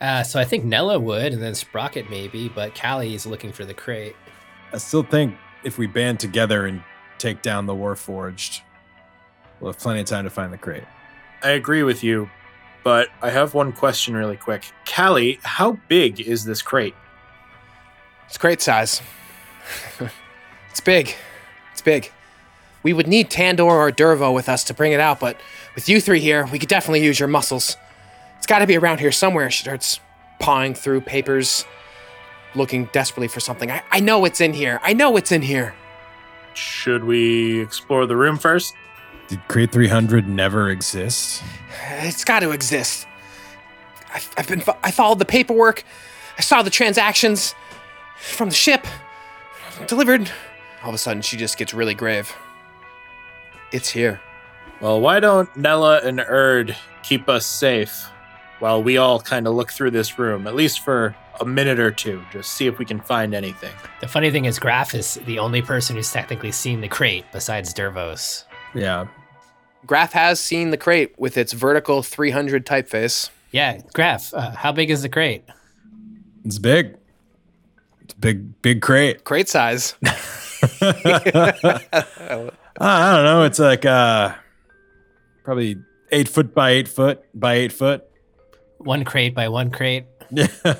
Uh, 0.00 0.22
so 0.22 0.38
I 0.38 0.44
think 0.44 0.64
Nella 0.64 0.98
would, 0.98 1.32
and 1.32 1.42
then 1.42 1.54
Sprocket 1.54 2.08
maybe, 2.10 2.48
but 2.48 2.78
Callie 2.78 3.14
is 3.14 3.26
looking 3.26 3.52
for 3.52 3.64
the 3.64 3.74
crate. 3.74 4.14
I 4.72 4.78
still 4.78 5.02
think 5.02 5.34
if 5.64 5.78
we 5.78 5.86
band 5.86 6.20
together 6.20 6.66
and 6.66 6.82
take 7.18 7.42
down 7.42 7.66
the 7.66 7.74
Warforged, 7.74 8.60
we'll 9.60 9.72
have 9.72 9.80
plenty 9.80 10.00
of 10.00 10.06
time 10.06 10.24
to 10.24 10.30
find 10.30 10.52
the 10.52 10.58
crate. 10.58 10.84
I 11.42 11.50
agree 11.50 11.82
with 11.82 12.04
you, 12.04 12.30
but 12.84 13.08
I 13.22 13.30
have 13.30 13.54
one 13.54 13.72
question 13.72 14.14
really 14.14 14.36
quick. 14.36 14.70
Callie, 14.86 15.40
how 15.42 15.78
big 15.88 16.20
is 16.20 16.44
this 16.44 16.62
crate? 16.62 16.94
It's 18.28 18.38
crate 18.38 18.60
size. 18.60 19.02
it's 20.70 20.80
big. 20.80 21.14
It's 21.72 21.82
big. 21.82 22.12
We 22.82 22.92
would 22.92 23.08
need 23.08 23.30
Tandor 23.30 23.64
or 23.64 23.90
Dervo 23.90 24.32
with 24.32 24.48
us 24.48 24.64
to 24.64 24.74
bring 24.74 24.92
it 24.92 25.00
out, 25.00 25.18
but 25.18 25.36
with 25.74 25.88
you 25.88 26.00
three 26.00 26.20
here, 26.20 26.46
we 26.46 26.58
could 26.58 26.68
definitely 26.68 27.02
use 27.02 27.18
your 27.18 27.28
muscles. 27.28 27.76
It's 28.36 28.46
got 28.46 28.60
to 28.60 28.66
be 28.66 28.76
around 28.76 29.00
here 29.00 29.12
somewhere. 29.12 29.50
She 29.50 29.62
starts 29.62 29.98
pawing 30.38 30.74
through 30.74 31.00
papers, 31.00 31.64
looking 32.54 32.88
desperately 32.92 33.28
for 33.28 33.40
something. 33.40 33.70
I, 33.70 33.82
I 33.90 34.00
know 34.00 34.24
it's 34.24 34.40
in 34.40 34.52
here. 34.52 34.78
I 34.82 34.92
know 34.92 35.16
it's 35.16 35.32
in 35.32 35.42
here. 35.42 35.74
Should 36.54 37.04
we 37.04 37.60
explore 37.60 38.06
the 38.06 38.16
room 38.16 38.36
first? 38.36 38.74
Did 39.28 39.46
Crate 39.48 39.72
300 39.72 40.28
never 40.28 40.70
exist? 40.70 41.42
It's 42.00 42.24
got 42.24 42.40
to 42.40 42.50
exist. 42.50 43.06
I've, 44.14 44.30
I've 44.38 44.48
been. 44.48 44.60
fo- 44.60 44.78
I 44.82 44.90
followed 44.90 45.18
the 45.18 45.24
paperwork. 45.24 45.84
I 46.38 46.40
saw 46.40 46.62
the 46.62 46.70
transactions 46.70 47.54
from 48.18 48.48
the 48.48 48.54
ship 48.54 48.86
delivered. 49.86 50.30
All 50.82 50.90
of 50.90 50.94
a 50.94 50.98
sudden, 50.98 51.22
she 51.22 51.36
just 51.36 51.58
gets 51.58 51.74
really 51.74 51.94
grave. 51.94 52.34
It's 53.72 53.88
here. 53.88 54.20
Well, 54.80 55.00
why 55.00 55.20
don't 55.20 55.54
Nella 55.56 56.00
and 56.04 56.20
Erd 56.20 56.76
keep 57.02 57.28
us 57.28 57.44
safe 57.46 58.08
while 58.60 58.82
we 58.82 58.96
all 58.96 59.20
kind 59.20 59.46
of 59.46 59.54
look 59.54 59.72
through 59.72 59.90
this 59.90 60.18
room, 60.18 60.46
at 60.46 60.54
least 60.54 60.80
for 60.80 61.14
a 61.40 61.44
minute 61.44 61.78
or 61.78 61.90
two, 61.90 62.22
just 62.32 62.54
see 62.54 62.66
if 62.66 62.78
we 62.78 62.84
can 62.84 63.00
find 63.00 63.34
anything. 63.34 63.72
The 64.00 64.08
funny 64.08 64.30
thing 64.30 64.44
is, 64.44 64.58
Graf 64.58 64.94
is 64.94 65.14
the 65.26 65.38
only 65.38 65.62
person 65.62 65.96
who's 65.96 66.12
technically 66.12 66.52
seen 66.52 66.80
the 66.80 66.88
crate 66.88 67.24
besides 67.32 67.72
Dervos. 67.72 68.44
Yeah. 68.74 69.06
Graf 69.86 70.12
has 70.12 70.40
seen 70.40 70.70
the 70.70 70.76
crate 70.76 71.14
with 71.18 71.36
its 71.36 71.52
vertical 71.52 72.02
300 72.02 72.66
typeface. 72.66 73.30
Yeah, 73.52 73.80
Graf, 73.94 74.34
uh, 74.34 74.50
how 74.50 74.72
big 74.72 74.90
is 74.90 75.02
the 75.02 75.08
crate? 75.08 75.44
It's 76.44 76.58
big. 76.58 76.96
It's 78.08 78.14
a 78.14 78.18
big, 78.18 78.62
big 78.62 78.80
crate. 78.80 79.24
Crate 79.24 79.48
size. 79.48 79.94
Uh, 82.80 82.84
I 82.84 83.12
don't 83.16 83.24
know. 83.24 83.42
It's 83.42 83.58
like 83.58 83.84
uh, 83.84 84.34
probably 85.42 85.76
eight 86.12 86.28
foot 86.28 86.54
by 86.54 86.70
eight 86.70 86.86
foot 86.86 87.24
by 87.34 87.54
eight 87.54 87.72
foot. 87.72 88.04
One 88.78 89.04
crate 89.04 89.34
by 89.34 89.48
one 89.48 89.72
crate. 89.72 90.06
Yeah. 90.30 90.46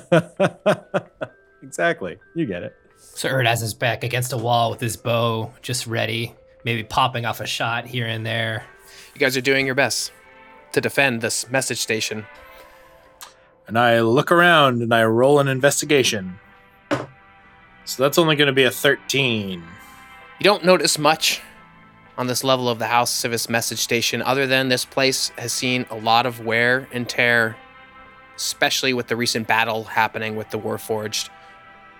exactly. 1.61 2.17
You 2.35 2.45
get 2.45 2.63
it. 2.63 2.73
So 2.97 3.27
Erd 3.27 3.47
has 3.47 3.59
his 3.59 3.73
back 3.73 4.05
against 4.05 4.31
a 4.31 4.37
wall 4.37 4.71
with 4.71 4.79
his 4.79 4.95
bow, 4.95 5.51
just 5.61 5.87
ready, 5.87 6.33
maybe 6.63 6.83
popping 6.83 7.25
off 7.25 7.41
a 7.41 7.47
shot 7.47 7.85
here 7.85 8.05
and 8.05 8.25
there. 8.25 8.65
You 9.13 9.19
guys 9.19 9.35
are 9.35 9.41
doing 9.41 9.65
your 9.65 9.75
best 9.75 10.13
to 10.71 10.79
defend 10.79 11.19
this 11.19 11.49
message 11.49 11.79
station. 11.79 12.25
And 13.67 13.77
I 13.77 13.99
look 14.01 14.31
around 14.31 14.81
and 14.81 14.93
I 14.93 15.03
roll 15.03 15.39
an 15.39 15.49
investigation. 15.49 16.39
So 17.89 18.03
that's 18.03 18.19
only 18.19 18.35
going 18.35 18.45
to 18.45 18.53
be 18.53 18.65
a 18.65 18.71
13. 18.71 19.63
You 20.39 20.43
don't 20.43 20.63
notice 20.63 20.99
much 20.99 21.41
on 22.19 22.27
this 22.27 22.43
level 22.43 22.69
of 22.69 22.77
the 22.77 22.85
House 22.85 23.11
Sivis 23.11 23.49
message 23.49 23.79
station, 23.79 24.21
other 24.21 24.45
than 24.45 24.69
this 24.69 24.85
place 24.85 25.29
has 25.39 25.51
seen 25.51 25.87
a 25.89 25.95
lot 25.95 26.27
of 26.27 26.45
wear 26.45 26.87
and 26.91 27.09
tear, 27.09 27.57
especially 28.35 28.93
with 28.93 29.07
the 29.07 29.15
recent 29.15 29.47
battle 29.47 29.85
happening 29.85 30.35
with 30.35 30.51
the 30.51 30.59
Warforged. 30.59 31.29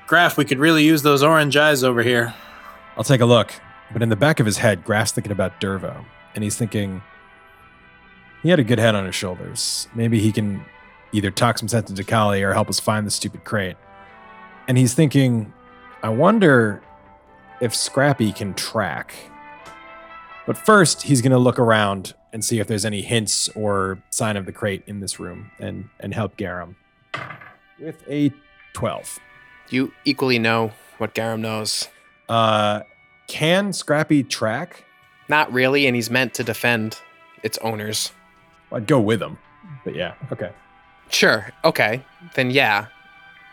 Graf, 0.06 0.38
we 0.38 0.46
could 0.46 0.60
really 0.60 0.84
use 0.84 1.02
those 1.02 1.24
orange 1.24 1.58
eyes 1.58 1.84
over 1.84 2.04
here. 2.04 2.36
I'll 2.96 3.04
take 3.04 3.22
a 3.22 3.26
look. 3.26 3.52
But 3.92 4.04
in 4.04 4.10
the 4.10 4.16
back 4.16 4.40
of 4.40 4.46
his 4.46 4.60
head, 4.60 4.86
Graf's 4.86 5.12
thinking 5.12 5.32
about 5.32 5.60
Dervo, 5.60 6.06
and 6.36 6.44
he's 6.44 6.56
thinking 6.56 7.02
he 8.44 8.50
had 8.50 8.60
a 8.60 8.64
good 8.64 8.78
head 8.78 8.94
on 8.94 9.08
his 9.08 9.16
shoulders. 9.16 9.88
Maybe 9.96 10.20
he 10.20 10.32
can 10.32 10.64
either 11.14 11.32
talk 11.32 11.58
some 11.58 11.68
sense 11.68 11.90
into 11.90 12.04
Callie 12.04 12.44
or 12.44 12.54
help 12.54 12.70
us 12.70 12.80
find 12.80 13.08
the 13.08 13.12
stupid 13.12 13.44
crate. 13.44 13.78
And 14.68 14.78
he's 14.78 14.94
thinking, 14.94 15.52
I 16.02 16.10
wonder 16.10 16.82
if 17.60 17.76
Scrappy 17.76 18.32
can 18.32 18.54
track. 18.54 19.14
But 20.46 20.58
first, 20.58 21.04
he's 21.04 21.22
going 21.22 21.32
to 21.32 21.38
look 21.38 21.60
around 21.60 22.14
and 22.32 22.44
see 22.44 22.60
if 22.60 22.68
there's 22.68 22.86
any 22.86 23.02
hints 23.02 23.50
or 23.50 24.00
sign 24.10 24.38
of 24.38 24.46
the 24.46 24.52
crate 24.52 24.84
in 24.88 25.00
this 25.00 25.20
room 25.20 25.52
and, 25.60 25.90
and 26.00 26.14
help 26.14 26.38
Garum 26.38 26.76
with 27.80 28.04
a 28.10 28.32
12. 28.74 29.20
You 29.70 29.94
equally 30.06 30.40
know 30.40 30.72
what 30.98 31.14
Garum 31.14 31.42
knows. 31.42 31.88
Uh, 32.28 32.82
can 33.28 33.74
Scrappy 33.74 34.24
track? 34.24 34.86
Not 35.28 35.52
really, 35.52 35.86
and 35.86 35.96
he's 35.96 36.10
meant 36.10 36.34
to 36.36 36.44
defend 36.44 37.00
its 37.44 37.58
owners. 37.60 38.12
I'd 38.72 38.88
go 38.88 39.00
with 39.00 39.22
him. 39.22 39.38
But 39.84 39.96
yeah, 39.96 40.16
okay. 40.32 40.52
Sure, 41.10 41.52
okay, 41.64 42.04
then 42.36 42.52
yeah, 42.52 42.88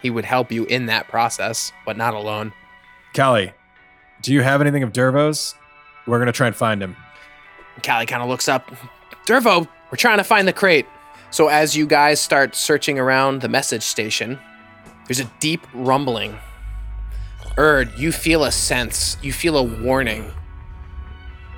he 0.06 0.10
would 0.10 0.24
help 0.24 0.52
you 0.52 0.64
in 0.66 0.86
that 0.86 1.08
process, 1.08 1.72
but 1.84 1.96
not 1.96 2.14
alone. 2.14 2.52
Callie, 3.12 3.52
do 4.22 4.32
you 4.32 4.40
have 4.40 4.60
anything 4.60 4.84
of 4.84 4.92
Dervo's? 4.92 5.56
We're 6.06 6.20
gonna 6.20 6.30
try 6.30 6.46
and 6.46 6.54
find 6.54 6.80
him. 6.80 6.94
Callie 7.84 8.06
kind 8.06 8.22
of 8.22 8.28
looks 8.28 8.46
up. 8.46 8.70
Dervo, 9.26 9.66
we're 9.90 9.96
trying 9.96 10.18
to 10.18 10.24
find 10.24 10.46
the 10.46 10.52
crate. 10.52 10.86
So 11.32 11.48
as 11.48 11.76
you 11.76 11.88
guys 11.88 12.20
start 12.20 12.54
searching 12.54 13.00
around 13.00 13.40
the 13.40 13.48
message 13.48 13.82
station, 13.82 14.38
there's 15.08 15.18
a 15.18 15.28
deep 15.40 15.66
rumbling. 15.74 16.38
Erd, 17.56 17.90
you 17.98 18.12
feel 18.12 18.44
a 18.44 18.52
sense, 18.52 19.16
you 19.22 19.32
feel 19.32 19.56
a 19.56 19.62
warning 19.64 20.30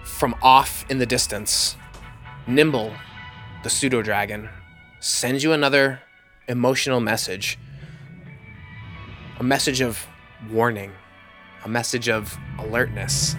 from 0.04 0.34
off 0.40 0.86
in 0.88 0.96
the 0.96 1.04
distance. 1.04 1.76
Nimble, 2.46 2.94
the 3.62 3.68
pseudo 3.68 4.00
dragon, 4.00 4.48
sends 5.00 5.44
you 5.44 5.52
another 5.52 6.00
emotional 6.48 7.00
message. 7.00 7.58
A 9.40 9.44
message 9.44 9.80
of 9.80 10.04
warning, 10.50 10.92
a 11.64 11.68
message 11.68 12.08
of 12.08 12.36
alertness, 12.58 13.36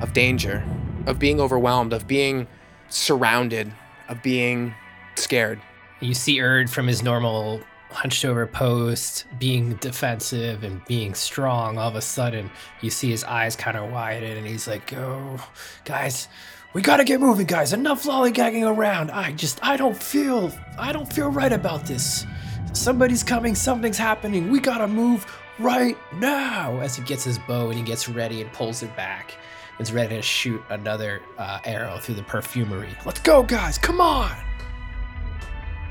of 0.00 0.14
danger, 0.14 0.64
of 1.06 1.18
being 1.18 1.38
overwhelmed, 1.38 1.92
of 1.92 2.06
being 2.06 2.46
surrounded, 2.88 3.70
of 4.08 4.22
being 4.22 4.74
scared. 5.16 5.60
You 6.00 6.14
see 6.14 6.40
Erd 6.40 6.70
from 6.70 6.86
his 6.86 7.02
normal 7.02 7.60
hunched 7.90 8.24
over 8.24 8.46
post, 8.46 9.26
being 9.38 9.74
defensive 9.74 10.64
and 10.64 10.82
being 10.86 11.14
strong. 11.14 11.76
All 11.76 11.88
of 11.88 11.94
a 11.94 12.00
sudden, 12.00 12.50
you 12.80 12.88
see 12.88 13.10
his 13.10 13.22
eyes 13.22 13.54
kind 13.54 13.76
of 13.76 13.90
widen, 13.90 14.38
and 14.38 14.46
he's 14.46 14.66
like, 14.66 14.92
"Oh, 14.94 15.46
guys, 15.84 16.28
we 16.72 16.82
gotta 16.82 17.04
get 17.04 17.20
moving, 17.20 17.46
guys. 17.46 17.72
Enough 17.72 18.04
lollygagging 18.04 18.66
around. 18.66 19.10
I 19.10 19.32
just, 19.32 19.62
I 19.62 19.76
don't 19.76 20.02
feel, 20.02 20.52
I 20.78 20.92
don't 20.92 21.10
feel 21.12 21.28
right 21.28 21.52
about 21.52 21.84
this. 21.86 22.26
Somebody's 22.74 23.22
coming. 23.22 23.54
Something's 23.54 23.98
happening. 23.98 24.50
We 24.50 24.60
gotta 24.60 24.86
move 24.86 25.26
right 25.58 25.96
now." 26.14 26.80
As 26.80 26.96
he 26.96 27.02
gets 27.02 27.24
his 27.24 27.38
bow 27.38 27.68
and 27.70 27.78
he 27.78 27.84
gets 27.84 28.08
ready 28.08 28.42
and 28.42 28.52
pulls 28.52 28.82
it 28.82 28.94
back, 28.96 29.34
is 29.78 29.92
ready 29.92 30.16
to 30.16 30.22
shoot 30.22 30.62
another 30.70 31.22
uh, 31.38 31.60
arrow 31.64 31.98
through 31.98 32.16
the 32.16 32.22
perfumery. 32.22 32.96
Let's 33.04 33.20
go, 33.20 33.42
guys. 33.42 33.78
Come 33.78 34.00
on. 34.00 34.32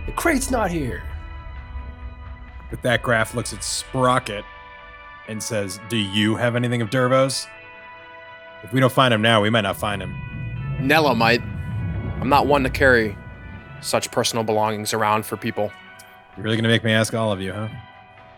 The 0.05 0.11
crate's 0.11 0.51
not 0.51 0.71
here. 0.71 1.03
With 2.71 2.81
that, 2.81 3.03
Graf 3.03 3.35
looks 3.35 3.53
at 3.53 3.63
Sprocket 3.63 4.43
and 5.27 5.41
says, 5.41 5.79
Do 5.89 5.97
you 5.97 6.35
have 6.35 6.55
anything 6.55 6.81
of 6.81 6.89
Dervo's? 6.89 7.47
If 8.63 8.73
we 8.73 8.79
don't 8.79 8.91
find 8.91 9.13
him 9.13 9.21
now, 9.21 9.41
we 9.41 9.49
might 9.49 9.61
not 9.61 9.77
find 9.77 10.01
him. 10.01 10.15
Nella 10.79 11.15
might. 11.15 11.41
I'm 12.19 12.29
not 12.29 12.47
one 12.47 12.63
to 12.63 12.69
carry 12.69 13.17
such 13.81 14.11
personal 14.11 14.43
belongings 14.43 14.93
around 14.93 15.25
for 15.25 15.37
people. 15.37 15.71
You're 16.35 16.43
really 16.43 16.55
going 16.55 16.63
to 16.63 16.69
make 16.69 16.83
me 16.83 16.91
ask 16.91 17.13
all 17.13 17.31
of 17.31 17.41
you, 17.41 17.53
huh? 17.53 17.69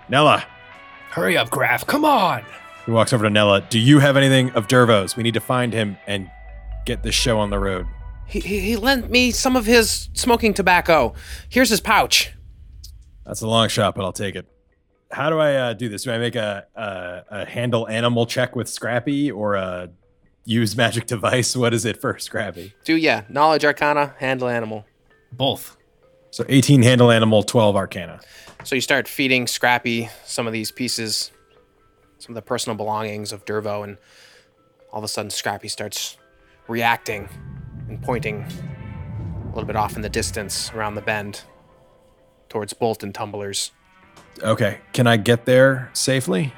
Nella. 0.10 0.46
Hurry 1.10 1.38
up, 1.38 1.50
Graf. 1.50 1.86
Come 1.88 2.04
on. 2.04 2.44
He 2.86 2.92
walks 2.92 3.14
over 3.14 3.24
to 3.24 3.30
Nella. 3.30 3.62
Do 3.62 3.80
you 3.80 4.00
have 4.00 4.18
anything 4.18 4.52
of 4.52 4.68
Dervo's? 4.68 5.16
We 5.16 5.24
need 5.24 5.34
to 5.34 5.40
find 5.40 5.74
him 5.74 5.98
and 6.06 6.30
get 6.86 7.04
this 7.04 7.16
show 7.16 7.40
on 7.40 7.50
the 7.50 7.60
road. 7.60 7.88
He, 8.28 8.40
he, 8.40 8.60
he 8.60 8.76
lent 8.76 9.10
me 9.10 9.32
some 9.32 9.56
of 9.56 9.66
his 9.66 10.10
smoking 10.14 10.54
tobacco. 10.54 11.14
Here's 11.50 11.70
his 11.70 11.80
pouch. 11.82 12.32
That's 13.26 13.42
a 13.42 13.48
long 13.48 13.70
shot, 13.70 13.96
but 13.96 14.04
I'll 14.04 14.14
take 14.14 14.36
it. 14.36 14.46
How 15.12 15.30
do 15.30 15.40
I 15.40 15.56
uh, 15.56 15.74
do 15.74 15.88
this? 15.88 16.04
Do 16.04 16.12
I 16.12 16.18
make 16.18 16.36
a, 16.36 16.66
a 16.76 17.24
a 17.42 17.46
handle 17.46 17.88
animal 17.88 18.26
check 18.26 18.56
with 18.56 18.68
Scrappy 18.68 19.32
or 19.32 19.56
a 19.56 19.90
use 20.44 20.76
magic 20.76 21.06
device? 21.08 21.56
What 21.56 21.74
is 21.74 21.86
it 21.86 22.02
for 22.02 22.18
Scrappy? 22.20 22.74
Do 22.84 22.96
yeah, 22.96 23.24
knowledge 23.30 23.64
arcana, 23.64 24.16
handle 24.20 24.50
animal. 24.50 24.86
Both. 25.32 25.78
So 26.36 26.44
18 26.50 26.84
handle 26.84 27.12
animal, 27.12 27.44
12 27.44 27.78
arcana. 27.78 28.20
So 28.66 28.76
you 28.76 28.82
start 28.82 29.08
feeding 29.08 29.48
Scrappy 29.48 30.10
some 30.26 30.48
of 30.48 30.52
these 30.52 30.70
pieces, 30.70 31.32
some 32.18 32.32
of 32.32 32.36
the 32.36 32.42
personal 32.42 32.76
belongings 32.76 33.32
of 33.32 33.46
Dervo, 33.46 33.86
and 33.86 33.98
all 34.92 34.98
of 34.98 35.06
a 35.06 35.08
sudden 35.08 35.30
Scrappy 35.30 35.70
starts 35.70 36.18
reacting 36.68 37.30
and 37.88 38.02
pointing 38.02 38.42
a 38.44 39.48
little 39.56 39.64
bit 39.64 39.78
off 39.78 39.96
in 39.96 40.02
the 40.02 40.10
distance 40.10 40.74
around 40.74 40.96
the 40.96 41.02
bend 41.02 41.44
towards 42.50 42.74
Bolt 42.74 43.02
and 43.02 43.16
Tumblers. 43.16 43.72
Okay, 44.44 44.82
can 44.92 45.08
I 45.08 45.16
get 45.16 45.46
there 45.46 45.90
safely? 45.94 46.54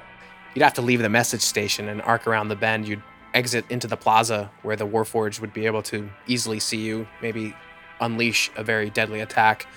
You'd 0.56 0.64
have 0.64 0.74
to 0.74 0.82
leave 0.82 1.04
the 1.04 1.10
message 1.10 1.42
station 1.42 1.88
and 1.88 2.02
arc 2.02 2.26
around 2.26 2.48
the 2.48 2.56
bend. 2.56 2.88
You'd 2.88 3.04
exit 3.36 3.64
into 3.70 3.86
the 3.86 3.96
plaza 3.96 4.50
where 4.64 4.76
the 4.76 4.88
Warforged 4.88 5.40
would 5.40 5.54
be 5.54 5.68
able 5.68 5.84
to 5.84 6.10
easily 6.26 6.60
see 6.60 6.80
you, 6.80 7.08
maybe 7.22 7.54
unleash 8.00 8.52
a 8.56 8.64
very 8.64 8.90
deadly 8.90 9.20
attack. 9.20 9.68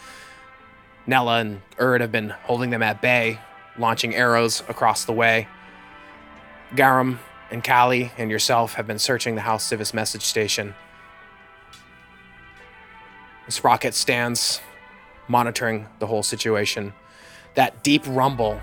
Nella 1.07 1.39
and 1.39 1.63
Erd 1.79 2.01
have 2.01 2.13
been 2.13 2.31
holding 2.45 2.71
them 2.71 2.83
at 2.83 3.01
bay, 3.01 3.41
launching 3.79 4.15
arrows 4.15 4.63
across 4.69 5.05
the 5.05 5.13
way. 5.13 5.49
Garum 6.75 7.19
and 7.51 7.65
Callie 7.65 8.13
and 8.17 8.31
yourself 8.31 8.75
have 8.75 8.87
been 8.87 8.99
searching 8.99 9.35
the 9.35 9.41
House 9.41 9.69
Sivis 9.69 9.93
message 9.93 10.23
station. 10.23 10.75
Sprocket 13.49 13.95
stands 13.95 14.61
monitoring 15.27 15.89
the 15.99 16.07
whole 16.07 16.23
situation. 16.23 16.93
That 17.55 17.83
deep 17.83 18.03
rumble 18.07 18.61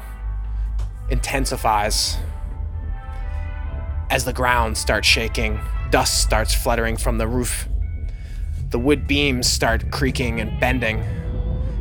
intensifies 1.10 2.18
as 4.10 4.24
the 4.24 4.32
ground 4.32 4.78
starts 4.78 5.08
shaking, 5.08 5.60
dust 5.90 6.22
starts 6.22 6.54
fluttering 6.54 6.96
from 6.96 7.18
the 7.18 7.28
roof. 7.28 7.68
The 8.70 8.80
wood 8.80 9.08
beams 9.08 9.48
start 9.48 9.92
creaking 9.92 10.42
and 10.42 10.60
bending. 10.60 11.02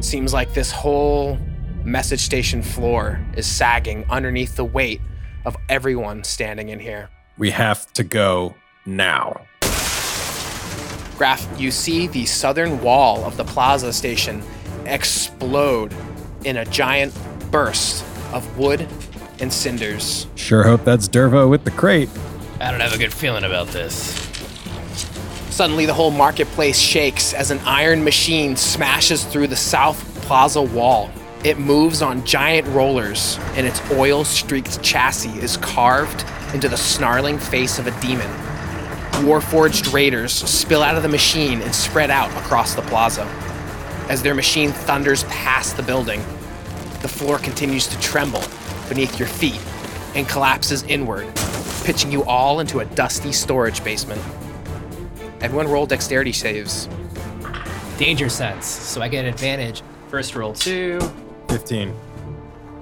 Seems 0.00 0.32
like 0.32 0.54
this 0.54 0.70
whole 0.70 1.36
message 1.84 2.20
station 2.20 2.62
floor 2.62 3.20
is 3.36 3.44
sagging 3.44 4.04
underneath 4.08 4.54
the 4.54 4.64
weight 4.64 5.00
of 5.44 5.56
everyone 5.68 6.22
standing 6.22 6.68
in 6.68 6.78
here. 6.78 7.10
We 7.38 7.50
have 7.50 7.92
to 7.94 8.04
go 8.04 8.54
now. 8.84 9.46
Graf, 11.18 11.48
you 11.58 11.72
see 11.72 12.06
the 12.06 12.24
southern 12.24 12.80
wall 12.80 13.24
of 13.24 13.36
the 13.36 13.44
plaza 13.44 13.92
station 13.92 14.42
explode 14.84 15.92
in 16.44 16.58
a 16.58 16.64
giant 16.66 17.12
burst 17.50 18.04
of 18.32 18.56
wood 18.56 18.86
and 19.40 19.52
cinders. 19.52 20.28
Sure 20.36 20.62
hope 20.62 20.84
that's 20.84 21.08
Dervo 21.08 21.50
with 21.50 21.64
the 21.64 21.72
crate. 21.72 22.10
I 22.60 22.70
don't 22.70 22.80
have 22.80 22.94
a 22.94 22.98
good 22.98 23.12
feeling 23.12 23.42
about 23.42 23.68
this. 23.68 24.25
Suddenly, 25.56 25.86
the 25.86 25.94
whole 25.94 26.10
marketplace 26.10 26.78
shakes 26.78 27.32
as 27.32 27.50
an 27.50 27.60
iron 27.60 28.04
machine 28.04 28.56
smashes 28.56 29.24
through 29.24 29.46
the 29.46 29.56
south 29.56 30.04
plaza 30.20 30.60
wall. 30.60 31.08
It 31.44 31.58
moves 31.58 32.02
on 32.02 32.26
giant 32.26 32.68
rollers, 32.68 33.38
and 33.54 33.66
its 33.66 33.80
oil 33.92 34.22
streaked 34.22 34.82
chassis 34.82 35.30
is 35.38 35.56
carved 35.56 36.26
into 36.52 36.68
the 36.68 36.76
snarling 36.76 37.38
face 37.38 37.78
of 37.78 37.86
a 37.86 38.00
demon. 38.02 38.30
Warforged 39.24 39.94
raiders 39.94 40.34
spill 40.34 40.82
out 40.82 40.98
of 40.98 41.02
the 41.02 41.08
machine 41.08 41.62
and 41.62 41.74
spread 41.74 42.10
out 42.10 42.30
across 42.32 42.74
the 42.74 42.82
plaza. 42.82 43.24
As 44.10 44.22
their 44.22 44.34
machine 44.34 44.72
thunders 44.72 45.24
past 45.24 45.78
the 45.78 45.82
building, 45.82 46.20
the 47.00 47.08
floor 47.08 47.38
continues 47.38 47.86
to 47.86 47.98
tremble 48.00 48.42
beneath 48.90 49.18
your 49.18 49.28
feet 49.28 49.62
and 50.14 50.28
collapses 50.28 50.82
inward, 50.82 51.34
pitching 51.82 52.12
you 52.12 52.24
all 52.24 52.60
into 52.60 52.80
a 52.80 52.84
dusty 52.84 53.32
storage 53.32 53.82
basement. 53.82 54.20
Everyone 55.46 55.68
roll 55.68 55.86
dexterity 55.86 56.32
saves. 56.32 56.88
Danger 57.98 58.28
sense, 58.28 58.66
so 58.66 59.00
I 59.00 59.06
get 59.06 59.24
an 59.24 59.32
advantage. 59.32 59.80
First 60.08 60.34
roll 60.34 60.52
two, 60.52 60.98
15. 61.46 61.94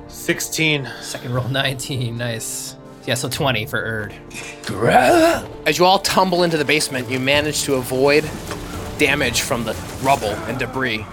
16. 0.08 0.88
second 1.02 1.34
roll 1.34 1.46
19. 1.46 2.16
Nice. 2.16 2.76
Yeah, 3.04 3.16
so 3.16 3.28
20 3.28 3.66
for 3.66 3.76
Erd. 3.78 4.14
As 5.66 5.76
you 5.76 5.84
all 5.84 5.98
tumble 5.98 6.42
into 6.42 6.56
the 6.56 6.64
basement, 6.64 7.10
you 7.10 7.20
manage 7.20 7.64
to 7.64 7.74
avoid 7.74 8.24
damage 8.96 9.42
from 9.42 9.64
the 9.64 9.76
rubble 10.02 10.32
and 10.48 10.58
debris 10.58 11.04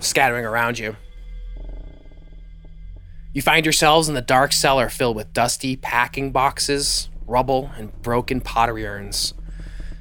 scattering 0.00 0.44
around 0.44 0.78
you. 0.78 0.94
You 3.32 3.40
find 3.40 3.64
yourselves 3.64 4.10
in 4.10 4.14
the 4.14 4.20
dark 4.20 4.52
cellar 4.52 4.90
filled 4.90 5.16
with 5.16 5.32
dusty 5.32 5.74
packing 5.74 6.32
boxes, 6.32 7.08
rubble, 7.26 7.70
and 7.78 7.98
broken 8.02 8.42
pottery 8.42 8.86
urns. 8.86 9.32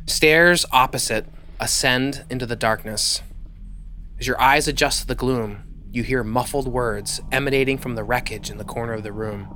Stairs 0.09 0.65
opposite 0.71 1.25
ascend 1.59 2.23
into 2.29 2.45
the 2.45 2.55
darkness. 2.55 3.21
As 4.17 4.25
your 4.25 4.39
eyes 4.39 4.65
adjust 4.65 5.01
to 5.01 5.07
the 5.07 5.15
gloom, 5.15 5.63
you 5.91 6.01
hear 6.01 6.23
muffled 6.23 6.65
words 6.65 7.19
emanating 7.29 7.77
from 7.77 7.95
the 7.95 8.05
wreckage 8.05 8.49
in 8.49 8.57
the 8.57 8.63
corner 8.63 8.93
of 8.93 9.03
the 9.03 9.11
room. 9.11 9.53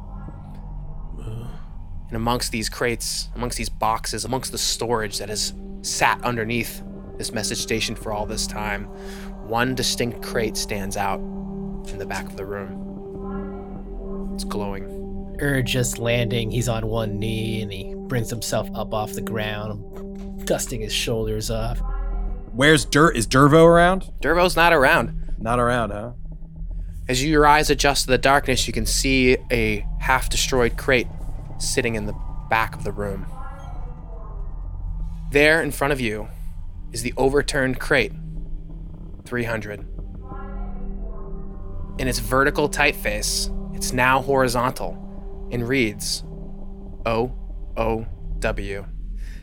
And 2.08 2.18
amongst 2.18 2.52
these 2.52 2.68
crates, 2.68 3.30
amongst 3.34 3.58
these 3.58 3.70
boxes, 3.70 4.26
amongst 4.26 4.52
the 4.52 4.58
storage 4.58 5.20
that 5.20 5.30
has 5.30 5.54
sat 5.84 6.22
underneath 6.22 6.84
this 7.18 7.32
message 7.32 7.60
station 7.60 7.96
for 7.96 8.12
all 8.12 8.26
this 8.26 8.46
time, 8.46 8.88
one 9.48 9.74
distinct 9.74 10.22
crate 10.22 10.58
stands 10.58 10.98
out 10.98 11.20
in 11.22 11.98
the 11.98 12.06
back 12.06 12.26
of 12.26 12.36
the 12.36 12.46
room. 12.46 14.32
It's 14.34 14.44
glowing. 14.44 15.38
Erd 15.40 15.66
just 15.66 15.98
landing, 15.98 16.52
he's 16.52 16.68
on 16.68 16.88
one 16.88 17.18
knee 17.18 17.62
and 17.62 17.72
he 17.72 17.96
brings 17.96 18.30
himself 18.30 18.70
up 18.76 18.94
off 18.94 19.14
the 19.14 19.22
ground, 19.22 20.11
dusting 20.46 20.82
his 20.82 20.94
shoulders 20.94 21.50
off. 21.50 21.82
Where's 22.54 22.86
Dirt? 22.86 23.16
Is 23.16 23.28
Dervo 23.28 23.66
around? 23.66 24.12
Dervo's 24.22 24.56
not 24.56 24.74
around. 24.74 25.36
Not 25.40 25.60
around, 25.60 25.92
huh? 25.92 26.12
As 27.08 27.24
your 27.24 27.46
eyes 27.48 27.70
adjust 27.70 28.06
to 28.06 28.12
the 28.12 28.18
darkness, 28.18 28.68
you 28.68 28.74
can 28.74 28.86
see 28.86 29.38
a 29.52 29.86
half 30.00 30.30
destroyed 30.30 30.78
crate 30.78 31.08
sitting 31.58 31.96
in 31.96 32.06
the 32.06 32.16
back 32.50 32.76
of 32.76 32.84
the 32.84 32.92
room. 32.92 33.26
There 35.32 35.62
in 35.62 35.72
front 35.72 35.94
of 35.94 36.02
you 36.02 36.28
is 36.92 37.04
the 37.04 37.14
overturned 37.16 37.80
crate 37.80 38.12
300. 39.26 39.88
In 42.00 42.08
its 42.08 42.20
vertical 42.20 42.70
typeface, 42.70 43.50
it's 43.76 43.94
now 43.94 44.22
horizontal 44.22 45.50
and 45.52 45.68
reads 45.68 46.24
O 47.06 47.36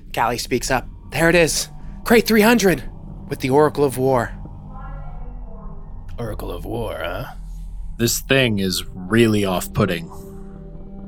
O 0.09 0.11
W. 0.11 0.13
Callie 0.13 0.39
speaks 0.39 0.71
up. 0.71 0.87
There 1.11 1.29
it 1.29 1.35
is. 1.35 1.69
Crate 2.05 2.27
300 2.27 2.85
with 3.29 3.41
the 3.41 3.51
Oracle 3.51 3.85
of 3.85 3.99
War. 3.99 4.33
Oracle 6.19 6.51
of 6.51 6.65
War, 6.65 6.99
huh? 6.99 7.35
This 7.99 8.21
thing 8.21 8.59
is 8.59 8.85
really 8.95 9.45
off 9.45 9.73
putting. 9.73 10.11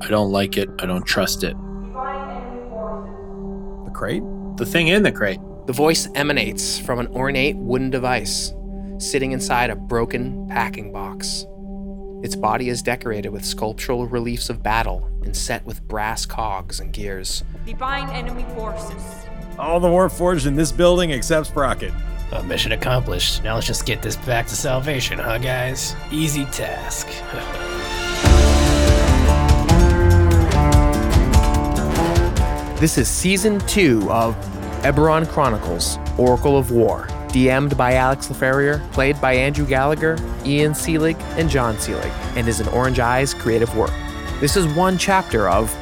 I 0.01 0.09
don't 0.09 0.31
like 0.31 0.57
it. 0.57 0.69
I 0.79 0.87
don't 0.87 1.05
trust 1.05 1.45
it. 1.45 1.57
The 3.85 3.91
crate? 3.93 4.23
The 4.57 4.67
thing 4.67 4.89
in 4.89 5.03
the 5.03 5.13
crate. 5.13 5.41
The 5.67 5.73
voice 5.73 6.09
emanates 6.15 6.79
from 6.79 6.99
an 6.99 7.07
ornate 7.09 7.57
wooden 7.57 7.91
device 7.91 8.53
sitting 8.99 9.33
inside 9.33 9.71
a 9.71 9.77
broken 9.77 10.47
packing 10.49 10.93
box. 10.93 11.47
Its 12.23 12.37
body 12.37 12.68
is 12.68 12.83
decorated 12.83 13.31
with 13.31 13.45
sculptural 13.45 14.07
reliefs 14.07 14.51
of 14.51 14.62
battle 14.62 15.09
and 15.25 15.37
set 15.37 15.64
with 15.64 15.83
brass 15.89 16.27
cogs 16.27 16.81
and 16.81 16.93
gears. 16.93 17.45
Divine 17.64 18.09
enemy 18.11 18.45
forces. 18.55 19.27
All 19.59 19.81
the 19.81 19.89
Warforged 19.89 20.47
in 20.47 20.55
this 20.55 20.73
building 20.73 21.11
except 21.11 21.47
Sprocket. 21.47 21.93
Uh, 22.33 22.43
mission 22.43 22.73
accomplished. 22.73 23.43
Now 23.43 23.55
let's 23.57 23.66
just 23.66 23.87
get 23.87 24.03
this 24.03 24.16
back 24.16 24.47
to 24.47 24.55
salvation, 24.55 25.18
huh, 25.18 25.39
guys? 25.39 25.97
Easy 26.11 26.45
task. 26.47 27.09
This 32.81 32.97
is 32.97 33.09
season 33.09 33.59
two 33.66 34.11
of 34.11 34.35
Eberron 34.81 35.29
Chronicles 35.29 35.99
Oracle 36.16 36.57
of 36.57 36.71
War, 36.71 37.07
DM'd 37.31 37.76
by 37.76 37.95
Alex 37.95 38.28
LaFerrier, 38.28 38.81
played 38.93 39.20
by 39.20 39.33
Andrew 39.33 39.66
Gallagher, 39.66 40.16
Ian 40.45 40.72
Seelig, 40.72 41.18
and 41.39 41.49
John 41.49 41.76
Seelig, 41.76 42.11
and 42.37 42.49
is 42.49 42.61
an 42.61 42.68
Orange 42.68 42.99
Eyes 42.99 43.33
creative 43.35 43.74
work. 43.76 43.93
This 44.41 44.57
is 44.57 44.66
one 44.74 44.99
chapter 44.99 45.49
of 45.49 45.74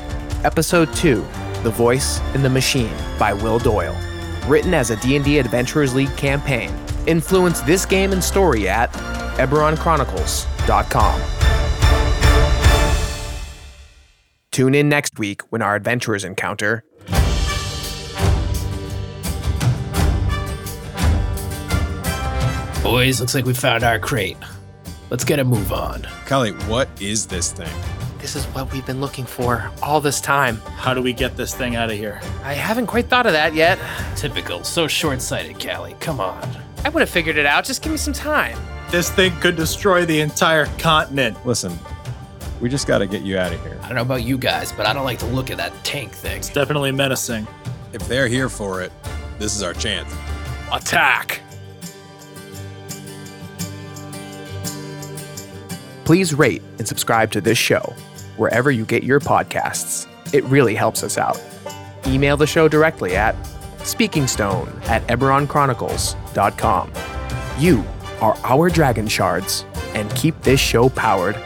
Episode 0.45 0.93
2, 0.95 1.27
The 1.63 1.71
Voice 1.71 2.21
in 2.35 2.43
the 2.43 2.51
Machine 2.51 2.95
by 3.19 3.33
Will 3.33 3.59
Doyle, 3.59 3.97
written 4.47 4.75
as 4.75 4.91
a 4.91 4.97
D&D 4.97 5.39
Adventurers 5.39 5.95
League 5.95 6.15
campaign. 6.17 6.71
Influence 7.07 7.61
this 7.63 7.87
game 7.87 8.13
and 8.13 8.23
story 8.23 8.69
at 8.69 8.93
EberronChronicles.com. 9.39 11.23
Tune 14.51 14.75
in 14.75 14.89
next 14.89 15.19
week 15.19 15.43
when 15.51 15.63
our 15.63 15.77
adventurers 15.77 16.25
encounter 16.25 16.83
Boys, 22.89 23.21
looks 23.21 23.35
like 23.35 23.45
we 23.45 23.53
found 23.53 23.85
our 23.85 23.99
crate. 23.99 24.39
Let's 25.11 25.23
get 25.23 25.39
a 25.39 25.45
move 25.45 25.75
on. 25.75 26.09
Callie, 26.27 26.53
what 26.53 26.89
is 27.03 27.27
this 27.27 27.53
thing? 27.53 27.69
This 28.19 28.35
is 28.35 28.47
what 28.47 28.73
we've 28.73 28.87
been 28.87 28.99
looking 28.99 29.27
for 29.27 29.71
all 29.83 30.01
this 30.01 30.23
time. 30.23 30.57
How 30.79 30.95
do 30.95 31.03
we 31.03 31.13
get 31.13 31.37
this 31.37 31.55
thing 31.55 31.77
out 31.77 31.91
of 31.91 31.99
here? 31.99 32.19
I 32.43 32.55
haven't 32.55 32.87
quite 32.87 33.09
thought 33.09 33.27
of 33.27 33.33
that 33.33 33.53
yet. 33.53 33.79
Typical. 34.17 34.65
So 34.65 34.89
short 34.89 35.21
sighted, 35.21 35.61
Callie. 35.63 35.97
Come 36.01 36.19
on. 36.19 36.43
I 36.83 36.89
would 36.89 37.01
have 37.01 37.11
figured 37.11 37.37
it 37.37 37.45
out. 37.45 37.67
Just 37.67 37.83
give 37.83 37.93
me 37.93 37.99
some 37.99 38.15
time. 38.15 38.59
This 38.91 39.11
thing 39.11 39.33
could 39.33 39.57
destroy 39.57 40.07
the 40.07 40.23
entire 40.23 40.65
continent. 40.79 41.37
Listen, 41.45 41.79
we 42.59 42.71
just 42.71 42.87
got 42.87 42.99
to 42.99 43.07
get 43.07 43.21
you 43.21 43.37
out 43.37 43.53
of 43.53 43.63
here. 43.65 43.79
I 43.83 43.89
don't 43.89 43.97
know 43.97 44.03
about 44.03 44.23
you 44.23 44.39
guys, 44.39 44.73
but 44.73 44.87
I 44.87 44.95
don't 44.95 45.05
like 45.05 45.19
to 45.19 45.27
look 45.27 45.51
at 45.51 45.59
that 45.59 45.75
tank 45.85 46.13
thing. 46.13 46.39
It's 46.39 46.49
definitely 46.49 46.93
menacing. 46.93 47.47
If 47.93 48.09
they're 48.09 48.29
here 48.29 48.49
for 48.49 48.81
it, 48.81 48.93
this 49.39 49.55
is 49.55 49.63
our 49.63 49.75
chance. 49.75 50.11
Attack! 50.73 51.43
Please 56.09 56.33
rate 56.33 56.63
and 56.79 56.89
subscribe 56.89 57.31
to 57.33 57.39
this 57.39 57.59
show 57.59 57.95
wherever 58.39 58.71
you 58.71 58.87
get 58.87 59.03
your 59.03 59.21
podcasts. 59.21 60.07
It 60.33 60.43
really 60.45 60.75
helps 60.75 61.03
us 61.03 61.19
out. 61.19 61.39
Email 62.07 62.39
the 62.39 62.47
show 62.47 62.67
directly 62.67 63.15
at 63.15 63.35
speakingstone 63.81 64.75
at 64.87 65.07
eberronchronicles.com. 65.09 66.93
You 67.59 67.85
are 68.23 68.39
our 68.43 68.71
dragon 68.71 69.07
shards 69.07 69.67
and 69.93 70.11
keep 70.17 70.41
this 70.41 70.61
show 70.61 70.89
powered 70.89 71.37